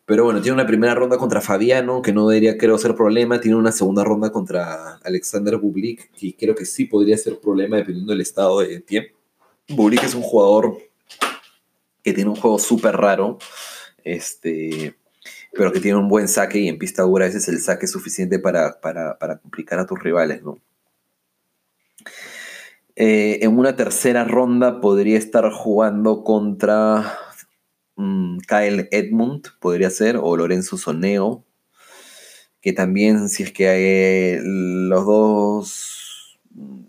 Pero 0.04 0.24
bueno, 0.24 0.40
tiene 0.42 0.54
una 0.54 0.66
primera 0.66 0.94
ronda 0.94 1.16
contra 1.16 1.40
Fabiano, 1.40 2.02
que 2.02 2.12
no 2.12 2.28
debería, 2.28 2.58
creo, 2.58 2.76
ser 2.76 2.94
problema. 2.94 3.40
Tiene 3.40 3.56
una 3.56 3.72
segunda 3.72 4.04
ronda 4.04 4.32
contra 4.32 4.96
Alexander 5.04 5.56
Bublik, 5.58 6.10
que 6.12 6.34
creo 6.36 6.54
que 6.54 6.66
sí 6.66 6.86
podría 6.86 7.16
ser 7.16 7.38
problema 7.38 7.76
dependiendo 7.76 8.12
del 8.12 8.20
estado 8.20 8.60
de 8.60 8.80
tiempo. 8.80 9.16
Bublik 9.68 10.02
es 10.02 10.14
un 10.14 10.22
jugador 10.22 10.76
que 12.02 12.12
tiene 12.12 12.30
un 12.30 12.36
juego 12.36 12.58
súper 12.58 12.96
raro. 12.96 13.38
Este, 14.04 14.96
pero 15.52 15.72
que 15.72 15.80
tiene 15.80 15.98
un 15.98 16.08
buen 16.08 16.28
saque 16.28 16.58
y 16.58 16.68
en 16.68 16.78
pista 16.78 17.02
dura 17.02 17.26
ese 17.26 17.38
es 17.38 17.48
el 17.48 17.60
saque 17.60 17.86
suficiente 17.86 18.38
para, 18.38 18.78
complicar 19.42 19.78
a 19.78 19.86
tus 19.86 20.02
rivales, 20.02 20.42
¿no? 20.42 20.58
Eh, 22.94 23.38
en 23.42 23.56
una 23.58 23.74
tercera 23.74 24.24
ronda 24.24 24.80
podría 24.80 25.16
estar 25.16 25.50
jugando 25.50 26.24
contra 26.24 27.18
mm, 27.96 28.38
Kyle 28.48 28.88
Edmund, 28.90 29.48
podría 29.60 29.90
ser, 29.90 30.16
o 30.16 30.36
Lorenzo 30.36 30.76
Soneo, 30.78 31.44
que 32.60 32.72
también 32.72 33.28
si 33.28 33.42
es 33.42 33.52
que 33.52 33.68
hay 33.68 33.82
eh, 33.84 34.40
los 34.44 35.06
dos... 35.06 36.38
Mm, 36.50 36.82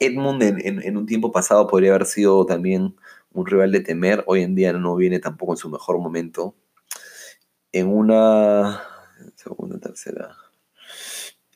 Edmund 0.00 0.42
en, 0.42 0.96
un 0.96 1.04
tiempo 1.04 1.32
pasado 1.32 1.66
podría 1.66 1.90
haber 1.90 2.06
sido 2.06 2.46
también 2.46 2.96
un 3.32 3.44
rival 3.46 3.70
de 3.72 3.80
temer, 3.80 4.24
hoy 4.26 4.42
en 4.42 4.54
día 4.54 4.72
no 4.72 4.96
viene 4.96 5.18
tampoco 5.18 5.52
en 5.52 5.58
su 5.58 5.68
mejor 5.68 5.98
momento 5.98 6.54
en 7.72 7.88
una 7.88 8.82
segunda, 9.34 9.78
tercera. 9.78 10.36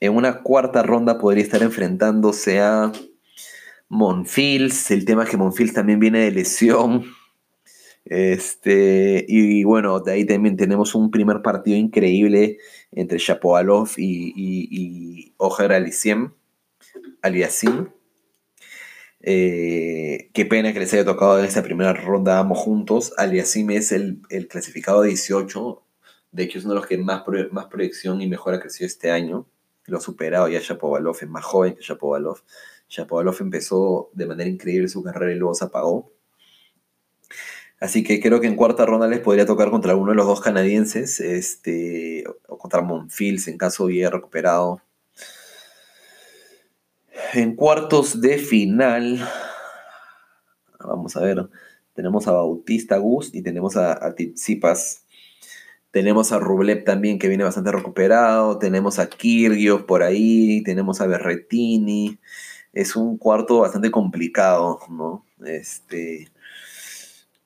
En 0.00 0.14
una 0.14 0.42
cuarta 0.42 0.82
ronda 0.82 1.18
podría 1.18 1.42
estar 1.42 1.62
enfrentándose 1.62 2.60
a 2.60 2.92
Monfils. 3.88 4.90
El 4.90 5.04
tema 5.04 5.24
es 5.24 5.30
que 5.30 5.36
Monfils 5.36 5.72
también 5.72 5.98
viene 5.98 6.20
de 6.20 6.30
lesión. 6.30 7.04
Este, 8.04 9.24
y, 9.26 9.64
bueno, 9.64 10.00
de 10.00 10.12
ahí 10.12 10.26
también 10.26 10.56
tenemos 10.56 10.94
un 10.94 11.10
primer 11.10 11.42
partido 11.42 11.76
increíble 11.76 12.58
entre 12.92 13.18
Shapovalov 13.18 13.90
y, 13.96 14.32
y, 14.36 15.34
Ojer 15.38 15.72
Aliasim. 15.72 16.30
Eh, 19.26 20.30
qué 20.34 20.44
pena 20.44 20.74
que 20.74 20.80
les 20.80 20.92
haya 20.92 21.04
tocado 21.04 21.38
en 21.38 21.46
esta 21.46 21.62
primera 21.62 21.94
ronda 21.94 22.38
ambos 22.38 22.58
juntos. 22.58 23.14
Aliasim 23.16 23.70
es 23.70 23.90
el, 23.92 24.20
el 24.28 24.48
clasificado 24.48 25.02
18, 25.02 25.84
de 26.34 26.42
hecho, 26.42 26.58
es 26.58 26.64
uno 26.64 26.74
de 26.74 26.80
los 26.80 26.88
que 26.88 26.98
más, 26.98 27.22
más 27.52 27.66
proyección 27.66 28.20
y 28.20 28.26
mejor 28.26 28.54
ha 28.54 28.60
crecido 28.60 28.88
este 28.88 29.12
año. 29.12 29.46
Lo 29.86 29.98
ha 29.98 30.00
superado 30.00 30.48
ya 30.48 30.58
Shapovalov, 30.58 31.16
es 31.20 31.28
más 31.28 31.44
joven 31.44 31.76
que 31.76 31.82
Shapovalov. 31.82 32.42
Shapovalov 32.88 33.36
empezó 33.38 34.10
de 34.14 34.26
manera 34.26 34.50
increíble 34.50 34.88
su 34.88 35.04
carrera 35.04 35.32
y 35.32 35.36
luego 35.36 35.54
se 35.54 35.66
apagó. 35.66 36.10
Así 37.84 38.02
que 38.02 38.18
creo 38.18 38.40
que 38.40 38.46
en 38.46 38.56
cuarta 38.56 38.86
ronda 38.86 39.06
les 39.06 39.20
podría 39.20 39.44
tocar 39.44 39.68
contra 39.68 39.92
alguno 39.92 40.12
de 40.12 40.16
los 40.16 40.26
dos 40.26 40.40
canadienses, 40.40 41.20
este, 41.20 42.24
o 42.48 42.56
contra 42.56 42.80
Monfils 42.80 43.46
en 43.46 43.58
caso 43.58 43.84
hubiera 43.84 44.08
recuperado. 44.08 44.80
En 47.34 47.54
cuartos 47.54 48.22
de 48.22 48.38
final, 48.38 49.28
vamos 50.80 51.14
a 51.14 51.20
ver, 51.20 51.46
tenemos 51.92 52.26
a 52.26 52.32
Bautista 52.32 52.96
Gus 52.96 53.34
y 53.34 53.42
tenemos 53.42 53.76
a, 53.76 53.92
a. 53.92 54.14
Tenemos 55.90 56.32
a 56.32 56.38
Rublev 56.38 56.84
también, 56.84 57.18
que 57.18 57.28
viene 57.28 57.44
bastante 57.44 57.70
recuperado. 57.70 58.58
Tenemos 58.58 58.98
a 58.98 59.10
Kirgios 59.10 59.82
por 59.82 60.02
ahí. 60.02 60.62
Tenemos 60.62 61.02
a 61.02 61.06
Berretini. 61.06 62.18
Es 62.72 62.96
un 62.96 63.18
cuarto 63.18 63.58
bastante 63.58 63.90
complicado, 63.90 64.80
¿no? 64.88 65.26
Este, 65.44 66.30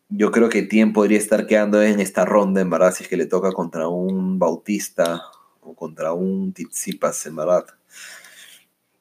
yo 0.08 0.30
creo 0.30 0.48
que 0.48 0.62
Tien 0.62 0.92
podría 0.92 1.18
estar 1.18 1.46
quedando 1.46 1.82
en 1.82 2.00
esta 2.00 2.24
ronda, 2.24 2.60
en 2.60 2.70
verdad, 2.70 2.94
si 2.94 3.04
es 3.04 3.08
que 3.08 3.16
le 3.16 3.26
toca 3.26 3.52
contra 3.52 3.88
un 3.88 4.38
Bautista 4.38 5.22
o 5.60 5.74
contra 5.74 6.12
un 6.12 6.52
Tsitsipas, 6.52 7.26
en 7.26 7.36
verdad. 7.36 7.66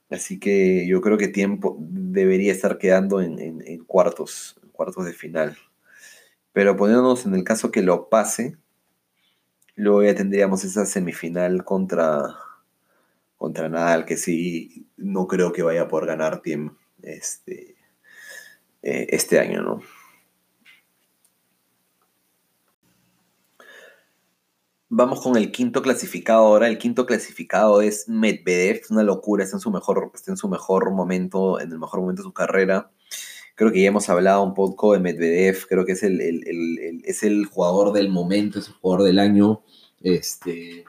Así 0.09 0.39
que 0.39 0.85
yo 0.87 1.01
creo 1.01 1.17
que 1.17 1.27
Tiempo 1.27 1.77
debería 1.79 2.51
estar 2.51 2.77
quedando 2.77 3.21
en, 3.21 3.83
cuartos, 3.85 4.59
cuartos 4.71 5.05
de 5.05 5.13
final. 5.13 5.57
Pero 6.53 6.75
poniéndonos 6.75 7.25
en 7.25 7.35
el 7.35 7.43
caso 7.43 7.71
que 7.71 7.81
lo 7.81 8.09
pase, 8.09 8.57
luego 9.75 10.03
ya 10.03 10.15
tendríamos 10.15 10.63
esa 10.63 10.85
semifinal 10.85 11.63
contra, 11.63 12.35
contra 13.37 13.69
Nadal, 13.69 14.05
que 14.05 14.17
sí, 14.17 14.87
no 14.97 15.27
creo 15.27 15.53
que 15.53 15.63
vaya 15.63 15.87
por 15.87 16.05
ganar 16.05 16.41
Tiem 16.41 16.75
este, 17.01 17.75
eh, 18.81 19.07
este 19.11 19.39
año, 19.39 19.61
¿no? 19.61 19.81
Vamos 24.89 25.19
con 25.21 25.35
el 25.35 25.51
quinto 25.51 25.81
clasificado 25.81 26.45
ahora. 26.45 26.67
El 26.69 26.77
quinto 26.77 27.05
clasificado 27.05 27.81
es 27.81 28.07
Medvedev. 28.07 28.81
Una 28.89 29.03
locura, 29.03 29.43
está 29.43 29.57
en 29.57 29.61
su 29.61 29.69
mejor, 29.69 30.11
está 30.13 30.31
en 30.31 30.37
su 30.37 30.47
mejor 30.47 30.91
momento, 30.91 31.59
en 31.59 31.73
el 31.73 31.79
mejor 31.79 31.99
momento 31.99 32.21
de 32.21 32.27
su 32.27 32.33
carrera. 32.33 32.89
Creo 33.55 33.71
que 33.71 33.81
ya 33.81 33.89
hemos 33.89 34.07
hablado 34.07 34.43
un 34.43 34.53
poco 34.53 34.93
de 34.93 34.99
Medvedev. 34.99 35.67
Creo 35.67 35.85
que 35.85 35.91
es 35.91 36.03
el, 36.03 36.21
es 37.03 37.23
el 37.23 37.45
jugador 37.47 37.91
del 37.91 38.07
momento, 38.07 38.59
es 38.59 38.67
el 38.67 38.75
jugador 38.75 39.05
del 39.05 39.19
año. 39.19 39.61
Este, 39.99 40.85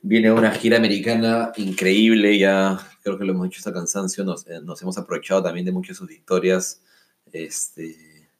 viene 0.00 0.32
una 0.32 0.50
gira 0.52 0.78
americana 0.78 1.52
increíble. 1.56 2.38
Ya 2.38 2.78
creo 3.02 3.18
que 3.18 3.24
lo 3.26 3.32
hemos 3.32 3.50
dicho 3.50 3.58
hasta 3.58 3.74
cansancio. 3.74 4.24
Nos, 4.24 4.46
eh, 4.46 4.60
nos 4.62 4.80
hemos 4.80 4.96
aprovechado 4.96 5.42
también 5.42 5.66
de 5.66 5.72
muchas 5.72 5.96
de 5.96 5.98
sus 5.98 6.08
victorias. 6.08 6.80
Este, 7.32 8.30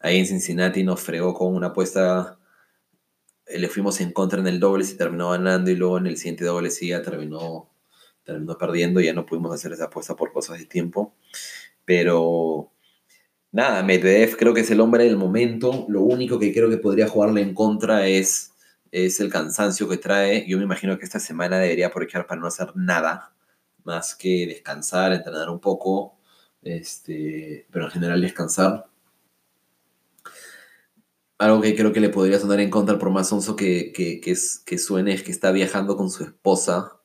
ahí 0.00 0.18
en 0.18 0.26
Cincinnati 0.26 0.82
nos 0.82 1.00
fregó 1.00 1.32
con 1.32 1.54
una 1.54 1.68
apuesta 1.68 2.39
le 3.52 3.68
fuimos 3.68 4.00
en 4.00 4.12
contra 4.12 4.40
en 4.40 4.46
el 4.46 4.60
doble 4.60 4.84
y 4.84 4.96
terminó 4.96 5.30
ganando 5.30 5.70
y 5.70 5.76
luego 5.76 5.98
en 5.98 6.06
el 6.06 6.16
siguiente 6.16 6.44
doble 6.44 6.70
sí 6.70 6.88
ya 6.88 7.02
terminó, 7.02 7.70
terminó 8.24 8.56
perdiendo, 8.58 9.00
ya 9.00 9.12
no 9.12 9.26
pudimos 9.26 9.52
hacer 9.52 9.72
esa 9.72 9.86
apuesta 9.86 10.16
por 10.16 10.32
cosas 10.32 10.58
de 10.58 10.66
tiempo. 10.66 11.14
Pero 11.84 12.72
nada, 13.52 13.82
Medvedev 13.82 14.36
creo 14.36 14.54
que 14.54 14.60
es 14.60 14.70
el 14.70 14.80
hombre 14.80 15.04
del 15.04 15.16
momento. 15.16 15.86
Lo 15.88 16.02
único 16.02 16.38
que 16.38 16.52
creo 16.52 16.70
que 16.70 16.78
podría 16.78 17.08
jugarle 17.08 17.42
en 17.42 17.54
contra 17.54 18.06
es, 18.06 18.52
es 18.92 19.20
el 19.20 19.30
cansancio 19.30 19.88
que 19.88 19.98
trae. 19.98 20.46
Yo 20.48 20.58
me 20.58 20.64
imagino 20.64 20.98
que 20.98 21.04
esta 21.04 21.20
semana 21.20 21.58
debería 21.58 21.88
aprovechar 21.88 22.26
para 22.26 22.40
no 22.40 22.46
hacer 22.46 22.72
nada 22.76 23.34
más 23.84 24.14
que 24.14 24.46
descansar, 24.46 25.12
entrenar 25.12 25.48
un 25.50 25.60
poco, 25.60 26.18
este, 26.62 27.66
pero 27.70 27.86
en 27.86 27.90
general 27.90 28.20
descansar 28.20 28.89
algo 31.40 31.62
que 31.62 31.74
creo 31.74 31.92
que 31.92 32.00
le 32.00 32.10
podría 32.10 32.38
sonar 32.38 32.60
en 32.60 32.68
contra 32.68 32.98
por 32.98 33.10
más 33.10 33.32
onzo 33.32 33.56
que, 33.56 33.92
que, 33.92 34.20
que, 34.20 34.78
suene 34.78 35.14
es 35.14 35.22
que 35.22 35.30
está 35.30 35.50
viajando 35.52 35.96
con 35.96 36.10
su 36.10 36.22
esposa, 36.22 37.00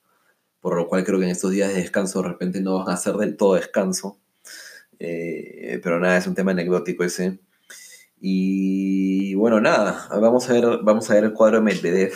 por 0.60 0.76
lo 0.76 0.90
cual 0.90 1.06
creo 1.06 1.20
que 1.20 1.26
en 1.26 1.32
estos 1.32 1.52
días 1.52 1.70
de 1.70 1.76
descanso 1.76 2.22
de 2.22 2.28
repente 2.28 2.60
no 2.60 2.80
van 2.80 2.94
a 2.94 2.98
ser 2.98 3.14
del 3.16 3.38
todo 3.38 3.56
descanso. 3.56 4.20
Eh, 5.00 5.80
pero 5.82 6.02
nada, 6.02 6.18
es 6.18 6.28
un 6.28 6.36
tema 6.36 6.52
anecdótico 6.52 7.06
ese. 7.06 7.40
Y 8.20 9.36
bueno, 9.36 9.62
nada, 9.62 10.10
vamos 10.12 10.50
a 10.50 10.54
ver, 10.54 10.80
vamos 10.84 11.10
a 11.10 11.14
ver 11.14 11.24
el 11.24 11.34
cuadro 11.34 11.60
de 11.60 11.64
Medvedev. 11.64 12.14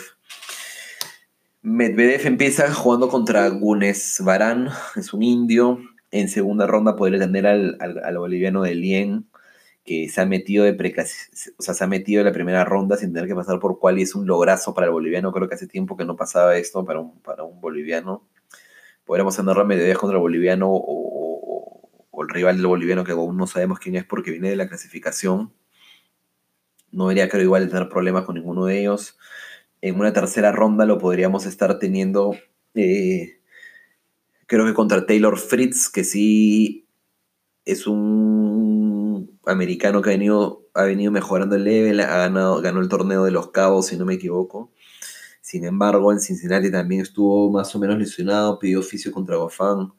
Medvedev 1.62 2.26
empieza 2.26 2.72
jugando 2.74 3.08
contra 3.08 3.48
Gunes 3.48 4.18
Barán, 4.22 4.68
es 4.94 5.14
un 5.14 5.22
indio. 5.22 5.78
En 6.10 6.28
segunda 6.28 6.66
ronda 6.66 6.96
podría 6.96 7.20
tener 7.20 7.46
al, 7.46 7.78
al, 7.80 8.04
al 8.04 8.18
boliviano 8.18 8.60
de 8.60 8.74
Lien 8.74 9.29
que 9.84 10.08
se 10.08 10.20
ha 10.20 10.26
metido 10.26 10.64
de 10.64 10.72
o 11.58 11.62
sea, 11.62 11.74
se 11.74 11.84
ha 11.84 11.86
metido 11.86 12.20
en 12.20 12.26
la 12.26 12.32
primera 12.32 12.64
ronda 12.64 12.96
sin 12.96 13.12
tener 13.12 13.28
que 13.28 13.34
pasar 13.34 13.58
por 13.58 13.78
cuál 13.78 13.98
y 13.98 14.02
es 14.02 14.14
un 14.14 14.26
lograzo 14.26 14.74
para 14.74 14.86
el 14.86 14.92
boliviano. 14.92 15.32
Creo 15.32 15.48
que 15.48 15.54
hace 15.54 15.66
tiempo 15.66 15.96
que 15.96 16.04
no 16.04 16.16
pasaba 16.16 16.56
esto 16.56 16.84
para 16.84 17.00
un, 17.00 17.20
para 17.20 17.44
un 17.44 17.60
boliviano. 17.60 18.26
Podríamos 19.04 19.38
la 19.38 19.64
medida 19.64 19.94
contra 19.94 20.18
el 20.18 20.22
boliviano 20.22 20.68
o, 20.70 22.22
el 22.22 22.28
rival 22.28 22.56
del 22.56 22.66
boliviano 22.66 23.02
que 23.02 23.12
aún 23.12 23.38
no 23.38 23.46
sabemos 23.46 23.78
quién 23.78 23.96
es 23.96 24.04
porque 24.04 24.30
viene 24.30 24.50
de 24.50 24.56
la 24.56 24.68
clasificación. 24.68 25.52
No 26.92 27.04
debería, 27.08 27.28
creo, 27.30 27.44
igual 27.44 27.68
tener 27.68 27.88
problemas 27.88 28.24
con 28.24 28.34
ninguno 28.34 28.66
de 28.66 28.80
ellos. 28.80 29.18
En 29.80 29.98
una 29.98 30.12
tercera 30.12 30.52
ronda 30.52 30.84
lo 30.84 30.98
podríamos 30.98 31.46
estar 31.46 31.78
teniendo, 31.78 32.36
eh, 32.74 33.40
creo 34.46 34.66
que 34.66 34.74
contra 34.74 35.06
Taylor 35.06 35.38
Fritz, 35.38 35.88
que 35.88 36.04
sí 36.04 36.86
es 37.64 37.86
un 37.86 38.89
americano 39.46 40.02
que 40.02 40.10
ha 40.10 40.84
venido, 40.84 41.12
mejorando 41.12 41.56
el 41.56 41.64
level, 41.64 42.00
ha 42.00 42.18
ganado, 42.18 42.60
ganó 42.60 42.80
el 42.80 42.88
torneo 42.88 43.24
de 43.24 43.30
los 43.30 43.50
Cabos, 43.50 43.86
si 43.86 43.96
no 43.96 44.04
me 44.04 44.14
equivoco. 44.14 44.70
Sin 45.40 45.64
embargo, 45.64 46.12
en 46.12 46.20
Cincinnati 46.20 46.70
también 46.70 47.00
estuvo 47.00 47.50
más 47.50 47.74
o 47.74 47.78
menos 47.78 47.98
lesionado, 47.98 48.58
pidió 48.58 48.80
oficio 48.80 49.12
contra 49.12 49.36
Gofán. 49.36 49.92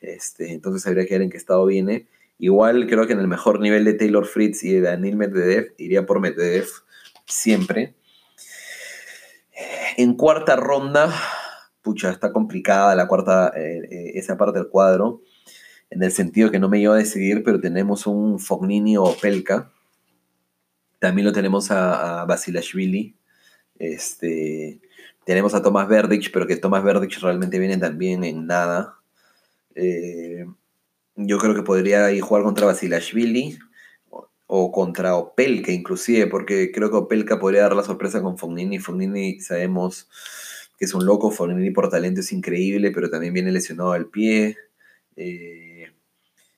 Este, 0.00 0.52
entonces 0.52 0.86
habría 0.86 1.06
que 1.06 1.14
ver 1.14 1.22
en 1.22 1.30
qué 1.30 1.36
estado 1.36 1.64
viene. 1.66 2.08
Igual 2.38 2.86
creo 2.86 3.06
que 3.06 3.14
en 3.14 3.20
el 3.20 3.28
mejor 3.28 3.60
nivel 3.60 3.84
de 3.84 3.94
Taylor 3.94 4.26
Fritz 4.26 4.62
y 4.64 4.72
de 4.74 4.82
Daniel 4.82 5.16
Medvedev, 5.16 5.74
iría 5.78 6.06
por 6.06 6.20
Medvedev 6.20 6.68
siempre. 7.26 7.94
En 9.96 10.14
cuarta 10.14 10.56
ronda, 10.56 11.12
pucha, 11.82 12.10
está 12.10 12.32
complicada 12.32 12.94
la 12.94 13.08
cuarta, 13.08 13.52
eh, 13.56 13.80
eh, 13.90 14.12
esa 14.14 14.36
parte 14.36 14.58
del 14.58 14.68
cuadro 14.68 15.22
en 15.90 16.02
el 16.02 16.12
sentido 16.12 16.50
que 16.50 16.58
no 16.58 16.68
me 16.68 16.80
lleva 16.80 16.94
a 16.94 16.98
decidir, 16.98 17.42
pero 17.42 17.60
tenemos 17.60 18.06
un 18.06 18.38
Fognini 18.38 18.96
o 18.96 19.16
Pelka. 19.20 19.70
También 20.98 21.26
lo 21.26 21.32
tenemos 21.32 21.70
a, 21.70 22.22
a 22.22 22.24
Basilashvili. 22.24 23.16
Este, 23.78 24.80
tenemos 25.24 25.54
a 25.54 25.62
Tomás 25.62 25.88
Verdich, 25.88 26.30
pero 26.32 26.46
que 26.46 26.56
Tomás 26.56 26.82
Verdich 26.82 27.20
realmente 27.20 27.58
viene 27.58 27.78
también 27.78 28.24
en 28.24 28.46
nada. 28.46 28.98
Eh, 29.74 30.46
yo 31.16 31.38
creo 31.38 31.54
que 31.54 31.62
podría 31.62 32.10
ir 32.10 32.20
jugar 32.20 32.42
contra 32.42 32.66
Basilashvili 32.66 33.58
o, 34.10 34.28
o, 34.46 34.72
contra 34.72 35.16
Opelka 35.16 35.72
inclusive, 35.72 36.26
porque 36.26 36.70
creo 36.72 36.90
que 36.90 36.96
Opelka 36.96 37.38
podría 37.38 37.62
dar 37.62 37.76
la 37.76 37.82
sorpresa 37.82 38.20
con 38.20 38.38
Fognini. 38.38 38.78
Fognini 38.78 39.40
sabemos 39.40 40.08
que 40.78 40.84
es 40.84 40.94
un 40.94 41.06
loco, 41.06 41.30
Fognini 41.30 41.70
por 41.70 41.88
talento 41.88 42.20
es 42.20 42.32
increíble, 42.32 42.90
pero 42.90 43.10
también 43.10 43.34
viene 43.34 43.52
lesionado 43.52 43.92
al 43.92 44.06
pie. 44.06 44.56
Eh, 45.20 45.92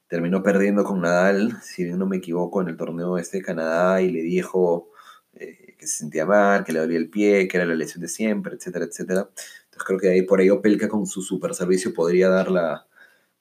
terminó 0.06 0.42
perdiendo 0.42 0.84
con 0.84 1.00
Nadal, 1.00 1.62
si 1.62 1.84
no 1.84 2.06
me 2.06 2.18
equivoco, 2.18 2.60
en 2.60 2.68
el 2.68 2.76
torneo 2.76 3.16
este 3.16 3.38
de 3.38 3.44
Canadá 3.44 4.02
y 4.02 4.10
le 4.10 4.20
dijo 4.20 4.90
eh, 5.34 5.76
que 5.78 5.86
se 5.86 5.98
sentía 5.98 6.26
mal, 6.26 6.64
que 6.64 6.72
le 6.72 6.80
dolía 6.80 6.98
el 6.98 7.08
pie, 7.08 7.48
que 7.48 7.56
era 7.56 7.64
la 7.66 7.74
lesión 7.74 8.02
de 8.02 8.08
siempre, 8.08 8.56
etcétera, 8.56 8.84
etcétera. 8.84 9.30
Entonces 9.64 9.84
creo 9.86 9.98
que 9.98 10.10
ahí 10.10 10.22
por 10.22 10.40
ahí 10.40 10.50
Opelka 10.50 10.88
con 10.88 11.06
su 11.06 11.22
super 11.22 11.54
servicio 11.54 11.94
podría 11.94 12.28
dar 12.28 12.50
la, 12.50 12.86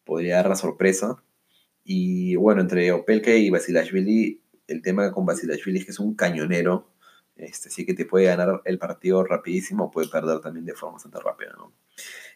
podría 0.05 0.37
dar 0.37 0.49
la 0.49 0.55
sorpresa. 0.55 1.21
Y 1.83 2.35
bueno, 2.35 2.61
entre 2.61 2.91
Opelka 2.93 3.31
y 3.31 3.49
Basilashvili, 3.49 4.41
el 4.67 4.81
tema 4.81 5.11
con 5.11 5.25
Basilashvili 5.25 5.79
es 5.79 5.85
que 5.85 5.91
es 5.91 5.99
un 5.99 6.15
cañonero, 6.15 6.89
este, 7.35 7.69
sí 7.69 7.85
que 7.85 7.93
te 7.93 8.05
puede 8.05 8.25
ganar 8.25 8.61
el 8.65 8.77
partido 8.77 9.23
rapidísimo 9.23 9.91
puede 9.91 10.09
perder 10.09 10.41
también 10.41 10.65
de 10.65 10.73
forma 10.73 10.95
bastante 10.95 11.19
rápida, 11.19 11.53
¿no? 11.57 11.73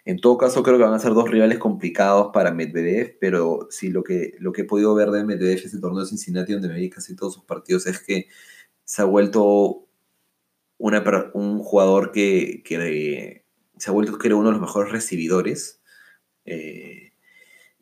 En 0.05 0.19
todo 0.19 0.37
caso, 0.37 0.63
creo 0.63 0.77
que 0.77 0.83
van 0.83 0.93
a 0.93 0.99
ser 0.99 1.13
dos 1.13 1.29
rivales 1.29 1.59
complicados 1.59 2.31
para 2.33 2.51
Medvedev, 2.51 3.17
pero 3.19 3.67
sí 3.69 3.89
lo 3.89 4.03
que, 4.03 4.35
lo 4.39 4.51
que 4.51 4.61
he 4.61 4.65
podido 4.65 4.93
ver 4.95 5.11
de 5.11 5.23
Medvedev 5.23 5.59
este 5.63 5.79
torneo 5.79 6.01
de 6.01 6.07
Cincinnati, 6.07 6.53
donde 6.53 6.67
me 6.67 6.75
vi 6.75 6.89
casi 6.89 7.15
todos 7.15 7.35
sus 7.35 7.45
partidos, 7.45 7.87
es 7.87 7.99
que 7.99 8.27
se 8.83 9.01
ha 9.01 9.05
vuelto 9.05 9.87
una, 10.77 11.03
un 11.33 11.59
jugador 11.59 12.11
que, 12.11 12.63
se 13.77 13.89
ha 13.89 13.93
vuelto 13.93 14.17
uno 14.35 14.47
de 14.47 14.51
los 14.51 14.61
mejores 14.61 14.91
recibidores. 14.91 15.81
Eh, 16.45 17.13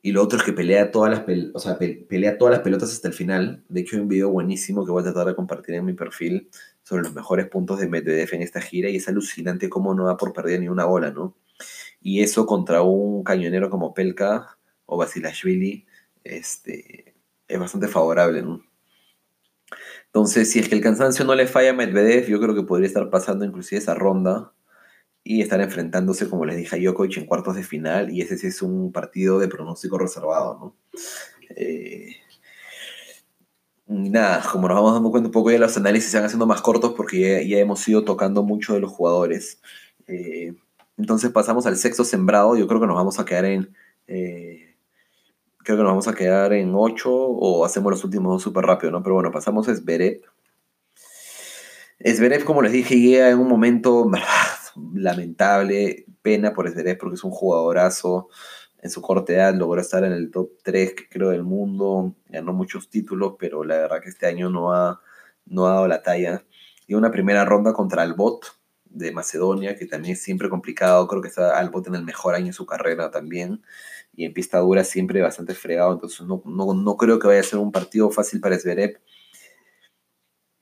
y 0.03 0.11
lo 0.11 0.23
otro 0.23 0.39
es 0.39 0.43
que 0.43 0.53
pelea 0.53 0.91
todas 0.91 1.11
las, 1.11 1.23
o 1.53 1.59
sea, 1.59 1.77
pelea 1.77 2.37
todas 2.37 2.51
las 2.53 2.61
pelotas 2.61 2.91
hasta 2.91 3.07
el 3.07 3.13
final. 3.13 3.63
De 3.69 3.81
hecho, 3.81 3.95
hay 3.95 4.01
un 4.01 4.07
video 4.07 4.29
buenísimo 4.29 4.85
que 4.85 4.91
voy 4.91 5.01
a 5.01 5.05
tratar 5.05 5.27
de 5.27 5.35
compartir 5.35 5.75
en 5.75 5.85
mi 5.85 5.93
perfil 5.93 6.49
sobre 6.83 7.03
los 7.03 7.13
mejores 7.13 7.47
puntos 7.47 7.79
de 7.79 7.87
Medvedev 7.87 8.29
en 8.33 8.41
esta 8.41 8.61
gira 8.61 8.89
y 8.89 8.97
es 8.97 9.07
alucinante 9.07 9.69
cómo 9.69 9.93
no 9.93 10.05
da 10.05 10.17
por 10.17 10.33
perder 10.33 10.59
ni 10.59 10.69
una 10.69 10.85
bola, 10.85 11.11
¿no? 11.11 11.35
Y 12.01 12.21
eso 12.23 12.45
contra 12.45 12.81
un 12.81 13.23
cañonero 13.23 13.69
como 13.69 13.93
Pelka 13.93 14.57
o 14.85 14.97
Basilashvili 14.97 15.85
este, 16.23 17.15
es 17.47 17.59
bastante 17.59 17.87
favorable, 17.87 18.41
¿no? 18.41 18.63
Entonces, 20.07 20.51
si 20.51 20.59
es 20.59 20.67
que 20.67 20.75
el 20.75 20.81
cansancio 20.81 21.23
no 21.23 21.35
le 21.35 21.47
falla 21.47 21.69
a 21.69 21.73
Medvedev, 21.73 22.27
yo 22.27 22.41
creo 22.41 22.53
que 22.53 22.63
podría 22.63 22.87
estar 22.87 23.09
pasando 23.09 23.45
inclusive 23.45 23.79
esa 23.79 23.93
ronda 23.93 24.51
y 25.23 25.41
estar 25.41 25.61
enfrentándose, 25.61 26.29
como 26.29 26.45
les 26.45 26.57
dije, 26.57 26.75
a 26.75 26.79
Djokovic 26.79 27.17
en 27.17 27.25
cuartos 27.25 27.55
de 27.55 27.63
final, 27.63 28.11
y 28.11 28.21
ese 28.21 28.37
sí 28.37 28.47
es 28.47 28.61
un 28.61 28.91
partido 28.91 29.39
de 29.39 29.47
pronóstico 29.47 29.97
reservado, 29.97 30.57
¿no? 30.59 30.75
Eh, 31.55 32.15
nada, 33.87 34.43
como 34.51 34.67
nos 34.67 34.75
vamos 34.75 34.93
dando 34.93 35.11
cuenta 35.11 35.27
un 35.27 35.33
poco 35.33 35.51
ya 35.51 35.59
los 35.59 35.77
análisis 35.77 36.11
se 36.11 36.17
van 36.17 36.25
haciendo 36.25 36.47
más 36.47 36.61
cortos 36.61 36.93
porque 36.95 37.47
ya, 37.47 37.57
hemos 37.59 37.87
ido 37.87 38.03
tocando 38.03 38.43
mucho 38.43 38.73
de 38.73 38.79
los 38.79 38.91
jugadores. 38.91 39.61
Eh, 40.07 40.55
entonces 41.01 41.31
pasamos 41.31 41.65
al 41.65 41.77
sexto 41.77 42.03
sembrado. 42.03 42.55
Yo 42.55 42.67
creo 42.67 42.79
que 42.79 42.85
nos 42.85 42.95
vamos 42.95 43.19
a 43.19 43.25
quedar 43.25 43.45
en. 43.45 43.73
Eh, 44.07 44.75
creo 45.57 45.77
que 45.77 45.83
nos 45.83 45.91
vamos 45.91 46.07
a 46.07 46.13
quedar 46.13 46.53
en 46.53 46.73
8 46.75 47.11
o 47.11 47.65
hacemos 47.65 47.91
los 47.91 48.03
últimos 48.03 48.33
dos 48.33 48.43
súper 48.43 48.65
rápido, 48.65 48.91
¿no? 48.91 49.01
Pero 49.01 49.15
bueno, 49.15 49.31
pasamos 49.31 49.67
a 49.67 49.75
Zverev. 49.75 50.21
Zverev, 52.05 52.43
como 52.43 52.61
les 52.61 52.71
dije, 52.71 52.99
llega 52.99 53.29
en 53.29 53.39
un 53.39 53.47
momento 53.47 54.09
lamentable. 54.93 56.05
Pena 56.21 56.53
por 56.53 56.69
Zverev 56.69 56.99
porque 56.99 57.15
es 57.15 57.23
un 57.23 57.31
jugadorazo. 57.31 58.29
En 58.77 58.91
su 58.91 59.01
corta 59.01 59.51
logró 59.53 59.81
estar 59.81 60.03
en 60.03 60.11
el 60.11 60.29
top 60.29 60.51
3, 60.63 60.93
creo, 61.09 61.29
del 61.29 61.43
mundo. 61.43 62.15
Ganó 62.29 62.53
muchos 62.53 62.91
títulos, 62.91 63.35
pero 63.39 63.63
la 63.63 63.77
verdad 63.77 64.01
que 64.01 64.09
este 64.09 64.27
año 64.27 64.51
no 64.51 64.71
ha, 64.71 65.01
no 65.47 65.65
ha 65.65 65.71
dado 65.71 65.87
la 65.87 66.03
talla. 66.03 66.45
Y 66.85 66.93
una 66.93 67.09
primera 67.09 67.43
ronda 67.43 67.73
contra 67.73 68.03
el 68.03 68.13
bot 68.13 68.60
de 68.93 69.11
Macedonia, 69.11 69.75
que 69.75 69.85
también 69.85 70.13
es 70.13 70.21
siempre 70.21 70.49
complicado. 70.49 71.07
Creo 71.07 71.21
que 71.21 71.29
está 71.29 71.57
Albot 71.57 71.87
en 71.87 71.95
el 71.95 72.03
mejor 72.03 72.35
año 72.35 72.47
de 72.47 72.53
su 72.53 72.65
carrera 72.65 73.11
también. 73.11 73.61
Y 74.13 74.25
en 74.25 74.33
pista 74.33 74.59
dura 74.59 74.83
siempre 74.83 75.21
bastante 75.21 75.55
fregado. 75.55 75.93
Entonces 75.93 76.21
no, 76.27 76.43
no, 76.45 76.97
creo 76.97 77.19
que 77.19 77.27
vaya 77.27 77.39
a 77.39 77.43
ser 77.43 77.59
un 77.59 77.71
partido 77.71 78.11
fácil 78.11 78.41
para 78.41 78.59
Zverev. 78.59 78.99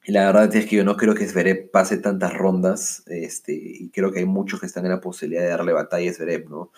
Y 0.05 0.11
la 0.11 0.25
verdad 0.25 0.55
es 0.55 0.65
que 0.65 0.77
yo 0.77 0.83
no 0.83 0.97
creo 0.97 1.13
que 1.15 1.27
Zverev 1.27 1.71
pase 1.71 1.97
tantas 1.97 2.33
rondas. 2.33 3.03
Este, 3.07 3.53
y 3.53 3.89
creo 3.91 4.11
que 4.11 4.19
hay 4.19 4.25
muchos 4.25 4.59
que 4.59 4.65
están 4.65 4.85
en 4.85 4.91
la 4.91 5.01
posibilidad 5.01 5.43
de 5.43 5.49
darle 5.49 5.73
batalla 5.73 6.09
a 6.09 6.13
Zverev, 6.13 6.49
¿no? 6.49 6.71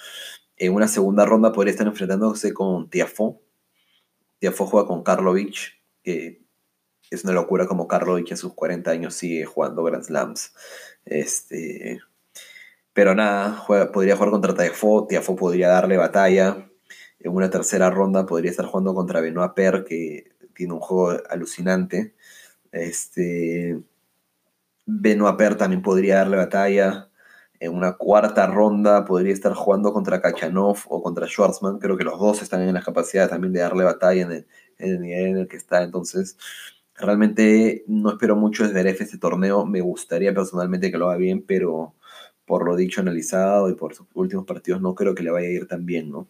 En 0.58 0.74
una 0.74 0.88
segunda 0.88 1.26
ronda 1.26 1.52
podría 1.52 1.72
estar 1.72 1.88
enfrentándose 1.88 2.54
con 2.54 2.90
Tiafo. 2.90 3.42
Tiafo 4.40 4.66
juega 4.66 4.88
con 4.88 5.04
Karlovic, 5.04 5.82
que 6.04 6.42
es 7.12 7.26
una 7.26 7.34
locura 7.34 7.68
como 7.68 7.88
Karlovic 7.88 8.32
a 8.32 8.38
sus 8.38 8.54
40 8.54 8.90
años 8.90 9.14
sigue 9.14 9.46
jugando 9.46 9.84
Grand 9.84 10.04
Slams. 10.04 10.54
Este, 11.06 12.00
pero 12.94 13.16
nada, 13.16 13.64
podría 13.94 14.16
jugar 14.16 14.32
contra 14.32 14.54
Tiafo, 14.54 15.08
Tiafo 15.08 15.36
podría 15.36 15.70
darle 15.70 15.98
batalla. 15.98 16.70
En 17.20 17.34
una 17.34 17.50
tercera 17.50 17.90
ronda 17.90 18.26
podría 18.26 18.52
estar 18.52 18.66
jugando 18.66 18.94
contra 18.94 19.22
Benoit 19.22 19.54
Per, 19.54 19.86
que 19.86 20.32
tiene 20.56 20.74
un 20.74 20.80
juego 20.80 21.22
alucinante. 21.30 22.16
Este, 22.72 23.82
Benoit 24.86 25.38
Per 25.38 25.56
también 25.56 25.82
podría 25.82 26.18
darle 26.18 26.38
batalla. 26.38 27.10
En 27.60 27.76
una 27.76 27.94
cuarta 27.94 28.48
ronda 28.48 29.06
podría 29.06 29.34
estar 29.34 29.54
jugando 29.54 29.94
contra 29.94 30.20
Kachanov 30.20 30.80
o 30.88 31.04
contra 31.04 31.28
Schwarzman. 31.28 31.78
Creo 31.80 31.96
que 31.96 32.04
los 32.04 32.20
dos 32.20 32.42
están 32.42 32.62
en 32.62 32.74
la 32.74 32.82
capacidad 32.82 33.30
también 33.30 33.54
de 33.54 33.60
darle 33.62 33.84
batalla 33.84 34.22
en 34.24 34.48
el 34.80 35.00
nivel 35.00 35.28
en 35.28 35.38
el 35.38 35.48
que 35.48 35.58
está. 35.58 35.84
Entonces, 35.84 36.38
Realmente 36.96 37.84
no 37.88 38.12
espero 38.12 38.36
mucho 38.36 38.64
de 38.64 38.70
Zverev 38.70 38.98
este 39.00 39.18
torneo. 39.18 39.66
Me 39.66 39.82
gustaría 39.82 40.34
personalmente 40.34 40.92
que 40.92 40.98
lo 40.98 41.10
haga 41.10 41.18
bien, 41.18 41.42
pero 41.42 41.96
por 42.46 42.66
lo 42.66 42.76
dicho, 42.76 43.02
analizado 43.02 43.70
y 43.70 43.76
por 43.76 43.96
sus 43.96 44.08
últimos 44.14 44.46
partidos, 44.46 44.82
no 44.82 44.94
creo 44.94 45.16
que 45.16 45.24
le 45.24 45.32
vaya 45.32 45.48
a 45.48 45.52
ir 45.52 45.68
tan 45.68 45.86
bien, 45.86 46.12
¿no? 46.12 46.28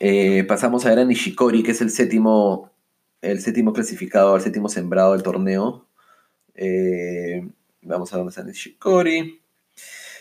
Eh, 0.00 0.44
pasamos 0.44 0.84
a 0.84 0.90
ver 0.90 0.98
a 0.98 1.04
Nishikori, 1.04 1.62
que 1.62 1.70
es 1.70 1.80
el 1.80 1.88
séptimo, 1.88 2.70
el 3.22 3.40
séptimo 3.40 3.72
clasificado, 3.72 4.36
el 4.36 4.42
séptimo 4.42 4.68
sembrado 4.68 5.12
del 5.12 5.22
torneo. 5.22 5.86
Eh, 6.54 7.48
vamos 7.82 8.12
a 8.12 8.16
ver 8.16 8.20
dónde 8.20 8.30
está 8.30 8.44
Nishikori. 8.44 9.40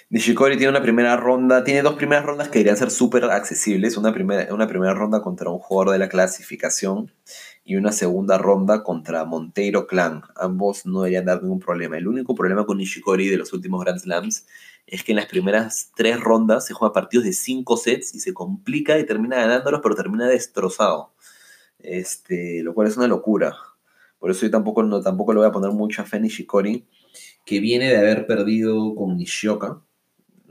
Nishikori 0.10 0.58
tiene 0.58 0.70
una 0.70 0.82
primera 0.82 1.18
ronda, 1.18 1.64
tiene 1.64 1.82
dos 1.82 1.96
primeras 1.96 2.24
rondas 2.24 2.48
que 2.48 2.60
deberían 2.60 2.78
ser 2.78 2.92
súper 2.92 3.26
accesibles. 3.26 3.98
Una 3.98 4.14
primera, 4.14 4.54
una 4.54 4.68
primera 4.68 4.94
ronda 4.94 5.22
contra 5.22 5.50
un 5.50 5.60
jugador 5.60 5.92
de 5.92 6.00
la 6.00 6.08
clasificación 6.08 7.12
y 7.64 7.76
una 7.76 7.92
segunda 7.92 8.38
ronda 8.38 8.84
contra 8.84 9.26
Monteiro 9.26 9.88
Clan. 9.88 10.24
Ambos 10.36 10.86
no 10.86 11.02
deberían 11.02 11.26
dar 11.26 11.42
ningún 11.42 11.60
problema. 11.60 11.98
El 11.98 12.08
único 12.08 12.36
problema 12.36 12.66
con 12.66 12.78
Nishikori 12.78 13.30
de 13.30 13.38
los 13.38 13.54
últimos 13.54 13.84
Grand 13.84 14.00
Slams 14.00 14.46
es 14.86 15.04
que 15.04 15.14
en 15.14 15.18
las 15.18 15.28
primeras 15.28 15.92
tres 15.96 16.20
rondas 16.20 16.66
se 16.66 16.74
juega 16.74 16.94
partidos 16.94 17.26
de 17.26 17.34
cinco 17.34 17.78
sets 17.78 18.14
y 18.16 18.20
se 18.20 18.34
complica 18.34 19.00
y 19.00 19.06
termina 19.06 19.38
ganándolos, 19.38 19.82
pero 19.82 19.96
termina 19.96 20.28
destrozado. 20.28 21.14
Este, 21.80 22.62
lo 22.64 22.74
cual 22.74 22.88
es 22.88 22.98
una 22.98 23.08
locura. 23.08 23.56
Por 24.20 24.32
eso 24.32 24.46
yo 24.46 24.52
tampoco, 24.52 24.84
no, 24.84 25.02
tampoco 25.02 25.34
le 25.34 25.40
voy 25.40 25.48
a 25.48 25.52
poner 25.52 25.72
mucha 25.72 26.04
fe 26.04 26.18
a 26.18 26.20
Nishikori, 26.20 26.86
que 27.46 27.60
viene 27.60 27.90
de 27.90 27.98
haber 27.98 28.26
perdido 28.26 28.96
con 28.96 29.18
Nishioka 29.18 29.82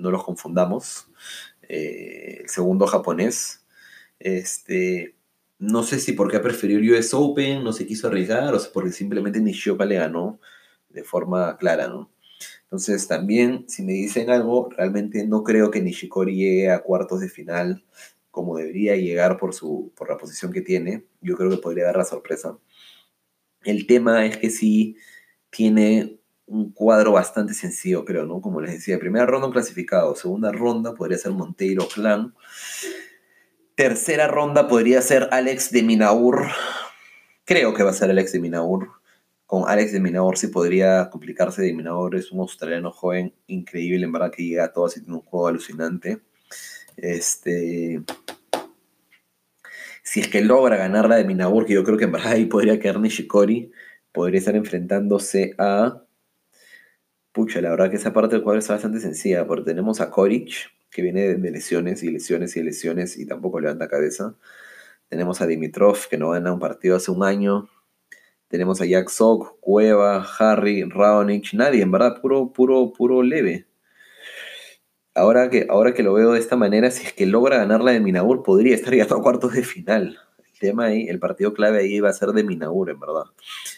no 0.02 0.10
los 0.10 0.24
confundamos. 0.24 1.08
Eh, 1.68 2.40
el 2.42 2.48
segundo 2.48 2.86
japonés. 2.86 3.64
Este, 4.18 5.16
no 5.62 5.84
sé 5.84 6.00
si 6.00 6.12
porque 6.12 6.38
ha 6.38 6.42
preferido 6.42 6.80
el 6.80 6.92
US 6.92 7.14
Open, 7.14 7.62
no 7.62 7.72
se 7.72 7.86
quiso 7.86 8.08
arriesgar, 8.08 8.52
o 8.52 8.58
si 8.58 8.68
porque 8.74 8.90
simplemente 8.90 9.40
Nishioka 9.40 9.84
le 9.84 9.94
ganó 9.94 10.40
de 10.88 11.04
forma 11.04 11.56
clara, 11.56 11.86
¿no? 11.86 12.10
Entonces 12.64 13.06
también, 13.06 13.64
si 13.68 13.84
me 13.84 13.92
dicen 13.92 14.28
algo, 14.28 14.70
realmente 14.76 15.24
no 15.24 15.44
creo 15.44 15.70
que 15.70 15.80
Nishikori 15.80 16.34
llegue 16.34 16.70
a 16.70 16.82
cuartos 16.82 17.20
de 17.20 17.28
final 17.28 17.84
como 18.32 18.56
debería 18.56 18.96
llegar 18.96 19.38
por, 19.38 19.54
su, 19.54 19.92
por 19.94 20.08
la 20.10 20.18
posición 20.18 20.52
que 20.52 20.62
tiene. 20.62 21.04
Yo 21.20 21.36
creo 21.36 21.50
que 21.50 21.58
podría 21.58 21.84
dar 21.84 21.96
la 21.96 22.04
sorpresa. 22.04 22.58
El 23.62 23.86
tema 23.86 24.26
es 24.26 24.38
que 24.38 24.50
sí 24.50 24.96
tiene 25.50 26.18
un 26.46 26.72
cuadro 26.72 27.12
bastante 27.12 27.54
sencillo, 27.54 28.04
creo, 28.04 28.26
¿no? 28.26 28.40
Como 28.40 28.60
les 28.60 28.72
decía, 28.72 28.98
primera 28.98 29.26
ronda 29.26 29.46
un 29.46 29.52
clasificado, 29.52 30.16
segunda 30.16 30.50
ronda 30.50 30.94
podría 30.94 31.18
ser 31.18 31.32
Monteiro 31.32 31.86
Clan, 31.86 32.34
tercera 33.74 34.28
ronda 34.28 34.68
podría 34.68 35.02
ser 35.02 35.28
Alex 35.30 35.70
de 35.70 35.82
Minaur, 35.82 36.48
creo 37.44 37.74
que 37.74 37.82
va 37.82 37.90
a 37.90 37.94
ser 37.94 38.10
Alex 38.10 38.32
de 38.32 38.40
Minaur, 38.40 38.90
con 39.46 39.68
Alex 39.68 39.92
de 39.92 40.00
Minaur 40.00 40.38
sí 40.38 40.48
podría 40.48 41.10
complicarse, 41.10 41.62
de 41.62 41.72
Minaur 41.72 42.14
es 42.16 42.32
un 42.32 42.40
australiano 42.40 42.90
joven 42.90 43.34
increíble, 43.46 44.04
en 44.04 44.12
verdad 44.12 44.30
que 44.30 44.44
llega 44.44 44.64
a 44.64 44.72
todo 44.72 44.86
así 44.86 45.00
tiene 45.00 45.16
un 45.16 45.22
juego 45.22 45.48
alucinante, 45.48 46.20
este... 46.96 48.02
Si 50.04 50.18
es 50.18 50.26
que 50.26 50.42
logra 50.42 50.76
ganar 50.76 51.08
la 51.08 51.16
de 51.16 51.24
Minaur, 51.24 51.64
que 51.64 51.74
yo 51.74 51.84
creo 51.84 51.96
que 51.96 52.04
en 52.04 52.12
verdad 52.12 52.32
ahí 52.32 52.46
podría 52.46 52.80
quedar 52.80 52.98
Nishikori, 52.98 53.70
podría 54.10 54.40
estar 54.40 54.56
enfrentándose 54.56 55.54
a 55.58 56.02
Pucha, 57.32 57.62
la 57.62 57.70
verdad 57.70 57.88
que 57.88 57.96
esa 57.96 58.12
parte 58.12 58.34
del 58.34 58.42
cuadro 58.42 58.58
está 58.58 58.74
bastante 58.74 59.00
sencilla, 59.00 59.46
porque 59.46 59.64
tenemos 59.64 60.02
a 60.02 60.10
Koric, 60.10 60.52
que 60.92 61.02
viene 61.02 61.36
de 61.36 61.50
lesiones 61.50 62.02
y 62.02 62.10
lesiones 62.10 62.56
y 62.56 62.62
lesiones 62.62 63.18
y 63.18 63.26
tampoco 63.26 63.58
levanta 63.60 63.88
cabeza. 63.88 64.36
Tenemos 65.08 65.40
a 65.40 65.46
Dimitrov, 65.46 66.08
que 66.08 66.18
no 66.18 66.30
gana 66.30 66.52
un 66.52 66.60
partido 66.60 66.96
hace 66.96 67.10
un 67.10 67.24
año. 67.24 67.68
Tenemos 68.48 68.80
a 68.82 68.84
Jack 68.84 69.08
Sock, 69.08 69.58
Cueva, 69.60 70.26
Harry, 70.38 70.84
Raonic, 70.84 71.54
nadie, 71.54 71.82
en 71.82 71.90
verdad, 71.90 72.20
puro, 72.20 72.52
puro, 72.52 72.92
puro 72.92 73.22
leve. 73.22 73.66
Ahora 75.14 75.48
que, 75.48 75.66
ahora 75.70 75.94
que 75.94 76.02
lo 76.02 76.12
veo 76.14 76.32
de 76.32 76.38
esta 76.38 76.56
manera, 76.56 76.90
si 76.90 77.06
es 77.06 77.12
que 77.14 77.26
logra 77.26 77.56
ganar 77.58 77.82
la 77.82 77.92
de 77.92 78.00
Minaur, 78.00 78.42
podría 78.42 78.74
estar 78.74 78.94
ya 78.94 79.04
a 79.04 79.06
cuartos 79.06 79.54
de 79.54 79.62
final. 79.62 80.18
El 80.38 80.58
tema 80.58 80.84
ahí, 80.86 81.08
el 81.08 81.18
partido 81.18 81.54
clave 81.54 81.80
ahí 81.80 82.00
va 82.00 82.10
a 82.10 82.14
ser 82.14 82.30
de 82.30 82.44
Minaur, 82.44 82.90
en 82.90 83.00
verdad. 83.00 83.24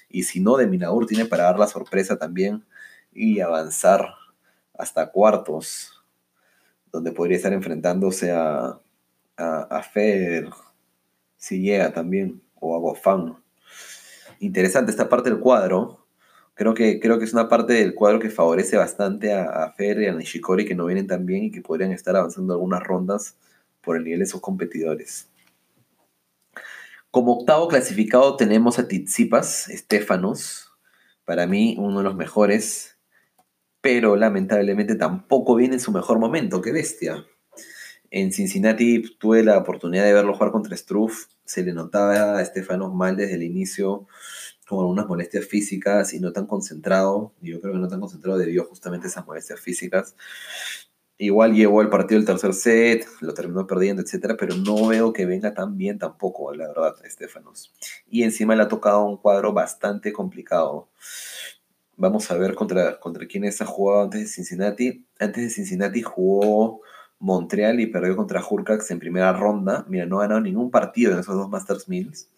Y 0.08 0.24
si 0.24 0.40
no, 0.40 0.56
de 0.56 0.66
Minaur 0.66 1.06
tiene 1.06 1.26
para 1.26 1.44
dar 1.44 1.58
la 1.58 1.68
sorpresa 1.68 2.18
también 2.18 2.64
y 3.12 3.40
avanzar 3.40 4.14
hasta 4.76 5.10
cuartos, 5.10 5.93
donde 6.94 7.10
podría 7.10 7.36
estar 7.36 7.52
enfrentándose 7.52 8.30
a, 8.30 8.78
a, 9.36 9.82
si 11.36 11.60
llega 11.60 11.92
también, 11.92 12.40
o 12.60 12.76
a 12.76 12.78
Gofán. 12.78 13.36
Interesante 14.38 14.92
esta 14.92 15.08
parte 15.08 15.28
del 15.28 15.40
cuadro. 15.40 16.06
Creo 16.54 16.72
que, 16.72 17.00
creo 17.00 17.18
que 17.18 17.24
es 17.24 17.32
una 17.32 17.48
parte 17.48 17.72
del 17.72 17.96
cuadro 17.96 18.20
que 18.20 18.30
favorece 18.30 18.76
bastante 18.76 19.32
a, 19.32 19.42
a 19.42 19.72
Federer 19.72 20.04
y 20.04 20.06
a 20.06 20.12
Nishikori 20.12 20.64
que 20.64 20.76
no 20.76 20.86
vienen 20.86 21.08
tan 21.08 21.26
bien 21.26 21.42
y 21.42 21.50
que 21.50 21.62
podrían 21.62 21.90
estar 21.90 22.14
avanzando 22.14 22.54
algunas 22.54 22.84
rondas 22.84 23.34
por 23.82 23.96
el 23.96 24.04
nivel 24.04 24.20
de 24.20 24.26
sus 24.26 24.40
competidores. 24.40 25.28
Como 27.10 27.32
octavo 27.32 27.66
clasificado 27.66 28.36
tenemos 28.36 28.78
a 28.78 28.86
Tizipas, 28.86 29.68
Estefanos, 29.68 30.72
para 31.24 31.48
mí 31.48 31.74
uno 31.76 31.98
de 31.98 32.04
los 32.04 32.14
mejores 32.14 32.93
pero 33.84 34.16
lamentablemente 34.16 34.94
tampoco 34.94 35.54
viene 35.54 35.74
en 35.74 35.80
su 35.80 35.92
mejor 35.92 36.18
momento, 36.18 36.62
qué 36.62 36.72
bestia. 36.72 37.26
En 38.10 38.32
Cincinnati 38.32 39.02
tuve 39.18 39.44
la 39.44 39.58
oportunidad 39.58 40.06
de 40.06 40.14
verlo 40.14 40.32
jugar 40.32 40.52
contra 40.52 40.74
Struff, 40.74 41.26
se 41.44 41.62
le 41.62 41.74
notaba 41.74 42.38
a 42.38 42.40
Estefano 42.40 42.90
mal 42.94 43.14
desde 43.14 43.34
el 43.34 43.42
inicio, 43.42 44.06
con 44.66 44.78
algunas 44.78 45.06
molestias 45.06 45.44
físicas 45.44 46.14
y 46.14 46.18
no 46.18 46.32
tan 46.32 46.46
concentrado, 46.46 47.34
yo 47.42 47.60
creo 47.60 47.74
que 47.74 47.78
no 47.78 47.88
tan 47.88 48.00
concentrado 48.00 48.38
debido 48.38 48.62
a 48.62 48.66
justamente 48.66 49.08
esas 49.08 49.26
molestias 49.26 49.60
físicas. 49.60 50.16
Igual 51.18 51.52
llevó 51.52 51.82
el 51.82 51.90
partido 51.90 52.18
del 52.18 52.26
tercer 52.26 52.54
set, 52.54 53.06
lo 53.20 53.34
terminó 53.34 53.66
perdiendo, 53.66 54.00
etcétera, 54.00 54.38
pero 54.38 54.56
no 54.56 54.86
veo 54.86 55.12
que 55.12 55.26
venga 55.26 55.52
tan 55.52 55.76
bien 55.76 55.98
tampoco, 55.98 56.54
la 56.54 56.68
verdad, 56.68 56.94
Estefanos. 57.04 57.74
Y 58.08 58.22
encima 58.22 58.56
le 58.56 58.62
ha 58.62 58.68
tocado 58.68 59.04
un 59.04 59.18
cuadro 59.18 59.52
bastante 59.52 60.10
complicado. 60.10 60.88
Vamos 61.96 62.30
a 62.30 62.36
ver 62.36 62.54
contra, 62.54 62.98
contra 62.98 63.26
quiénes 63.26 63.60
ha 63.62 63.66
jugado 63.66 64.02
antes 64.02 64.20
de 64.20 64.26
Cincinnati. 64.26 65.06
Antes 65.18 65.44
de 65.44 65.50
Cincinnati 65.50 66.02
jugó 66.02 66.80
Montreal 67.18 67.80
y 67.80 67.86
perdió 67.86 68.16
contra 68.16 68.44
Hurcax 68.44 68.90
en 68.90 68.98
primera 68.98 69.32
ronda. 69.32 69.84
Mira, 69.88 70.06
no 70.06 70.18
ha 70.18 70.22
ganado 70.22 70.40
ningún 70.40 70.70
partido 70.70 71.12
en 71.12 71.20
esos 71.20 71.36
dos 71.36 71.48
Masters 71.48 71.88
Mills. 71.88 72.28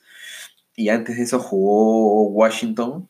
y 0.76 0.90
antes 0.90 1.16
de 1.16 1.22
eso 1.22 1.38
jugó 1.40 2.28
Washington 2.28 3.08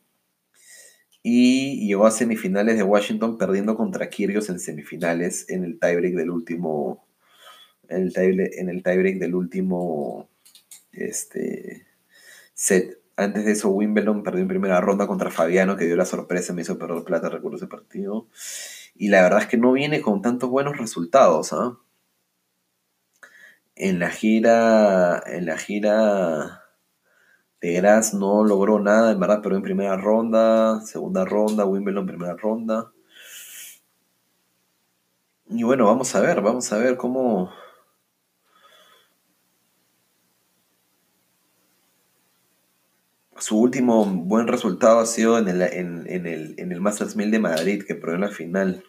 y 1.22 1.88
llegó 1.88 2.06
a 2.06 2.12
semifinales 2.12 2.76
de 2.76 2.84
Washington 2.84 3.36
perdiendo 3.36 3.76
contra 3.76 4.08
Kyrgios 4.08 4.48
en 4.48 4.60
semifinales 4.60 5.50
en 5.50 5.64
el 5.64 5.80
tiebreak 5.80 6.14
del 6.14 6.30
último 6.30 7.04
en 7.88 8.02
el 8.02 8.12
tiebreak, 8.12 8.52
en 8.56 8.68
el 8.68 8.82
tiebreak 8.84 9.18
del 9.18 9.34
último 9.34 10.28
este, 10.92 11.86
set. 12.54 13.00
Antes 13.16 13.46
de 13.46 13.52
eso, 13.52 13.70
Wimbledon 13.70 14.22
perdió 14.22 14.42
en 14.42 14.48
primera 14.48 14.80
ronda 14.80 15.06
contra 15.06 15.30
Fabiano, 15.30 15.76
que 15.76 15.86
dio 15.86 15.96
la 15.96 16.04
sorpresa, 16.04 16.52
me 16.52 16.62
hizo 16.62 16.78
perder 16.78 17.02
plata, 17.02 17.30
recuerdo 17.30 17.56
ese 17.56 17.66
partido. 17.66 18.28
Y 18.94 19.08
la 19.08 19.22
verdad 19.22 19.40
es 19.40 19.46
que 19.46 19.56
no 19.56 19.72
viene 19.72 20.02
con 20.02 20.20
tantos 20.22 20.50
buenos 20.50 20.76
resultados. 20.76 21.52
¿ah? 21.52 21.78
En 23.74 23.98
la 23.98 24.10
gira. 24.10 25.22
En 25.26 25.46
la 25.46 25.56
gira. 25.56 26.62
De 27.60 27.72
Graz 27.72 28.12
no 28.12 28.44
logró 28.44 28.78
nada, 28.80 29.12
en 29.12 29.18
verdad 29.18 29.40
perdió 29.40 29.56
en 29.56 29.62
primera 29.62 29.96
ronda, 29.96 30.80
segunda 30.82 31.24
ronda, 31.24 31.64
Wimbledon 31.64 32.06
primera 32.06 32.34
ronda. 32.36 32.92
Y 35.48 35.62
bueno, 35.62 35.86
vamos 35.86 36.14
a 36.14 36.20
ver, 36.20 36.42
vamos 36.42 36.70
a 36.72 36.78
ver 36.78 36.96
cómo, 36.96 37.50
su 43.46 43.60
último 43.60 44.04
buen 44.04 44.48
resultado 44.48 44.98
ha 44.98 45.06
sido 45.06 45.38
en 45.38 45.46
el, 45.46 45.62
en, 45.62 46.26
el, 46.26 46.56
en 46.58 46.72
el 46.72 46.80
Masters 46.80 47.14
1000 47.14 47.30
de 47.30 47.38
Madrid, 47.38 47.84
que 47.86 47.94
probó 47.94 48.16
en 48.16 48.22
la 48.22 48.28
final. 48.28 48.82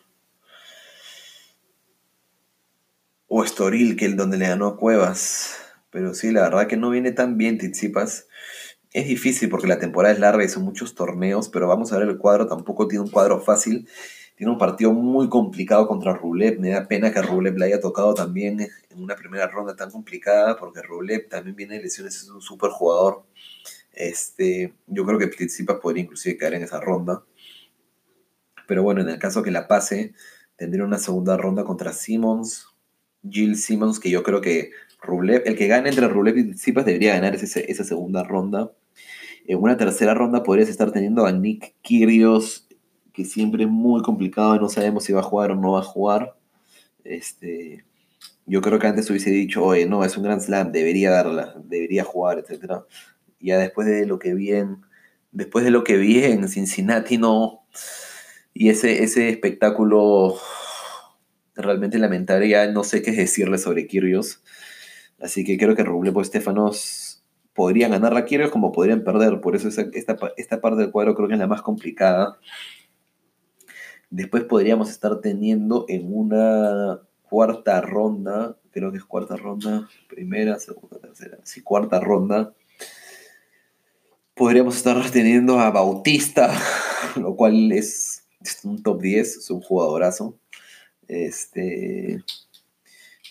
O 3.27 3.43
Estoril, 3.43 3.95
que 3.95 4.07
es 4.07 4.17
donde 4.17 4.39
le 4.39 4.47
ganó 4.47 4.65
a 4.65 4.75
Cuevas. 4.75 5.57
Pero 5.91 6.15
sí, 6.15 6.31
la 6.31 6.41
verdad 6.41 6.65
que 6.65 6.75
no 6.75 6.89
viene 6.89 7.11
tan 7.11 7.37
bien 7.37 7.59
Tizipas. 7.59 8.29
Es 8.93 9.07
difícil 9.07 9.47
porque 9.47 9.67
la 9.67 9.77
temporada 9.77 10.15
es 10.15 10.19
larga 10.19 10.43
y 10.43 10.49
son 10.49 10.63
muchos 10.63 10.95
torneos, 10.95 11.49
pero 11.49 11.67
vamos 11.67 11.93
a 11.93 11.99
ver 11.99 12.07
el 12.07 12.17
cuadro. 12.17 12.47
Tampoco 12.47 12.87
tiene 12.87 13.03
un 13.03 13.11
cuadro 13.11 13.39
fácil. 13.39 13.87
Tiene 14.37 14.51
un 14.51 14.57
partido 14.57 14.91
muy 14.91 15.29
complicado 15.29 15.87
contra 15.87 16.15
Rublev. 16.15 16.59
Me 16.59 16.71
da 16.71 16.87
pena 16.87 17.13
que 17.13 17.21
Rublev 17.21 17.59
le 17.59 17.65
haya 17.65 17.79
tocado 17.79 18.15
también 18.15 18.61
en 18.61 19.03
una 19.03 19.15
primera 19.15 19.47
ronda 19.47 19.75
tan 19.75 19.91
complicada, 19.91 20.57
porque 20.57 20.81
Rublev 20.81 21.29
también 21.29 21.55
viene 21.55 21.75
de 21.75 21.83
lesiones, 21.83 22.15
es 22.15 22.29
un 22.29 22.41
super 22.41 22.71
jugador. 22.71 23.23
Este, 23.97 24.75
yo 24.85 25.05
creo 25.05 25.17
que 25.17 25.25
Tsitsipas 25.25 25.79
podría 25.81 26.03
inclusive 26.03 26.37
caer 26.37 26.53
en 26.53 26.63
esa 26.63 26.79
ronda. 26.79 27.23
Pero 28.67 28.83
bueno, 28.83 29.01
en 29.01 29.09
el 29.09 29.17
caso 29.17 29.41
que 29.41 29.49
la 29.49 29.67
pase, 29.67 30.13
tendría 30.55 30.85
una 30.85 30.99
segunda 30.99 31.35
ronda 31.35 31.63
contra 31.63 31.93
Simmons, 31.93 32.67
Jill 33.27 33.57
Simmons, 33.57 33.99
que 33.99 34.11
yo 34.11 34.21
creo 34.21 34.39
que 34.39 34.69
Rublev, 35.01 35.41
el 35.45 35.55
que 35.57 35.67
gane 35.67 35.89
entre 35.89 36.07
Rublev 36.07 36.37
y 36.37 36.43
Tsitsipas 36.51 36.85
debería 36.85 37.15
ganar 37.15 37.33
esa 37.35 37.83
segunda 37.83 38.23
ronda. 38.23 38.71
En 39.47 39.57
una 39.57 39.77
tercera 39.77 40.13
ronda 40.13 40.43
podrías 40.43 40.69
estar 40.69 40.91
teniendo 40.91 41.25
a 41.25 41.31
Nick 41.31 41.73
Kyrgios, 41.81 42.67
que 43.13 43.25
siempre 43.25 43.63
es 43.63 43.69
muy 43.69 44.03
complicado 44.03 44.59
no 44.59 44.69
sabemos 44.69 45.05
si 45.05 45.13
va 45.13 45.21
a 45.21 45.23
jugar 45.23 45.51
o 45.51 45.55
no 45.55 45.71
va 45.71 45.79
a 45.79 45.83
jugar. 45.83 46.35
Este, 47.03 47.83
yo 48.45 48.61
creo 48.61 48.77
que 48.77 48.87
antes 48.87 49.09
hubiese 49.09 49.31
dicho, 49.31 49.63
oye, 49.65 49.87
no, 49.87 50.03
es 50.03 50.15
un 50.17 50.23
Grand 50.23 50.41
Slam, 50.41 50.71
debería 50.71 51.09
darla, 51.09 51.55
debería 51.65 52.03
jugar, 52.03 52.37
etcétera 52.37 52.85
ya 53.39 53.57
después 53.57 53.87
de 53.87 54.05
lo 54.05 54.19
que 54.19 54.33
vi 54.33 54.53
en, 54.53 54.81
después 55.31 55.65
de 55.65 55.71
lo 55.71 55.83
que 55.83 55.97
vi 55.97 56.23
en 56.23 56.47
Cincinnati, 56.47 57.17
no, 57.17 57.65
y 58.53 58.69
ese, 58.69 59.03
ese 59.03 59.29
espectáculo 59.29 60.35
realmente 61.55 61.99
lamentable, 61.99 62.49
ya 62.49 62.71
no 62.71 62.83
sé 62.83 63.01
qué 63.01 63.11
decirle 63.11 63.57
sobre 63.57 63.87
Kyrgios, 63.87 64.43
así 65.19 65.43
que 65.43 65.57
creo 65.57 65.75
que 65.75 65.83
Rublev 65.83 66.19
Estefanos 66.19 67.23
podrían 67.53 67.91
ganar 67.91 68.13
la 68.13 68.25
Kyrgios 68.25 68.51
como 68.51 68.71
podrían 68.71 69.03
perder, 69.03 69.41
por 69.41 69.55
eso 69.55 69.67
esta, 69.67 69.89
esta 70.37 70.61
parte 70.61 70.81
del 70.81 70.91
cuadro 70.91 71.15
creo 71.15 71.27
que 71.27 71.33
es 71.33 71.39
la 71.39 71.47
más 71.47 71.61
complicada. 71.61 72.37
Después 74.09 74.43
podríamos 74.43 74.89
estar 74.89 75.19
teniendo 75.19 75.85
en 75.89 76.13
una 76.13 77.01
cuarta 77.23 77.81
ronda, 77.81 78.57
creo 78.71 78.91
que 78.91 78.99
es 78.99 79.03
cuarta 79.03 79.35
ronda, 79.35 79.89
primera, 80.07 80.59
segunda, 80.59 80.99
tercera, 80.99 81.39
sí, 81.43 81.61
cuarta 81.61 81.99
ronda, 81.99 82.53
podríamos 84.37 84.77
estar 84.77 85.09
teniendo 85.09 85.59
a 85.59 85.71
Bautista, 85.71 86.53
lo 87.15 87.35
cual 87.35 87.71
es, 87.71 88.25
un 88.63 88.81
top 88.83 89.01
10, 89.01 89.37
es 89.37 89.49
un 89.49 89.61
jugadorazo. 89.61 90.37
Este, 91.07 92.23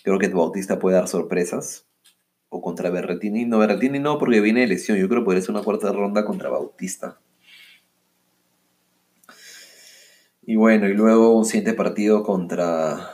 creo 0.03 0.19
que 0.19 0.27
Bautista 0.27 0.77
puede 0.77 0.97
dar 0.97 1.07
sorpresas. 1.07 1.85
O 2.49 2.61
contra 2.61 2.89
Berretini. 2.89 3.45
No, 3.45 3.59
Berretini 3.59 3.99
no, 3.99 4.17
porque 4.17 4.39
viene 4.39 4.61
de 4.61 4.67
lesión. 4.67 4.97
Yo 4.97 5.09
creo 5.09 5.21
que 5.21 5.25
podría 5.25 5.41
ser 5.41 5.51
una 5.51 5.63
cuarta 5.63 5.91
ronda 5.91 6.23
contra 6.23 6.49
Bautista. 6.49 7.19
Y 10.43 10.55
bueno, 10.55 10.87
y 10.87 10.93
luego 10.93 11.37
un 11.37 11.43
siguiente 11.43 11.73
partido 11.73 12.23
contra. 12.23 13.11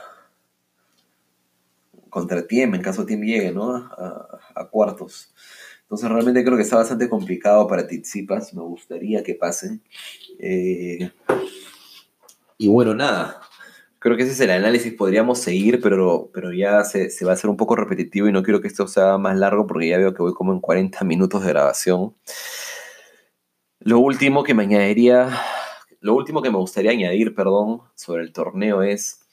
Contra 2.10 2.46
Tiem, 2.46 2.76
en 2.76 2.82
caso 2.82 3.06
Tiem 3.06 3.22
llegue, 3.22 3.50
¿no? 3.50 3.74
a 3.74 4.68
cuartos. 4.70 5.34
Entonces 5.84 6.10
realmente 6.10 6.44
creo 6.44 6.56
que 6.56 6.62
está 6.62 6.76
bastante 6.76 7.08
complicado 7.08 7.66
para 7.66 7.86
Tizipas, 7.86 8.52
me 8.54 8.62
gustaría 8.62 9.22
que 9.22 9.34
pasen. 9.34 9.82
Eh, 10.38 11.10
y 12.58 12.68
bueno, 12.68 12.94
nada, 12.94 13.40
creo 13.98 14.16
que 14.16 14.22
ese 14.22 14.32
es 14.32 14.40
el 14.40 14.50
análisis, 14.50 14.92
podríamos 14.92 15.38
seguir, 15.38 15.80
pero, 15.80 16.30
pero 16.32 16.52
ya 16.52 16.84
se, 16.84 17.08
va 17.24 17.30
a 17.30 17.34
hacer 17.34 17.48
un 17.48 17.56
poco 17.56 17.74
repetitivo 17.74 18.28
y 18.28 18.32
no 18.32 18.42
quiero 18.42 18.60
que 18.60 18.68
esto 18.68 18.86
sea 18.86 19.18
más 19.18 19.36
largo 19.38 19.66
porque 19.66 19.88
ya 19.88 19.98
veo 19.98 20.12
que 20.12 20.22
voy 20.22 20.34
como 20.34 20.52
en 20.52 20.60
40 20.60 21.04
minutos 21.04 21.42
de 21.42 21.48
grabación. 21.48 22.14
Lo 23.80 23.98
último 23.98 24.44
que 24.44 24.54
me 24.54 24.64
añadiría, 24.64 25.30
lo 26.00 26.14
último 26.14 26.42
que 26.42 26.50
me 26.50 26.58
gustaría 26.58 26.90
añadir, 26.90 27.34
perdón, 27.34 27.80
sobre 27.94 28.22
el 28.22 28.32
torneo 28.32 28.82
es 28.82 29.23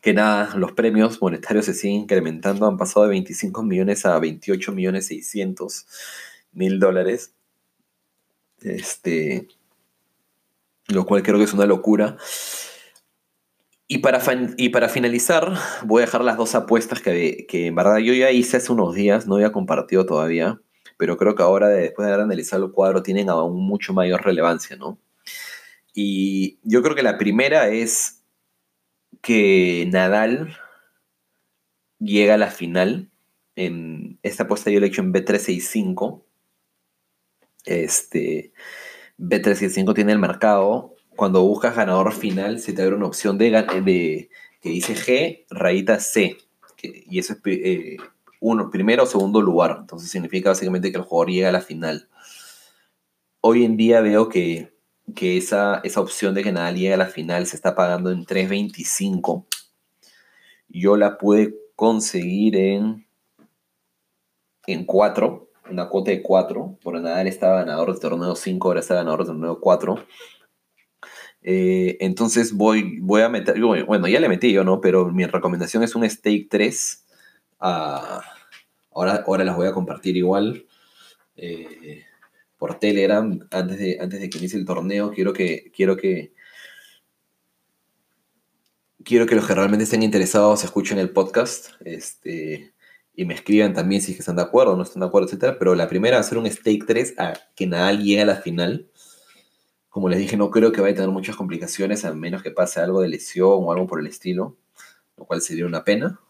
que 0.00 0.14
nada, 0.14 0.54
los 0.56 0.72
premios 0.72 1.20
monetarios 1.20 1.66
se 1.66 1.74
siguen 1.74 2.02
incrementando, 2.02 2.66
han 2.66 2.76
pasado 2.76 3.04
de 3.04 3.10
25 3.10 3.62
millones 3.62 4.06
a 4.06 4.18
28 4.18 4.72
millones 4.72 5.06
600 5.06 5.86
mil 6.52 6.78
dólares. 6.78 7.34
Este, 8.60 9.48
lo 10.88 11.06
cual 11.06 11.22
creo 11.22 11.38
que 11.38 11.44
es 11.44 11.52
una 11.52 11.66
locura. 11.66 12.16
Y 13.86 13.98
para, 13.98 14.20
y 14.56 14.68
para 14.68 14.88
finalizar, 14.88 15.54
voy 15.84 16.02
a 16.02 16.06
dejar 16.06 16.22
las 16.22 16.36
dos 16.36 16.54
apuestas 16.54 17.00
que, 17.00 17.46
que 17.48 17.66
en 17.68 17.74
verdad 17.74 17.98
yo 17.98 18.12
ya 18.12 18.30
hice 18.30 18.58
hace 18.58 18.72
unos 18.72 18.94
días, 18.94 19.26
no 19.26 19.36
había 19.36 19.52
compartido 19.52 20.04
todavía, 20.04 20.60
pero 20.98 21.16
creo 21.16 21.34
que 21.34 21.42
ahora, 21.42 21.68
después 21.68 22.04
de 22.04 22.12
haber 22.12 22.24
analizado 22.24 22.66
el 22.66 22.72
cuadro, 22.72 23.02
tienen 23.02 23.30
aún 23.30 23.66
mucho 23.66 23.94
mayor 23.94 24.22
relevancia, 24.22 24.76
¿no? 24.76 24.98
Y 25.94 26.58
yo 26.64 26.82
creo 26.82 26.94
que 26.94 27.02
la 27.02 27.16
primera 27.16 27.68
es 27.68 28.17
que 29.28 29.86
Nadal 29.92 30.56
llega 31.98 32.32
a 32.32 32.38
la 32.38 32.50
final. 32.50 33.10
En 33.56 34.18
esta 34.22 34.44
apuesta 34.44 34.70
yo 34.70 34.80
le 34.80 34.86
he 34.86 34.88
hecho 34.88 35.02
en 35.02 35.12
B365. 35.12 36.22
Este, 37.66 38.54
B365 39.18 39.94
tiene 39.94 40.12
el 40.12 40.18
mercado. 40.18 40.94
Cuando 41.14 41.42
buscas 41.42 41.76
ganador 41.76 42.14
final, 42.14 42.58
se 42.58 42.72
te 42.72 42.80
abre 42.80 42.96
una 42.96 43.04
opción 43.04 43.36
de, 43.36 43.50
de 43.50 44.30
que 44.62 44.68
dice 44.70 44.94
G, 44.94 45.44
rayita 45.50 46.00
C. 46.00 46.38
y 46.82 47.18
eso 47.18 47.34
es 47.34 47.40
eh, 47.44 47.96
uno, 48.40 48.70
primero 48.70 49.02
o 49.02 49.06
segundo 49.06 49.42
lugar. 49.42 49.76
Entonces 49.78 50.10
significa 50.10 50.48
básicamente 50.48 50.90
que 50.90 50.96
el 50.96 51.04
jugador 51.04 51.28
llega 51.28 51.50
a 51.50 51.52
la 51.52 51.60
final. 51.60 52.08
Hoy 53.42 53.66
en 53.66 53.76
día 53.76 54.00
veo 54.00 54.30
que 54.30 54.72
que 55.14 55.36
esa, 55.36 55.80
esa 55.84 56.00
opción 56.00 56.34
de 56.34 56.42
que 56.42 56.52
Nadal 56.52 56.76
llegue 56.76 56.94
a 56.94 56.98
la 56.98 57.06
final 57.06 57.46
se 57.46 57.56
está 57.56 57.74
pagando 57.74 58.10
en 58.10 58.24
3.25. 58.24 59.46
Yo 60.68 60.96
la 60.96 61.18
pude 61.18 61.54
conseguir 61.74 62.56
en, 62.56 63.06
en 64.66 64.84
4, 64.84 65.50
una 65.70 65.88
cuota 65.88 66.10
de 66.10 66.22
4. 66.22 66.78
Por 66.82 67.00
Nadal 67.00 67.26
estaba 67.26 67.58
ganador 67.58 67.90
del 67.90 68.00
torneo 68.00 68.34
5, 68.34 68.68
ahora 68.68 68.80
está 68.80 68.94
ganador 68.94 69.20
del 69.20 69.28
torneo 69.28 69.60
4. 69.60 70.06
Eh, 71.42 71.96
entonces 72.00 72.52
voy, 72.52 72.98
voy 73.00 73.22
a 73.22 73.28
meter, 73.28 73.58
bueno, 73.60 74.08
ya 74.08 74.20
le 74.20 74.28
metí 74.28 74.52
yo, 74.52 74.64
¿no? 74.64 74.80
Pero 74.80 75.06
mi 75.10 75.24
recomendación 75.24 75.82
es 75.82 75.94
un 75.94 76.08
stake 76.08 76.48
3. 76.50 77.06
Ah, 77.60 78.22
ahora, 78.92 79.24
ahora 79.26 79.44
las 79.44 79.56
voy 79.56 79.66
a 79.68 79.72
compartir 79.72 80.16
igual. 80.16 80.66
Eh, 81.36 82.04
por 82.58 82.78
Telegram 82.78 83.38
antes 83.50 83.78
de, 83.78 83.98
antes 84.00 84.20
de 84.20 84.28
que 84.28 84.38
inicie 84.38 84.58
el 84.58 84.66
torneo. 84.66 85.12
Quiero 85.12 85.32
que, 85.32 85.70
quiero 85.74 85.96
que, 85.96 86.32
quiero 89.04 89.26
que 89.26 89.36
los 89.36 89.46
que 89.46 89.54
realmente 89.54 89.84
estén 89.84 90.02
interesados 90.02 90.64
escuchen 90.64 90.98
el 90.98 91.10
podcast 91.10 91.68
este, 91.84 92.74
y 93.14 93.24
me 93.24 93.34
escriban 93.34 93.72
también 93.72 94.02
si 94.02 94.12
están 94.12 94.36
de 94.36 94.42
acuerdo 94.42 94.72
o 94.72 94.76
no 94.76 94.82
están 94.82 95.00
de 95.00 95.06
acuerdo, 95.06 95.28
etc. 95.28 95.56
Pero 95.58 95.74
la 95.74 95.88
primera 95.88 96.16
va 96.16 96.20
a 96.20 96.24
ser 96.24 96.36
un 96.36 96.50
stake 96.50 96.84
3 96.86 97.14
a 97.18 97.34
que 97.54 97.66
Nadal 97.66 98.02
llegue 98.02 98.22
a 98.22 98.26
la 98.26 98.36
final. 98.36 98.90
Como 99.88 100.08
les 100.08 100.18
dije, 100.18 100.36
no 100.36 100.50
creo 100.50 100.72
que 100.72 100.80
vaya 100.80 100.92
a 100.92 100.96
tener 100.96 101.10
muchas 101.10 101.36
complicaciones, 101.36 102.04
a 102.04 102.12
menos 102.12 102.42
que 102.42 102.50
pase 102.50 102.80
algo 102.80 103.00
de 103.00 103.08
lesión 103.08 103.50
o 103.52 103.72
algo 103.72 103.86
por 103.86 104.00
el 104.00 104.06
estilo, 104.06 104.56
lo 105.16 105.24
cual 105.24 105.40
sería 105.40 105.66
una 105.66 105.84
pena. 105.84 106.20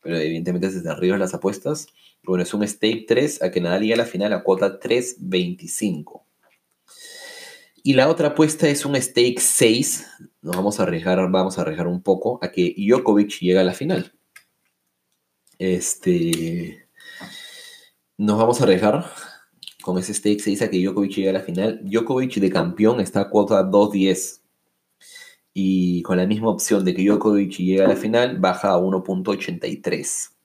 pero 0.00 0.16
evidentemente 0.16 0.70
desde 0.70 0.90
arriba 0.90 1.18
las 1.18 1.34
apuestas. 1.34 1.88
Bueno, 2.26 2.42
es 2.42 2.52
un 2.52 2.66
stake 2.66 3.06
3 3.06 3.42
a 3.42 3.50
que 3.52 3.60
Nadal 3.60 3.82
llegue 3.82 3.94
a 3.94 3.98
la 3.98 4.04
final 4.04 4.32
a 4.32 4.42
cuota 4.42 4.80
3.25. 4.80 6.22
Y 7.84 7.92
la 7.92 8.08
otra 8.08 8.28
apuesta 8.28 8.68
es 8.68 8.84
un 8.84 9.00
stake 9.00 9.38
6. 9.38 10.06
Nos 10.42 10.56
vamos 10.56 10.80
a 10.80 10.82
arriesgar, 10.82 11.18
vamos 11.30 11.56
a 11.56 11.62
arriesgar 11.62 11.86
un 11.86 12.02
poco 12.02 12.40
a 12.42 12.50
que 12.50 12.74
Djokovic 12.76 13.38
llegue 13.38 13.60
a 13.60 13.64
la 13.64 13.74
final. 13.74 14.12
Este. 15.56 16.88
Nos 18.18 18.38
vamos 18.38 18.60
a 18.60 18.64
arriesgar 18.64 19.06
con 19.82 19.96
ese 19.98 20.12
stake 20.12 20.40
6 20.40 20.62
a 20.62 20.70
que 20.70 20.82
Djokovic 20.82 21.12
llegue 21.12 21.30
a 21.30 21.34
la 21.34 21.40
final. 21.40 21.80
Djokovic 21.84 22.34
de 22.34 22.50
campeón 22.50 23.00
está 23.00 23.20
a 23.20 23.30
cuota 23.30 23.62
2.10. 23.62 24.40
Y 25.54 26.02
con 26.02 26.16
la 26.16 26.26
misma 26.26 26.48
opción 26.48 26.84
de 26.84 26.92
que 26.92 27.04
Djokovic 27.04 27.58
llegue 27.58 27.84
a 27.84 27.88
la 27.88 27.94
final, 27.94 28.40
baja 28.40 28.72
a 28.72 28.78
1.83. 28.78 30.35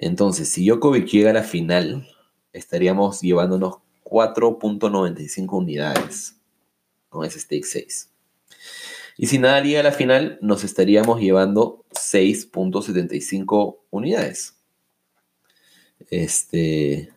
Entonces, 0.00 0.48
si 0.48 0.64
Djokovic 0.64 1.08
llega 1.08 1.30
a 1.30 1.34
la 1.34 1.42
final, 1.42 2.08
estaríamos 2.52 3.20
llevándonos 3.20 3.78
4.95 4.04 5.58
unidades 5.58 6.36
con 7.08 7.26
ese 7.26 7.40
stake 7.40 7.64
6. 7.64 8.08
Y 9.16 9.26
si 9.26 9.38
nada 9.38 9.60
llega 9.60 9.80
a 9.80 9.82
la 9.82 9.90
final, 9.90 10.38
nos 10.40 10.62
estaríamos 10.62 11.20
llevando 11.20 11.84
6.75 11.90 13.78
unidades. 13.90 14.54
Este, 16.10 17.10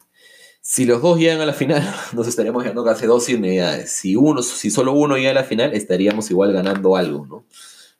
si 0.59 0.86
los 0.86 1.03
dos 1.03 1.19
llegan 1.19 1.41
a 1.41 1.45
la 1.45 1.53
final, 1.53 1.88
nos 2.13 2.27
estaríamos 2.27 2.63
llevando 2.63 2.84
casi 2.84 3.05
12 3.05 3.36
unidades. 3.36 3.91
Si, 3.91 4.15
uno, 4.15 4.41
si 4.41 4.71
solo 4.71 4.93
uno 4.93 5.17
llega 5.17 5.29
a 5.29 5.36
la 5.36 5.43
final, 5.43 5.75
estaríamos 5.75 6.32
igual 6.32 6.51
ganando 6.51 6.95
algo, 6.95 7.27
¿no? 7.27 7.45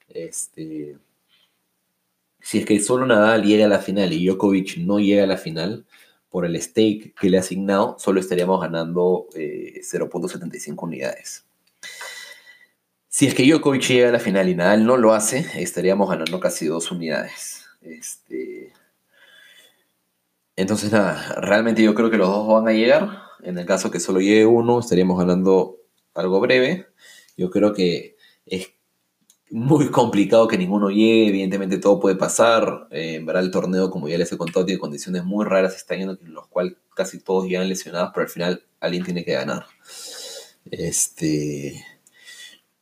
Este, 0.10 0.98
si 2.42 2.60
es 2.60 2.66
que 2.66 2.80
solo 2.80 3.06
Nadal 3.06 3.44
llega 3.44 3.66
a 3.66 3.70
la 3.70 3.80
final 3.80 4.12
y 4.14 4.26
Djokovic 4.26 4.78
no 4.78 5.00
llega 5.00 5.24
a 5.24 5.28
la 5.28 5.38
final, 5.38 5.86
por 6.32 6.46
el 6.46 6.60
stake 6.60 7.14
que 7.20 7.30
le 7.30 7.38
ha 7.38 7.42
asignado, 7.42 7.98
solo 8.00 8.22
estaríamos 8.22 8.62
ganando 8.62 9.28
0.75 9.34 10.70
eh, 10.70 10.76
unidades. 10.80 11.46
Si 13.10 13.28
es 13.28 13.36
que 13.36 13.44
Djokovic 13.44 13.82
llega 13.90 14.10
a 14.10 14.14
la 14.14 14.20
final 14.20 14.48
y 14.48 14.56
Nadal 14.56 14.86
no 14.86 14.96
lo 14.96 15.14
hace, 15.14 15.46
estaríamos 15.62 16.10
ganando 16.10 16.40
casi 16.40 16.66
dos 16.68 16.90
unidades. 16.92 17.66
Este... 17.82 18.72
Entonces, 20.56 20.92
nada, 20.92 21.36
realmente 21.42 21.84
yo 21.84 21.94
creo 21.94 22.10
que 22.10 22.18
los 22.18 22.30
dos 22.30 22.48
van 22.48 22.68
a 22.68 22.74
llegar. 22.74 23.10
En 23.44 23.58
el 23.58 23.66
caso 23.66 23.92
que 23.92 24.00
solo 24.00 24.22
llegue 24.22 24.46
uno, 24.46 24.80
estaríamos 24.80 25.18
ganando 25.18 25.80
algo 26.14 26.40
breve. 26.40 26.88
Yo 27.36 27.50
creo 27.50 27.74
que 27.74 28.16
es 28.46 28.72
muy 29.52 29.92
complicado 29.92 30.48
que 30.48 30.58
ninguno 30.58 30.90
llegue, 30.90 31.28
evidentemente 31.28 31.78
todo 31.78 32.00
puede 32.00 32.16
pasar. 32.16 32.88
Eh, 32.92 33.16
en 33.16 33.26
verdad 33.26 33.44
el 33.44 33.52
torneo, 33.52 33.92
como 33.92 34.08
ya 34.08 34.18
les 34.18 34.32
he 34.32 34.38
contado, 34.38 34.66
tiene 34.66 34.80
condiciones 34.80 35.26
muy 35.26 35.46
raras 35.46 35.76
este 35.76 35.96
año 35.96 36.18
en 36.22 36.34
los 36.34 36.48
cuales 36.48 36.76
casi 36.96 37.20
todos 37.20 37.46
llegan 37.48 37.68
lesionados, 37.70 38.12
pero 38.14 38.26
al 38.26 38.32
final 38.32 38.64
alguien 38.80 39.04
tiene 39.04 39.26
que 39.26 39.34
ganar. 39.34 39.66
Este... 40.66 41.86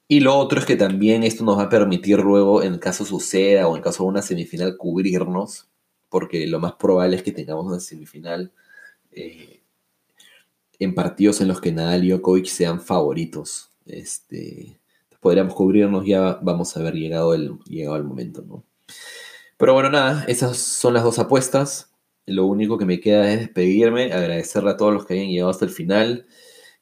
Y 0.07 0.21
lo 0.21 0.35
otro 0.35 0.59
es 0.59 0.65
que 0.65 0.75
también 0.75 1.23
esto 1.23 1.43
nos 1.43 1.59
va 1.59 1.63
a 1.63 1.69
permitir 1.69 2.19
luego, 2.19 2.63
en 2.63 2.79
caso 2.79 3.05
suceda 3.05 3.67
o 3.67 3.75
en 3.75 3.83
caso 3.83 4.03
de 4.03 4.09
una 4.09 4.21
semifinal, 4.23 4.75
cubrirnos, 4.75 5.69
porque 6.09 6.47
lo 6.47 6.59
más 6.59 6.73
probable 6.73 7.15
es 7.15 7.23
que 7.23 7.31
tengamos 7.31 7.67
una 7.67 7.79
semifinal 7.79 8.51
eh, 9.11 9.61
en 10.79 10.95
partidos 10.95 11.41
en 11.41 11.47
los 11.47 11.61
que 11.61 11.71
Nadal 11.71 12.05
y 12.05 12.09
Djokovic 12.09 12.47
sean 12.47 12.81
favoritos. 12.81 13.69
Este, 13.85 14.78
podríamos 15.19 15.53
cubrirnos, 15.53 16.05
ya 16.05 16.39
vamos 16.41 16.75
a 16.75 16.79
haber 16.79 16.95
llegado 16.95 17.33
el, 17.33 17.57
llegado 17.65 17.97
el 17.97 18.03
momento, 18.03 18.43
¿no? 18.47 18.63
Pero 19.57 19.73
bueno, 19.73 19.89
nada, 19.89 20.23
esas 20.27 20.57
son 20.57 20.93
las 20.93 21.03
dos 21.03 21.19
apuestas. 21.19 21.93
Lo 22.25 22.45
único 22.45 22.77
que 22.77 22.85
me 22.85 22.99
queda 22.99 23.31
es 23.31 23.39
despedirme, 23.39 24.13
agradecerle 24.13 24.71
a 24.71 24.77
todos 24.77 24.93
los 24.93 25.05
que 25.05 25.15
hayan 25.15 25.29
llegado 25.29 25.51
hasta 25.51 25.65
el 25.65 25.71
final. 25.71 26.27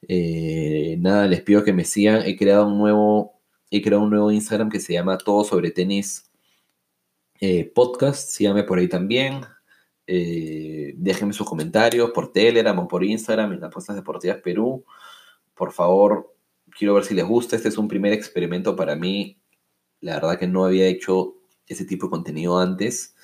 Eh, 0.08 0.98
nada, 1.00 1.28
les 1.28 1.42
pido 1.42 1.64
que 1.64 1.74
me 1.74 1.86
sigan. 1.86 2.24
He 2.26 2.38
creado 2.38 2.68
un 2.68 2.78
nuevo, 2.78 3.42
he 3.72 3.82
creado 3.82 4.04
un 4.04 4.12
nuevo 4.12 4.32
Instagram 4.32 4.70
que 4.70 4.80
se 4.80 4.94
llama 4.94 5.18
Todo 5.18 5.44
sobre 5.44 5.72
Tenis 5.72 6.32
eh, 7.40 7.66
Podcast. 7.74 8.30
Síganme 8.30 8.64
por 8.64 8.80
ahí 8.80 8.88
también. 8.88 9.42
Eh, 10.06 10.94
déjenme 10.98 11.34
sus 11.34 11.48
comentarios 11.48 12.12
por 12.12 12.32
Telegram 12.32 12.78
o 12.80 12.88
por 12.88 13.04
Instagram 13.04 13.54
en 13.54 13.64
Apuestas 13.64 13.96
Deportivas 13.96 14.38
Perú. 14.38 14.86
Por 15.56 15.72
favor, 15.72 16.37
quiero 16.78 16.94
ver 16.94 17.04
si 17.04 17.14
les 17.14 17.26
gusta. 17.26 17.56
Este 17.56 17.70
es 17.70 17.78
un 17.78 17.88
primer 17.88 18.14
experimento 18.14 18.76
para 18.76 18.96
mí. 18.96 19.42
La 20.00 20.16
verdad 20.16 20.38
que 20.38 20.48
no 20.48 20.66
había 20.66 20.88
hecho 20.88 21.36
ese 21.66 21.86
tipo 21.86 22.08
de 22.08 22.12
contenido 22.12 22.60
antes. 22.60 23.16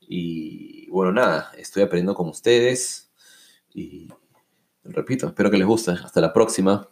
Y 0.00 0.88
bueno, 0.90 1.12
nada, 1.12 1.52
estoy 1.56 1.82
aprendiendo 1.82 2.14
con 2.14 2.28
ustedes. 2.28 3.12
Y 3.74 4.08
repito, 4.84 5.26
espero 5.26 5.50
que 5.50 5.58
les 5.58 5.66
guste. 5.66 5.92
Hasta 5.92 6.20
la 6.20 6.32
próxima. 6.32 6.88